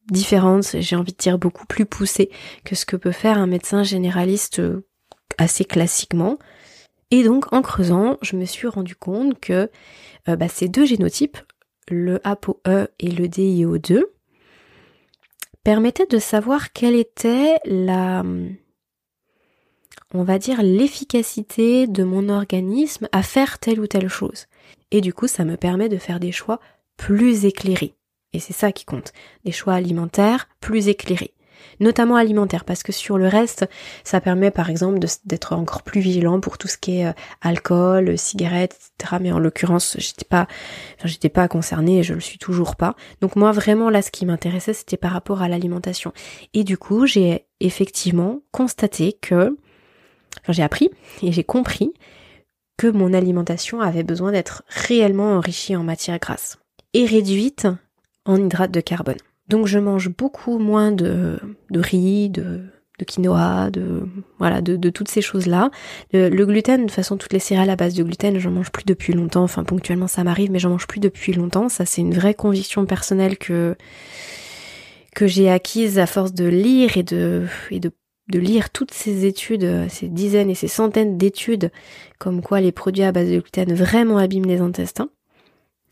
différentes, 0.10 0.76
j'ai 0.80 0.96
envie 0.96 1.14
de 1.14 1.18
dire 1.18 1.38
beaucoup 1.38 1.66
plus 1.66 1.86
poussées 1.86 2.30
que 2.66 2.76
ce 2.76 2.86
que 2.86 2.98
peut 2.98 3.12
faire 3.12 3.38
un 3.38 3.48
médecin 3.48 3.84
généraliste 3.84 4.60
euh, 4.60 4.86
assez 5.38 5.64
classiquement. 5.64 6.38
Et 7.12 7.24
donc 7.24 7.52
en 7.52 7.62
creusant, 7.62 8.18
je 8.22 8.38
me 8.38 8.46
suis 8.46 8.68
rendu 8.68 8.96
compte 8.96 9.40
que 9.40 9.70
euh, 10.30 10.36
bah, 10.36 10.48
ces 10.48 10.70
deux 10.70 10.86
génotypes, 10.86 11.38
le 11.90 12.26
ApoE 12.26 12.88
et 13.00 13.12
le 13.12 13.28
DIO2, 13.28 14.04
permettaient 15.64 16.08
de 16.08 16.20
savoir 16.20 16.72
quelle 16.72 16.96
était 16.96 17.58
la, 17.66 18.24
on 20.14 20.24
va 20.24 20.40
dire, 20.40 20.64
l'efficacité 20.64 21.86
de 21.86 22.04
mon 22.04 22.30
organisme 22.30 23.08
à 23.12 23.24
faire 23.24 23.60
telle 23.60 23.80
ou 23.80 23.88
telle 23.88 24.08
chose. 24.08 24.48
Et 24.92 25.02
du 25.02 25.14
coup, 25.14 25.28
ça 25.28 25.46
me 25.46 25.58
permet 25.58 25.90
de 25.90 25.98
faire 25.98 26.20
des 26.20 26.32
choix 26.32 26.60
plus 26.98 27.46
éclairés. 27.46 27.94
Et 28.34 28.40
c'est 28.40 28.54
ça 28.54 28.72
qui 28.72 28.86
compte. 28.86 29.12
Des 29.44 29.52
choix 29.52 29.74
alimentaires 29.74 30.48
plus 30.62 30.88
éclairés 30.88 31.34
notamment 31.80 32.16
alimentaire, 32.16 32.66
parce 32.66 32.84
que 32.84 32.92
sur 32.92 33.18
le 33.18 33.28
reste, 33.28 33.68
ça 34.04 34.22
permet 34.22 34.52
par 34.52 34.70
exemple 34.70 35.00
d'être 35.26 35.54
encore 35.54 35.84
plus 35.84 36.02
vigilant 36.02 36.40
pour 36.40 36.58
tout 36.58 36.68
ce 36.68 36.78
qui 36.78 37.00
est 37.00 37.08
euh, 37.08 37.14
alcool, 37.42 38.18
cigarettes, 38.18 38.78
etc. 39.00 39.18
Mais 39.22 39.32
en 39.32 39.40
l'occurrence, 39.40 39.96
j'étais 40.00 40.26
pas, 40.26 40.48
j'étais 41.04 41.30
pas 41.30 41.48
concernée 41.48 42.00
et 42.00 42.04
je 42.04 42.14
le 42.14 42.20
suis 42.20 42.38
toujours 42.38 42.76
pas. 42.76 42.96
Donc 43.22 43.36
moi 43.36 43.52
vraiment 43.52 43.90
là, 43.90 44.02
ce 44.02 44.12
qui 44.12 44.26
m'intéressait, 44.26 44.74
c'était 44.74 44.98
par 44.98 45.12
rapport 45.12 45.42
à 45.42 45.48
l'alimentation. 45.48 46.14
Et 46.54 46.64
du 46.64 46.78
coup, 46.78 47.06
j'ai 47.06 47.46
effectivement 47.60 48.42
constaté 48.52 49.14
que, 49.14 49.58
enfin, 50.42 50.54
j'ai 50.54 50.64
appris 50.64 50.90
et 51.22 51.32
j'ai 51.32 51.44
compris 51.44 51.94
que 52.78 52.88
mon 52.88 53.14
alimentation 53.14 53.80
avait 53.80 54.04
besoin 54.04 54.32
d'être 54.32 54.64
réellement 54.68 55.34
enrichie 55.36 55.76
en 55.76 55.84
matière 55.84 56.20
grasse 56.20 56.58
et 56.94 57.06
réduite 57.06 57.68
en 58.26 58.38
hydrates 58.38 58.72
de 58.72 58.82
carbone. 58.82 59.18
Donc 59.52 59.68
je 59.68 59.80
mange 59.80 60.10
beaucoup 60.10 60.60
moins 60.60 60.94
de, 60.94 61.38
riz, 61.76 62.30
de, 62.30 62.62
quinoa, 63.06 63.70
de 63.70 64.08
voilà, 64.40 64.62
de, 64.62 64.90
toutes 64.90 65.10
ces 65.10 65.22
choses-là. 65.22 65.72
Le, 66.14 66.46
gluten, 66.46 66.78
de 66.78 66.86
toute 66.86 66.92
façon, 66.92 67.18
toutes 67.18 67.34
les 67.34 67.40
céréales 67.40 67.70
à 67.70 67.76
base 67.76 67.94
de 67.94 68.02
gluten, 68.02 68.40
j'en 68.40 68.52
mange 68.52 68.72
plus 68.72 68.86
depuis 68.86 69.12
longtemps. 69.12 69.44
Enfin, 69.44 69.66
ponctuellement, 69.66 70.08
ça 70.08 70.24
m'arrive, 70.24 70.52
mais 70.52 70.60
j'en 70.60 70.70
mange 70.70 70.88
plus 70.88 71.02
depuis 71.02 71.34
longtemps. 71.34 71.68
Ça, 71.68 71.86
c'est 71.86 72.00
une 72.00 72.14
vraie 72.14 72.34
conviction 72.34 72.86
personnelle 72.86 73.38
que 73.38 73.76
que 75.14 75.28
j'ai 75.28 75.50
acquise 75.50 76.00
à 76.00 76.06
force 76.06 76.34
de 76.34 76.46
lire 76.46 76.96
et 76.96 77.04
de 77.04 77.46
et 77.72 77.82
de 77.82 77.92
lire 78.40 78.70
toutes 78.70 78.94
ces 78.94 79.26
études, 79.26 79.90
ces 79.90 80.08
dizaines 80.08 80.50
et 80.50 80.56
ces 80.56 80.70
centaines 80.70 81.18
d'études, 81.18 81.72
comme 82.20 82.42
quoi 82.42 82.62
les 82.62 82.72
produits 82.72 83.04
à 83.04 83.12
base 83.12 83.28
de 83.30 83.42
gluten 83.42 83.74
vraiment 83.74 84.18
abîment 84.18 84.46
les 84.46 84.62
intestins 84.62 85.10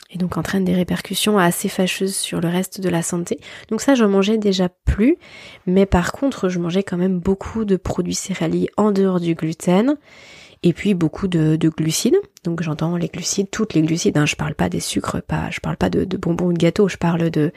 et 0.09 0.17
donc 0.17 0.37
entraîne 0.37 0.65
des 0.65 0.73
répercussions 0.73 1.37
assez 1.37 1.69
fâcheuses 1.69 2.15
sur 2.15 2.41
le 2.41 2.47
reste 2.47 2.81
de 2.81 2.89
la 2.89 3.01
santé. 3.01 3.39
Donc 3.69 3.81
ça, 3.81 3.95
je 3.95 4.05
mangeais 4.05 4.37
déjà 4.37 4.69
plus, 4.69 5.17
mais 5.67 5.85
par 5.85 6.11
contre, 6.11 6.49
je 6.49 6.59
mangeais 6.59 6.83
quand 6.83 6.97
même 6.97 7.19
beaucoup 7.19 7.65
de 7.65 7.75
produits 7.75 8.15
céréaliers 8.15 8.69
en 8.77 8.91
dehors 8.91 9.19
du 9.19 9.35
gluten, 9.35 9.97
et 10.63 10.73
puis 10.73 10.93
beaucoup 10.93 11.27
de, 11.27 11.57
glucides. 11.57 12.17
Donc 12.43 12.61
j'entends 12.61 12.97
les 12.97 13.07
glucides, 13.07 13.49
toutes 13.49 13.73
les 13.73 13.81
glucides. 13.81 14.17
Hein, 14.17 14.25
je 14.25 14.35
parle 14.35 14.55
pas 14.55 14.69
des 14.69 14.79
sucres, 14.79 15.21
pas, 15.21 15.49
je 15.51 15.59
parle 15.59 15.77
pas 15.77 15.89
de, 15.89 16.05
bonbons 16.17 16.47
ou 16.47 16.53
de 16.53 16.57
gâteaux. 16.57 16.87
Je 16.87 16.97
parle 16.97 17.29
de 17.29 17.51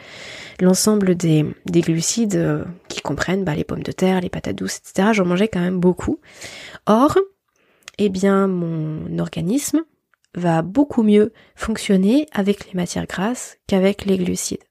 l'ensemble 0.60 1.14
des, 1.14 1.44
des 1.66 1.80
glucides 1.80 2.36
euh, 2.36 2.64
qui 2.88 3.00
comprennent 3.00 3.44
bah, 3.44 3.54
les 3.54 3.64
pommes 3.64 3.82
de 3.82 3.92
terre, 3.92 4.20
les 4.20 4.28
patates 4.28 4.56
douces, 4.56 4.78
etc. 4.78 5.08
J'en 5.12 5.24
mangeais 5.24 5.48
quand 5.48 5.60
même 5.60 5.80
beaucoup. 5.80 6.20
Or, 6.86 7.18
eh 7.98 8.08
bien, 8.08 8.46
mon 8.46 9.18
organisme 9.18 9.82
va 10.34 10.62
beaucoup 10.62 11.02
mieux 11.02 11.32
fonctionner 11.54 12.26
avec 12.32 12.66
les 12.66 12.74
matières 12.74 13.06
grasses 13.06 13.58
qu'avec 13.66 14.04
les 14.04 14.18
glucides. 14.18 14.64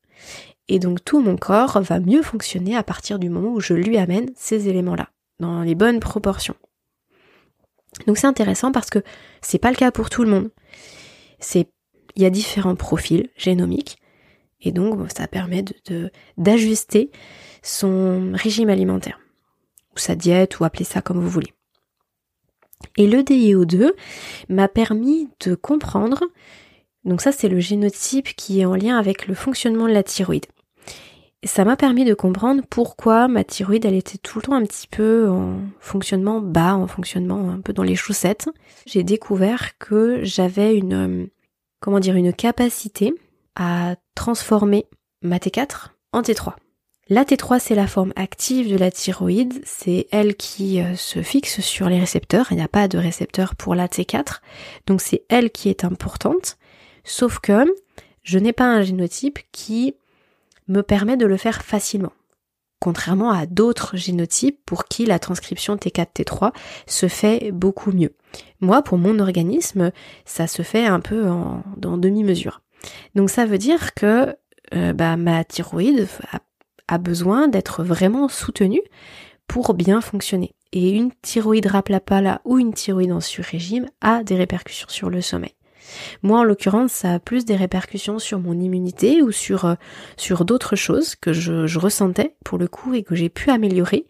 Et 0.68 0.80
donc 0.80 1.04
tout 1.04 1.22
mon 1.22 1.38
corps 1.38 1.82
va 1.82 2.00
mieux 2.00 2.22
fonctionner 2.22 2.76
à 2.76 2.84
partir 2.84 3.20
du 3.20 3.30
moment 3.30 3.54
où 3.54 3.60
je 3.60 3.74
lui 3.74 3.98
amène 3.98 4.30
ces 4.36 4.70
éléments-là, 4.70 5.10
dans 5.40 5.62
les 5.64 5.76
bonnes 5.76 6.00
proportions. 6.00 6.56
Donc 8.08 8.18
c'est 8.18 8.28
intéressant 8.28 8.72
parce 8.72 8.90
que 8.90 9.00
c'est 9.42 9.58
pas 9.58 9.70
le 9.70 9.76
cas 9.76 9.92
pour 9.92 10.10
tout 10.10 10.24
le 10.24 10.30
monde. 10.30 10.50
C'est, 11.40 11.68
il 12.16 12.24
y 12.24 12.26
a 12.26 12.30
différents 12.30 12.76
profils 12.76 13.30
génomiques 13.36 13.98
et 14.62 14.72
donc 14.72 15.12
ça 15.12 15.28
permet 15.28 15.64
de, 15.64 16.12
d'ajuster 16.38 17.12
son 17.64 18.32
régime 18.34 18.70
alimentaire 18.70 19.20
ou 19.94 20.00
sa 20.00 20.16
diète 20.16 20.60
ou 20.60 20.64
appelez 20.64 20.86
ça 20.86 21.02
comme 21.02 21.20
vous 21.20 21.30
voulez. 21.30 21.54
Et 22.98 23.08
le 23.08 23.20
DIO2 23.20 23.92
m'a 24.50 24.68
permis 24.68 25.30
de 25.46 25.56
comprendre, 25.56 26.24
donc 27.06 27.22
ça 27.22 27.32
c'est 27.32 27.50
le 27.50 27.60
génotype 27.60 28.36
qui 28.36 28.62
est 28.62 28.66
en 28.66 28.76
lien 28.76 28.98
avec 28.98 29.28
le 29.28 29.34
fonctionnement 29.34 29.88
de 29.88 29.94
la 29.94 30.04
thyroïde. 30.04 30.46
ça 31.44 31.66
m'a 31.66 31.76
permis 31.76 32.06
de 32.06 32.14
comprendre 32.14 32.62
pourquoi 32.70 33.28
ma 33.28 33.44
thyroïde 33.44 33.86
elle 33.86 33.96
était 33.96 34.18
tout 34.18 34.40
le 34.40 34.44
temps 34.44 34.56
un 34.56 34.66
petit 34.66 34.88
peu 34.88 35.30
en 35.30 35.60
fonctionnement 35.80 36.42
bas, 36.42 36.76
en 36.76 36.88
fonctionnement 36.88 37.50
un 37.50 37.62
peu 37.62 37.74
dans 37.74 37.84
les 37.84 37.96
chaussettes. 37.96 38.50
J'ai 38.86 39.04
découvert 39.04 39.78
que 39.80 40.20
j'avais 40.24 40.78
une 40.78 41.30
une 41.88 42.34
capacité 42.34 43.14
à 43.56 43.96
transformer 44.16 44.86
ma 45.22 45.38
T4 45.38 45.88
en 46.14 46.22
T3. 46.22 46.54
La 47.12 47.26
T3, 47.26 47.60
c'est 47.60 47.76
la 47.76 47.88
forme 47.88 48.14
active 48.16 48.72
de 48.72 48.78
la 48.78 48.90
thyroïde, 48.90 49.62
c'est 49.66 50.08
elle 50.12 50.34
qui 50.34 50.80
euh, 50.80 50.96
se 50.96 51.22
fixe 51.22 51.60
sur 51.60 51.90
les 51.90 52.00
récepteurs, 52.00 52.48
il 52.52 52.56
n'y 52.56 52.64
a 52.64 52.70
pas 52.70 52.88
de 52.88 52.98
récepteur 52.98 53.58
pour 53.58 53.76
la 53.76 53.90
T4, 53.90 54.40
donc 54.88 55.02
c'est 55.02 55.26
elle 55.28 55.52
qui 55.52 55.68
est 55.68 55.84
importante, 55.84 56.58
sauf 57.04 57.40
que 57.40 57.66
je 58.24 58.40
n'ai 58.40 58.54
pas 58.54 58.64
un 58.64 58.82
génotype 58.82 59.40
qui 59.52 59.94
me 60.70 60.84
permet 60.84 61.18
de 61.18 61.26
le 61.26 61.36
faire 61.36 61.64
facilement. 61.64 62.14
contrairement 62.80 63.32
à 63.32 63.46
d'autres 63.46 63.98
génotypes 63.98 64.62
pour 64.66 64.86
qui 64.86 65.06
la 65.06 65.20
transcription 65.20 65.76
T4-T3 65.76 66.54
se 66.88 67.10
fait 67.10 67.52
beaucoup 67.52 67.92
mieux. 67.92 68.16
Moi, 68.62 68.84
pour 68.84 68.98
mon 68.98 69.20
organisme, 69.20 69.92
ça 70.24 70.48
se 70.48 70.62
fait 70.62 70.86
un 70.86 71.02
peu 71.02 71.28
en, 71.28 71.62
demi-mesure. 71.76 72.62
Donc 73.16 73.30
ça 73.30 73.46
veut 73.46 73.58
dire 73.58 73.96
que 73.96 74.34
euh, 74.74 74.94
bah, 74.94 75.18
ma 75.18 75.44
thyroïde 75.44 76.08
a, 76.32 76.40
besoin 76.98 77.48
d'être 77.48 77.84
vraiment 77.84 78.28
soutenue 78.28 78.82
pour 79.48 79.74
bien 79.74 80.02
fonctionner. 80.02 80.54
Et 80.72 80.92
une 80.92 81.12
thyroïde 81.22 81.68
raplapala 81.68 82.42
ou 82.46 82.58
une 82.58 82.74
thyroïde 82.74 83.12
en 83.12 83.20
sur-régime 83.20 83.88
a 84.00 84.24
des 84.24 84.36
répercussions 84.36 84.88
sur 84.90 85.10
le 85.10 85.22
sommeil. 85.22 85.54
Moi, 86.24 86.40
en 86.40 86.44
l'occurrence, 86.44 86.92
ça 86.92 87.14
a 87.14 87.20
plus 87.20 87.44
des 87.44 87.56
répercussions 87.56 88.20
sur 88.20 88.40
mon 88.40 88.60
immunité 88.60 89.22
ou 89.22 89.32
sur, 89.32 89.66
euh, 89.66 89.76
sur 90.16 90.46
d'autres 90.46 90.76
choses 90.76 91.16
que 91.16 91.34
je, 91.34 91.68
je 91.68 91.80
ressentais 91.80 92.36
pour 92.46 92.58
le 92.58 92.68
coup 92.68 92.94
et 92.94 93.04
que 93.04 93.16
j'ai 93.16 93.30
pu 93.30 93.50
améliorer 93.50 94.06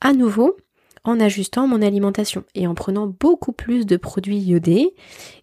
à 0.00 0.12
nouveau 0.12 0.56
en 1.04 1.20
ajustant 1.20 1.66
mon 1.66 1.82
alimentation 1.82 2.44
et 2.54 2.66
en 2.66 2.74
prenant 2.74 3.06
beaucoup 3.06 3.52
plus 3.52 3.86
de 3.86 3.96
produits 3.96 4.38
iodés 4.38 4.94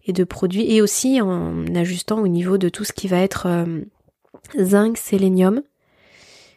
et 0.04 0.12
de 0.12 0.24
produits 0.24 0.72
et 0.72 0.82
aussi 0.82 1.20
en 1.20 1.64
ajustant 1.74 2.20
au 2.20 2.28
niveau 2.28 2.58
de 2.58 2.68
tout 2.68 2.84
ce 2.84 2.92
qui 2.92 3.08
va 3.08 3.18
être 3.18 3.46
euh, 3.46 3.80
zinc, 4.60 4.98
sélénium, 4.98 5.62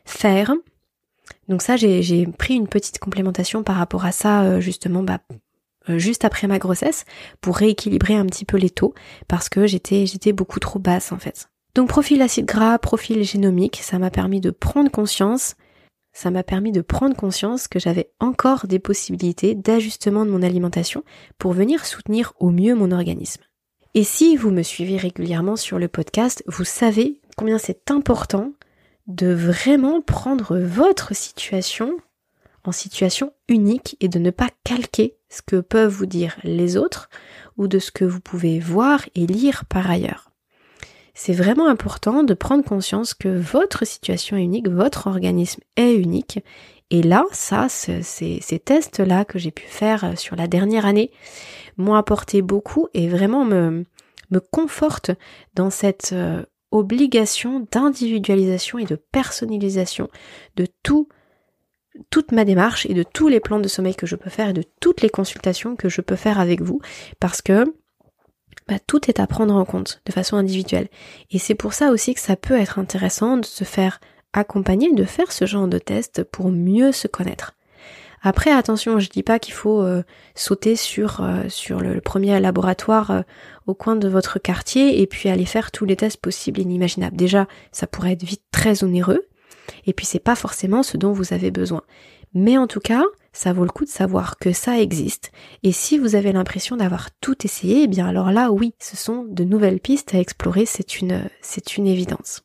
fer. 0.06 0.54
Donc 1.48 1.62
ça, 1.62 1.76
j'ai 1.76 2.28
pris 2.28 2.56
une 2.56 2.68
petite 2.68 3.00
complémentation 3.00 3.64
par 3.64 3.76
rapport 3.76 4.06
à 4.06 4.12
ça 4.12 4.44
euh, 4.44 4.60
justement 4.60 5.04
bah, 5.04 5.20
euh, 5.90 6.00
juste 6.00 6.26
après 6.26 6.48
ma 6.48 6.60
grossesse 6.60 7.06
pour 7.42 7.58
rééquilibrer 7.58 8.16
un 8.16 8.26
petit 8.26 8.46
peu 8.46 8.58
les 8.58 8.70
taux 8.70 8.94
parce 9.28 9.50
que 9.50 9.68
j'étais 9.68 10.06
j'étais 10.06 10.34
beaucoup 10.34 10.60
trop 10.60 10.80
basse 10.80 11.12
en 11.12 11.18
fait. 11.18 11.50
Donc 11.76 11.90
profil 11.90 12.22
acide 12.22 12.46
gras, 12.46 12.80
profil 12.80 13.24
génomique, 13.24 13.80
ça 13.82 14.00
m'a 14.00 14.10
permis 14.10 14.40
de 14.40 14.50
prendre 14.50 14.90
conscience, 14.90 15.56
ça 16.14 16.32
m'a 16.32 16.44
permis 16.44 16.72
de 16.72 16.82
prendre 16.82 17.16
conscience 17.16 17.68
que 17.68 17.80
j'avais 17.80 18.12
encore 18.20 18.66
des 18.68 18.80
possibilités 18.80 19.54
d'ajustement 19.54 20.26
de 20.26 20.32
mon 20.32 20.42
alimentation 20.42 21.04
pour 21.38 21.52
venir 21.52 21.86
soutenir 21.86 22.34
au 22.40 22.50
mieux 22.50 22.76
mon 22.76 22.92
organisme. 22.92 23.44
Et 23.94 24.04
si 24.04 24.38
vous 24.38 24.52
me 24.52 24.64
suivez 24.64 24.98
régulièrement 24.98 25.58
sur 25.58 25.78
le 25.78 25.88
podcast, 25.88 26.44
vous 26.48 26.64
savez 26.64 27.22
combien 27.38 27.58
c'est 27.58 27.92
important 27.92 28.54
de 29.08 29.32
vraiment 29.32 30.02
prendre 30.02 30.58
votre 30.58 31.16
situation 31.16 31.98
en 32.64 32.72
situation 32.72 33.34
unique 33.48 33.96
et 34.00 34.08
de 34.08 34.20
ne 34.20 34.32
pas 34.32 34.50
calquer 34.64 35.16
ce 35.30 35.42
que 35.42 35.58
peuvent 35.58 35.92
vous 35.92 36.06
dire 36.06 36.36
les 36.44 36.78
autres 36.78 37.10
ou 37.58 37.68
de 37.68 37.80
ce 37.80 37.92
que 37.92 38.06
vous 38.06 38.20
pouvez 38.20 38.60
voir 38.60 39.06
et 39.14 39.28
lire 39.28 39.66
par 39.66 39.90
ailleurs. 39.90 40.32
C'est 41.14 41.34
vraiment 41.34 41.68
important 41.68 42.24
de 42.24 42.34
prendre 42.34 42.64
conscience 42.64 43.14
que 43.14 43.30
votre 43.30 43.86
situation 43.86 44.36
est 44.36 44.44
unique, 44.44 44.68
votre 44.68 45.08
organisme 45.08 45.62
est 45.78 45.96
unique. 45.96 46.40
Et 46.90 47.02
là, 47.02 47.24
ça, 47.32 47.68
ces, 47.70 48.62
tests-là 48.66 49.24
que 49.24 49.40
j'ai 49.40 49.52
pu 49.52 49.64
faire 49.66 50.18
sur 50.18 50.36
la 50.36 50.48
dernière 50.48 50.86
année 50.86 51.12
m'ont 51.78 51.96
apporté 51.96 52.42
beaucoup 52.42 52.90
et 52.94 53.08
vraiment 53.08 53.46
me, 53.46 53.86
me 54.30 54.40
confortent 54.40 55.12
dans 55.56 55.70
cette 55.70 56.12
euh, 56.12 56.44
obligation 56.76 57.68
d'individualisation 57.72 58.80
et 58.80 58.86
de 58.86 58.96
personnalisation 58.96 60.10
de 60.56 60.68
tout 60.84 61.08
toute 62.10 62.34
ma 62.34 62.44
démarche 62.44 62.86
et 62.88 62.94
de 62.94 63.04
tous 63.04 63.30
les 63.30 63.40
plans 63.40 63.60
de 63.60 63.70
sommeil 63.70 63.96
que 63.96 64.06
je 64.06 64.18
peux 64.18 64.30
faire 64.30 64.50
et 64.50 64.54
de 64.54 64.66
toutes 64.82 65.02
les 65.02 65.10
consultations 65.10 65.78
que 65.78 65.88
je 65.88 66.02
peux 66.02 66.18
faire 66.18 66.42
avec 66.42 66.62
vous 66.62 66.82
parce 67.22 67.42
que 67.42 67.74
bah, 68.68 68.80
tout 68.86 69.10
est 69.10 69.20
à 69.20 69.28
prendre 69.28 69.56
en 69.56 69.64
compte 69.64 70.02
de 70.06 70.12
façon 70.12 70.36
individuelle. 70.36 70.90
Et 71.32 71.40
c'est 71.40 71.56
pour 71.56 71.74
ça 71.74 71.92
aussi 71.92 72.14
que 72.14 72.20
ça 72.20 72.36
peut 72.36 72.60
être 72.60 72.80
intéressant 72.80 73.38
de 73.38 73.46
se 73.46 73.64
faire 73.64 74.00
accompagner, 74.34 74.94
de 74.94 75.06
faire 75.06 75.32
ce 75.32 75.46
genre 75.46 75.68
de 75.68 75.80
test 75.80 76.24
pour 76.24 76.52
mieux 76.52 76.92
se 76.92 77.08
connaître. 77.08 77.55
Après, 78.28 78.50
attention, 78.50 78.98
je 78.98 79.08
dis 79.08 79.22
pas 79.22 79.38
qu'il 79.38 79.54
faut 79.54 79.84
euh, 79.84 80.02
sauter 80.34 80.76
sur, 80.76 81.22
euh, 81.22 81.44
sur 81.48 81.80
le, 81.80 82.02
premier 82.02 82.40
laboratoire 82.40 83.12
euh, 83.12 83.22
au 83.68 83.76
coin 83.76 83.96
de 83.96 84.08
votre 84.08 84.40
quartier 84.40 85.00
et 85.00 85.06
puis 85.06 85.30
aller 85.30 85.46
faire 85.46 85.70
tous 85.70 85.86
les 85.86 85.96
tests 85.96 86.18
possibles 86.18 86.60
et 86.60 86.64
inimaginables. 86.64 87.16
Déjà, 87.16 87.48
ça 87.72 87.86
pourrait 87.86 88.14
être 88.14 88.24
vite 88.24 88.42
très 88.50 88.84
onéreux, 88.84 89.22
et 89.86 89.94
puis 89.94 90.08
c'est 90.08 90.18
pas 90.18 90.34
forcément 90.34 90.82
ce 90.82 90.98
dont 90.98 91.12
vous 91.12 91.34
avez 91.34 91.52
besoin. 91.52 91.84
Mais 92.34 92.58
en 92.58 92.66
tout 92.66 92.80
cas, 92.80 93.04
ça 93.32 93.54
vaut 93.54 93.64
le 93.64 93.70
coup 93.70 93.86
de 93.86 93.90
savoir 93.90 94.38
que 94.40 94.54
ça 94.54 94.80
existe. 94.80 95.32
Et 95.62 95.72
si 95.72 96.00
vous 96.00 96.16
avez 96.16 96.32
l'impression 96.32 96.78
d'avoir 96.78 97.12
tout 97.22 97.46
essayé, 97.46 97.84
eh 97.84 97.88
bien 97.88 98.08
alors 98.08 98.32
là, 98.32 98.52
oui, 98.52 98.74
ce 98.80 98.98
sont 98.98 99.24
de 99.30 99.44
nouvelles 99.44 99.80
pistes 99.80 100.16
à 100.16 100.20
explorer, 100.20 100.66
c'est 100.66 101.00
une, 101.00 101.30
c'est 101.42 101.78
une 101.78 101.86
évidence. 101.86 102.45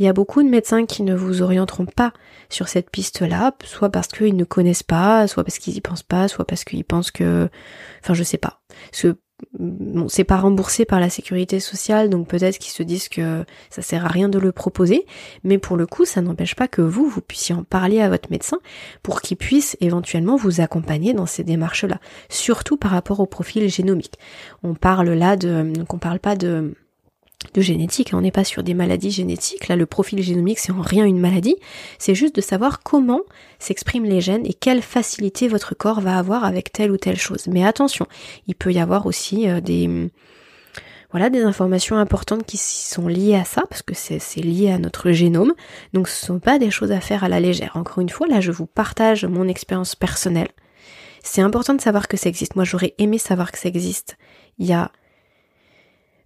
Il 0.00 0.06
y 0.06 0.08
a 0.08 0.14
beaucoup 0.14 0.42
de 0.42 0.48
médecins 0.48 0.86
qui 0.86 1.02
ne 1.02 1.14
vous 1.14 1.42
orienteront 1.42 1.84
pas 1.84 2.14
sur 2.48 2.68
cette 2.68 2.88
piste-là, 2.88 3.54
soit 3.64 3.90
parce 3.90 4.08
qu'ils 4.08 4.34
ne 4.34 4.44
connaissent 4.44 4.82
pas, 4.82 5.28
soit 5.28 5.44
parce 5.44 5.58
qu'ils 5.58 5.76
y 5.76 5.82
pensent 5.82 6.02
pas, 6.02 6.26
soit 6.26 6.46
parce 6.46 6.64
qu'ils 6.64 6.86
pensent 6.86 7.10
que, 7.10 7.50
enfin, 8.02 8.14
je 8.14 8.22
sais 8.22 8.38
pas. 8.38 8.62
Ce 8.92 9.16
bon, 9.58 10.08
c'est 10.08 10.24
pas 10.24 10.38
remboursé 10.38 10.86
par 10.86 11.00
la 11.00 11.10
sécurité 11.10 11.60
sociale, 11.60 12.08
donc 12.08 12.28
peut-être 12.28 12.56
qu'ils 12.56 12.72
se 12.72 12.82
disent 12.82 13.10
que 13.10 13.44
ça 13.68 13.82
sert 13.82 14.06
à 14.06 14.08
rien 14.08 14.30
de 14.30 14.38
le 14.38 14.52
proposer, 14.52 15.04
mais 15.44 15.58
pour 15.58 15.76
le 15.76 15.86
coup, 15.86 16.06
ça 16.06 16.22
n'empêche 16.22 16.56
pas 16.56 16.66
que 16.66 16.80
vous, 16.80 17.06
vous 17.06 17.20
puissiez 17.20 17.54
en 17.54 17.64
parler 17.64 18.00
à 18.00 18.08
votre 18.08 18.30
médecin 18.30 18.58
pour 19.02 19.20
qu'il 19.20 19.36
puisse 19.36 19.76
éventuellement 19.82 20.36
vous 20.36 20.62
accompagner 20.62 21.12
dans 21.12 21.26
ces 21.26 21.44
démarches-là, 21.44 22.00
surtout 22.30 22.78
par 22.78 22.92
rapport 22.92 23.20
au 23.20 23.26
profil 23.26 23.68
génomique. 23.68 24.18
On 24.62 24.72
parle 24.72 25.10
là 25.10 25.36
de, 25.36 25.74
donc 25.74 25.92
on 25.92 25.98
parle 25.98 26.20
pas 26.20 26.36
de 26.36 26.74
de 27.54 27.60
génétique, 27.60 28.10
on 28.12 28.20
n'est 28.20 28.30
pas 28.30 28.44
sur 28.44 28.62
des 28.62 28.74
maladies 28.74 29.10
génétiques, 29.10 29.68
là 29.68 29.76
le 29.76 29.86
profil 29.86 30.22
génomique 30.22 30.58
c'est 30.58 30.72
en 30.72 30.82
rien 30.82 31.04
une 31.04 31.18
maladie, 31.18 31.56
c'est 31.98 32.14
juste 32.14 32.36
de 32.36 32.40
savoir 32.40 32.82
comment 32.82 33.22
s'expriment 33.58 34.04
les 34.04 34.20
gènes 34.20 34.46
et 34.46 34.54
quelle 34.54 34.82
facilité 34.82 35.48
votre 35.48 35.74
corps 35.74 36.00
va 36.00 36.18
avoir 36.18 36.44
avec 36.44 36.70
telle 36.70 36.92
ou 36.92 36.96
telle 36.96 37.18
chose. 37.18 37.46
Mais 37.48 37.64
attention, 37.64 38.06
il 38.46 38.54
peut 38.54 38.72
y 38.72 38.78
avoir 38.78 39.06
aussi 39.06 39.48
euh, 39.48 39.60
des 39.60 40.10
voilà 41.10 41.28
des 41.28 41.42
informations 41.42 41.96
importantes 41.96 42.44
qui 42.46 42.56
sont 42.56 43.08
liées 43.08 43.34
à 43.34 43.44
ça 43.44 43.64
parce 43.68 43.82
que 43.82 43.94
c'est 43.94 44.20
lié 44.36 44.70
à 44.70 44.78
notre 44.78 45.10
génome. 45.10 45.54
Donc 45.92 46.08
ce 46.08 46.24
sont 46.24 46.38
pas 46.38 46.58
des 46.58 46.70
choses 46.70 46.92
à 46.92 47.00
faire 47.00 47.24
à 47.24 47.28
la 47.28 47.40
légère. 47.40 47.72
Encore 47.74 47.98
une 47.98 48.08
fois, 48.08 48.28
là 48.28 48.40
je 48.40 48.52
vous 48.52 48.66
partage 48.66 49.24
mon 49.24 49.48
expérience 49.48 49.96
personnelle. 49.96 50.50
C'est 51.22 51.42
important 51.42 51.74
de 51.74 51.80
savoir 51.80 52.06
que 52.06 52.16
ça 52.16 52.28
existe. 52.28 52.54
Moi 52.54 52.64
j'aurais 52.64 52.94
aimé 52.98 53.18
savoir 53.18 53.50
que 53.50 53.58
ça 53.58 53.68
existe. 53.68 54.16
Il 54.58 54.66
y 54.66 54.72
a 54.72 54.92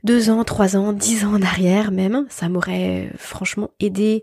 deux 0.05 0.31
ans, 0.31 0.45
trois 0.45 0.77
ans, 0.77 0.93
dix 0.93 1.25
ans 1.25 1.35
en 1.35 1.43
arrière 1.43 1.91
même, 1.91 2.27
ça 2.29 2.49
m'aurait 2.49 3.11
franchement 3.17 3.71
aidé 3.81 4.23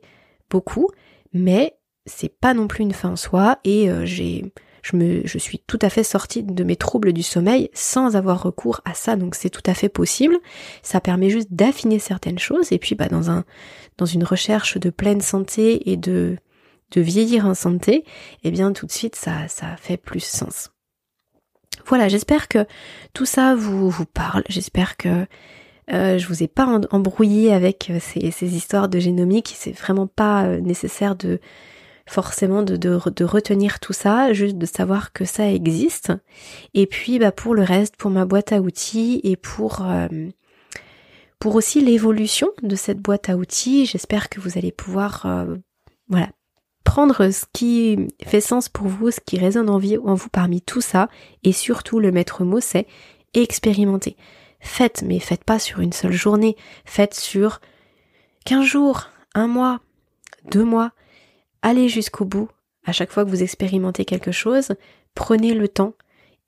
beaucoup, 0.50 0.88
mais 1.34 1.76
c'est 2.06 2.30
pas 2.30 2.54
non 2.54 2.68
plus 2.68 2.84
une 2.84 2.94
fin 2.94 3.10
en 3.10 3.16
soi 3.16 3.60
et 3.64 3.90
euh, 3.90 4.06
j'ai 4.06 4.54
je 4.84 4.96
me 4.96 5.22
je 5.26 5.38
suis 5.38 5.60
tout 5.60 5.78
à 5.82 5.90
fait 5.90 6.04
sortie 6.04 6.42
de 6.42 6.64
mes 6.64 6.76
troubles 6.76 7.14
du 7.14 7.22
sommeil 7.22 7.70
sans 7.74 8.16
avoir 8.16 8.42
recours 8.42 8.82
à 8.86 8.96
ça 8.96 9.16
donc 9.16 9.36
c'est 9.36 9.50
tout 9.50 9.62
à 9.66 9.74
fait 9.74 9.90
possible. 9.90 10.38
Ça 10.82 11.00
permet 11.00 11.30
juste 11.30 11.50
d'affiner 11.52 12.00
certaines 12.00 12.40
choses 12.40 12.72
et 12.72 12.80
puis 12.80 12.96
bah 12.96 13.08
dans 13.08 13.30
un 13.30 13.46
dans 13.98 14.06
une 14.08 14.24
recherche 14.24 14.78
de 14.78 14.90
pleine 14.90 15.22
santé 15.22 15.92
et 15.92 15.98
de 15.98 16.38
de 16.92 17.02
vieillir 17.02 17.46
en 17.46 17.54
santé 17.54 18.04
eh 18.44 18.52
bien 18.52 18.74
tout 18.74 18.88
de 18.88 18.92
suite 18.92 19.16
ça 19.16 19.48
ça 19.48 19.76
fait 19.78 19.98
plus 19.98 20.24
sens. 20.24 20.72
Voilà 21.86 22.08
j'espère 22.08 22.48
que 22.48 22.66
tout 23.14 23.26
ça 23.26 23.54
vous 23.54 23.90
vous 23.90 24.06
parle. 24.06 24.44
J'espère 24.50 24.98
que 24.98 25.28
euh, 25.92 26.18
je 26.18 26.28
vous 26.28 26.42
ai 26.42 26.48
pas 26.48 26.80
embrouillé 26.92 27.52
avec 27.52 27.90
euh, 27.90 28.00
ces, 28.00 28.56
histoires 28.56 28.88
de 28.88 29.00
génomique. 29.00 29.54
C'est 29.56 29.78
vraiment 29.78 30.08
pas 30.08 30.46
euh, 30.46 30.62
nécessaire 30.62 31.16
de 31.16 31.40
forcément 32.08 32.64
de, 32.64 32.76
de, 32.78 33.24
retenir 33.24 33.80
tout 33.80 33.94
ça, 33.94 34.34
juste 34.34 34.58
de 34.58 34.66
savoir 34.66 35.14
que 35.14 35.26
ça 35.26 35.50
existe. 35.50 36.12
Et 36.74 36.88
puis 36.88 37.20
bah 37.20 37.32
pour 37.32 37.56
le 37.56 37.64
reste, 37.64 37.96
pour 37.96 38.12
ma 38.12 38.26
boîte 38.26 38.52
à 38.52 38.60
outils 38.60 39.22
et 39.24 39.38
pour 39.38 39.86
pour 41.40 41.56
aussi 41.56 41.80
l'évolution 41.80 42.50
de 42.64 42.76
cette 42.76 43.00
boîte 43.00 43.30
à 43.30 43.38
outils, 43.38 43.86
j'espère 43.86 44.30
que 44.30 44.42
vous 44.42 44.58
allez 44.58 44.74
pouvoir 44.74 45.46
voilà 46.10 46.30
prendre 46.84 47.30
ce 47.30 47.46
qui 47.54 48.08
fait 48.26 48.42
sens 48.42 48.68
pour 48.68 48.88
vous, 48.88 49.12
ce 49.12 49.22
qui 49.26 49.38
résonne 49.38 49.70
en 49.70 49.80
vous 49.80 50.30
parmi 50.30 50.62
tout 50.62 50.82
ça, 50.82 51.08
et 51.44 51.54
surtout 51.54 52.00
le 52.00 52.12
maître 52.12 52.44
mot 52.44 52.60
c'est 52.60 52.88
expérimenter 53.34 54.18
faites, 54.62 55.04
mais 55.06 55.20
faites 55.20 55.44
pas 55.44 55.60
sur 55.60 55.80
une 55.80 55.94
seule 55.94 56.14
journée, 56.14 56.56
faites 56.86 57.16
sur 57.16 57.60
15 58.46 58.66
jours, 58.66 59.10
un 59.34 59.48
mois, 59.48 59.82
deux 60.50 60.64
mois, 60.64 60.92
allez 61.62 61.90
jusqu'au 61.90 62.26
bout. 62.26 62.50
À 62.86 62.94
chaque 62.94 63.12
fois 63.12 63.26
que 63.26 63.30
vous 63.30 63.44
expérimentez 63.44 64.06
quelque 64.06 64.32
chose, 64.32 64.70
prenez 65.14 65.54
le 65.54 65.68
temps 65.68 65.94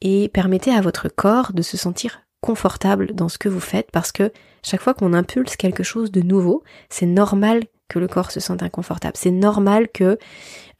et 0.01 0.29
permettez 0.29 0.71
à 0.71 0.81
votre 0.81 1.07
corps 1.09 1.53
de 1.53 1.61
se 1.61 1.77
sentir 1.77 2.21
confortable 2.41 3.13
dans 3.13 3.29
ce 3.29 3.37
que 3.37 3.49
vous 3.49 3.59
faites 3.59 3.91
parce 3.91 4.11
que 4.11 4.31
chaque 4.63 4.81
fois 4.81 4.93
qu'on 4.93 5.13
impulse 5.13 5.55
quelque 5.55 5.83
chose 5.83 6.11
de 6.11 6.21
nouveau, 6.21 6.63
c'est 6.89 7.05
normal 7.05 7.61
que 7.87 7.99
le 7.99 8.07
corps 8.07 8.31
se 8.31 8.39
sente 8.39 8.63
inconfortable. 8.63 9.15
C'est 9.15 9.31
normal 9.31 9.87
que 9.89 10.17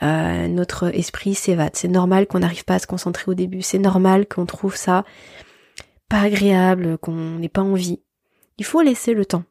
euh, 0.02 0.48
notre 0.48 0.94
esprit 0.96 1.36
s'évade. 1.36 1.76
C'est 1.76 1.88
normal 1.88 2.28
qu'on 2.28 2.40
n'arrive 2.40 2.66
pas 2.66 2.76
à 2.76 2.80
se 2.80 2.88
concentrer 2.88 3.26
au 3.28 3.34
début. 3.34 3.62
C'est 3.62 3.78
normal 3.78 4.26
qu'on 4.28 4.46
trouve 4.46 4.76
ça 4.76 5.06
agréable, 6.22 6.98
qu'on 6.98 7.40
n'ait 7.40 7.50
pas 7.50 7.62
envie. 7.62 8.02
Il 8.58 8.66
faut 8.66 8.82
laisser 8.82 9.14
le 9.14 9.26
temps. 9.26 9.44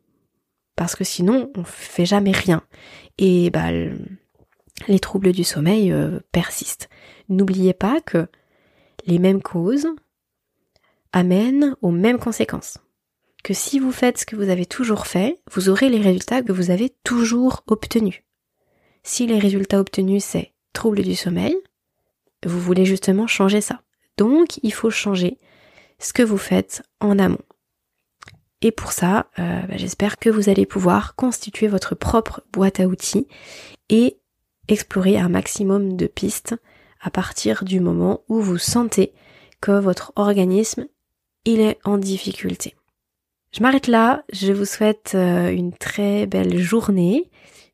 Parce 0.76 0.94
que 0.94 1.04
sinon, 1.04 1.50
on 1.56 1.64
fait 1.64 2.06
jamais 2.06 2.32
rien. 2.32 2.62
Et 3.18 3.50
bah, 3.50 3.70
les 4.88 4.98
troubles 5.00 5.32
du 5.32 5.44
sommeil 5.44 5.92
euh, 5.92 6.20
persistent. 6.32 6.88
N'oubliez 7.28 7.74
pas 7.74 8.00
que 8.00 8.28
les 9.06 9.18
mêmes 9.18 9.42
causes 9.42 9.88
amènent 11.12 11.76
aux 11.82 11.90
mêmes 11.90 12.18
conséquences. 12.18 12.78
Que 13.44 13.54
si 13.54 13.78
vous 13.78 13.92
faites 13.92 14.18
ce 14.18 14.26
que 14.26 14.36
vous 14.36 14.48
avez 14.48 14.66
toujours 14.66 15.06
fait, 15.06 15.40
vous 15.50 15.68
aurez 15.68 15.88
les 15.88 16.00
résultats 16.00 16.42
que 16.42 16.52
vous 16.52 16.70
avez 16.70 16.90
toujours 17.04 17.64
obtenus. 17.66 18.22
Si 19.02 19.26
les 19.26 19.38
résultats 19.38 19.80
obtenus 19.80 20.24
c'est 20.24 20.54
troubles 20.72 21.02
du 21.02 21.16
sommeil, 21.16 21.56
vous 22.46 22.60
voulez 22.60 22.84
justement 22.84 23.26
changer 23.26 23.60
ça. 23.60 23.82
Donc 24.16 24.58
il 24.62 24.72
faut 24.72 24.90
changer 24.90 25.38
ce 26.02 26.12
que 26.12 26.22
vous 26.22 26.38
faites 26.38 26.82
en 27.00 27.18
amont. 27.18 27.38
Et 28.60 28.70
pour 28.70 28.92
ça, 28.92 29.26
euh, 29.38 29.62
bah, 29.62 29.76
j'espère 29.76 30.18
que 30.18 30.30
vous 30.30 30.48
allez 30.48 30.66
pouvoir 30.66 31.14
constituer 31.16 31.68
votre 31.68 31.94
propre 31.94 32.42
boîte 32.52 32.80
à 32.80 32.86
outils 32.86 33.26
et 33.88 34.18
explorer 34.68 35.18
un 35.18 35.28
maximum 35.28 35.96
de 35.96 36.06
pistes 36.06 36.54
à 37.00 37.10
partir 37.10 37.64
du 37.64 37.80
moment 37.80 38.22
où 38.28 38.40
vous 38.40 38.58
sentez 38.58 39.12
que 39.60 39.72
votre 39.72 40.12
organisme 40.16 40.86
il 41.44 41.60
est 41.60 41.78
en 41.84 41.98
difficulté. 41.98 42.76
Je 43.52 43.62
m'arrête 43.62 43.88
là, 43.88 44.22
je 44.32 44.52
vous 44.52 44.64
souhaite 44.64 45.12
euh, 45.14 45.50
une 45.50 45.72
très 45.72 46.26
belle 46.26 46.56
journée. 46.58 47.30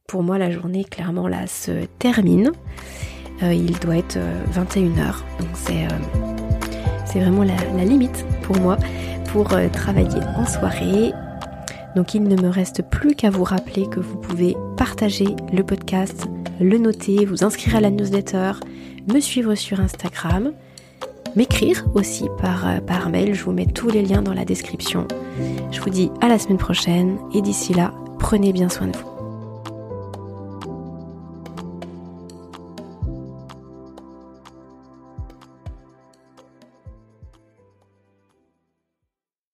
Pour 0.06 0.22
moi 0.22 0.38
la 0.38 0.50
journée 0.50 0.84
clairement 0.84 1.28
là 1.28 1.46
se 1.46 1.84
termine. 1.98 2.52
Euh, 3.42 3.52
il 3.52 3.78
doit 3.78 3.98
être 3.98 4.18
21h, 4.52 5.22
donc 5.38 5.50
c'est 5.54 5.86
c'est 7.10 7.20
vraiment 7.20 7.44
la, 7.44 7.84
limite 7.84 8.24
pour 8.42 8.56
moi 8.58 8.76
pour 9.32 9.48
travailler 9.72 10.20
en 10.36 10.46
soirée. 10.46 11.12
Donc 11.96 12.14
il 12.14 12.22
ne 12.22 12.40
me 12.40 12.48
reste 12.48 12.82
plus 12.82 13.14
qu'à 13.14 13.30
vous 13.30 13.44
rappeler 13.44 13.86
que 13.88 14.00
vous 14.00 14.16
pouvez 14.16 14.56
partager 14.76 15.36
le 15.52 15.62
podcast 15.62 16.28
le 16.60 16.78
noter, 16.78 17.24
vous 17.24 17.44
inscrire 17.44 17.76
à 17.76 17.80
la 17.80 17.90
newsletter, 17.90 18.52
me 19.12 19.20
suivre 19.20 19.54
sur 19.54 19.80
Instagram, 19.80 20.52
m'écrire 21.36 21.84
aussi 21.94 22.26
par, 22.40 22.66
euh, 22.68 22.80
par 22.80 23.10
mail. 23.10 23.34
Je 23.34 23.44
vous 23.44 23.52
mets 23.52 23.66
tous 23.66 23.88
les 23.90 24.02
liens 24.02 24.22
dans 24.22 24.34
la 24.34 24.44
description. 24.44 25.06
Je 25.70 25.80
vous 25.80 25.90
dis 25.90 26.10
à 26.20 26.28
la 26.28 26.38
semaine 26.38 26.58
prochaine 26.58 27.18
et 27.34 27.42
d'ici 27.42 27.74
là, 27.74 27.92
prenez 28.18 28.52
bien 28.52 28.68
soin 28.68 28.88
de 28.88 28.96
vous. 28.96 29.17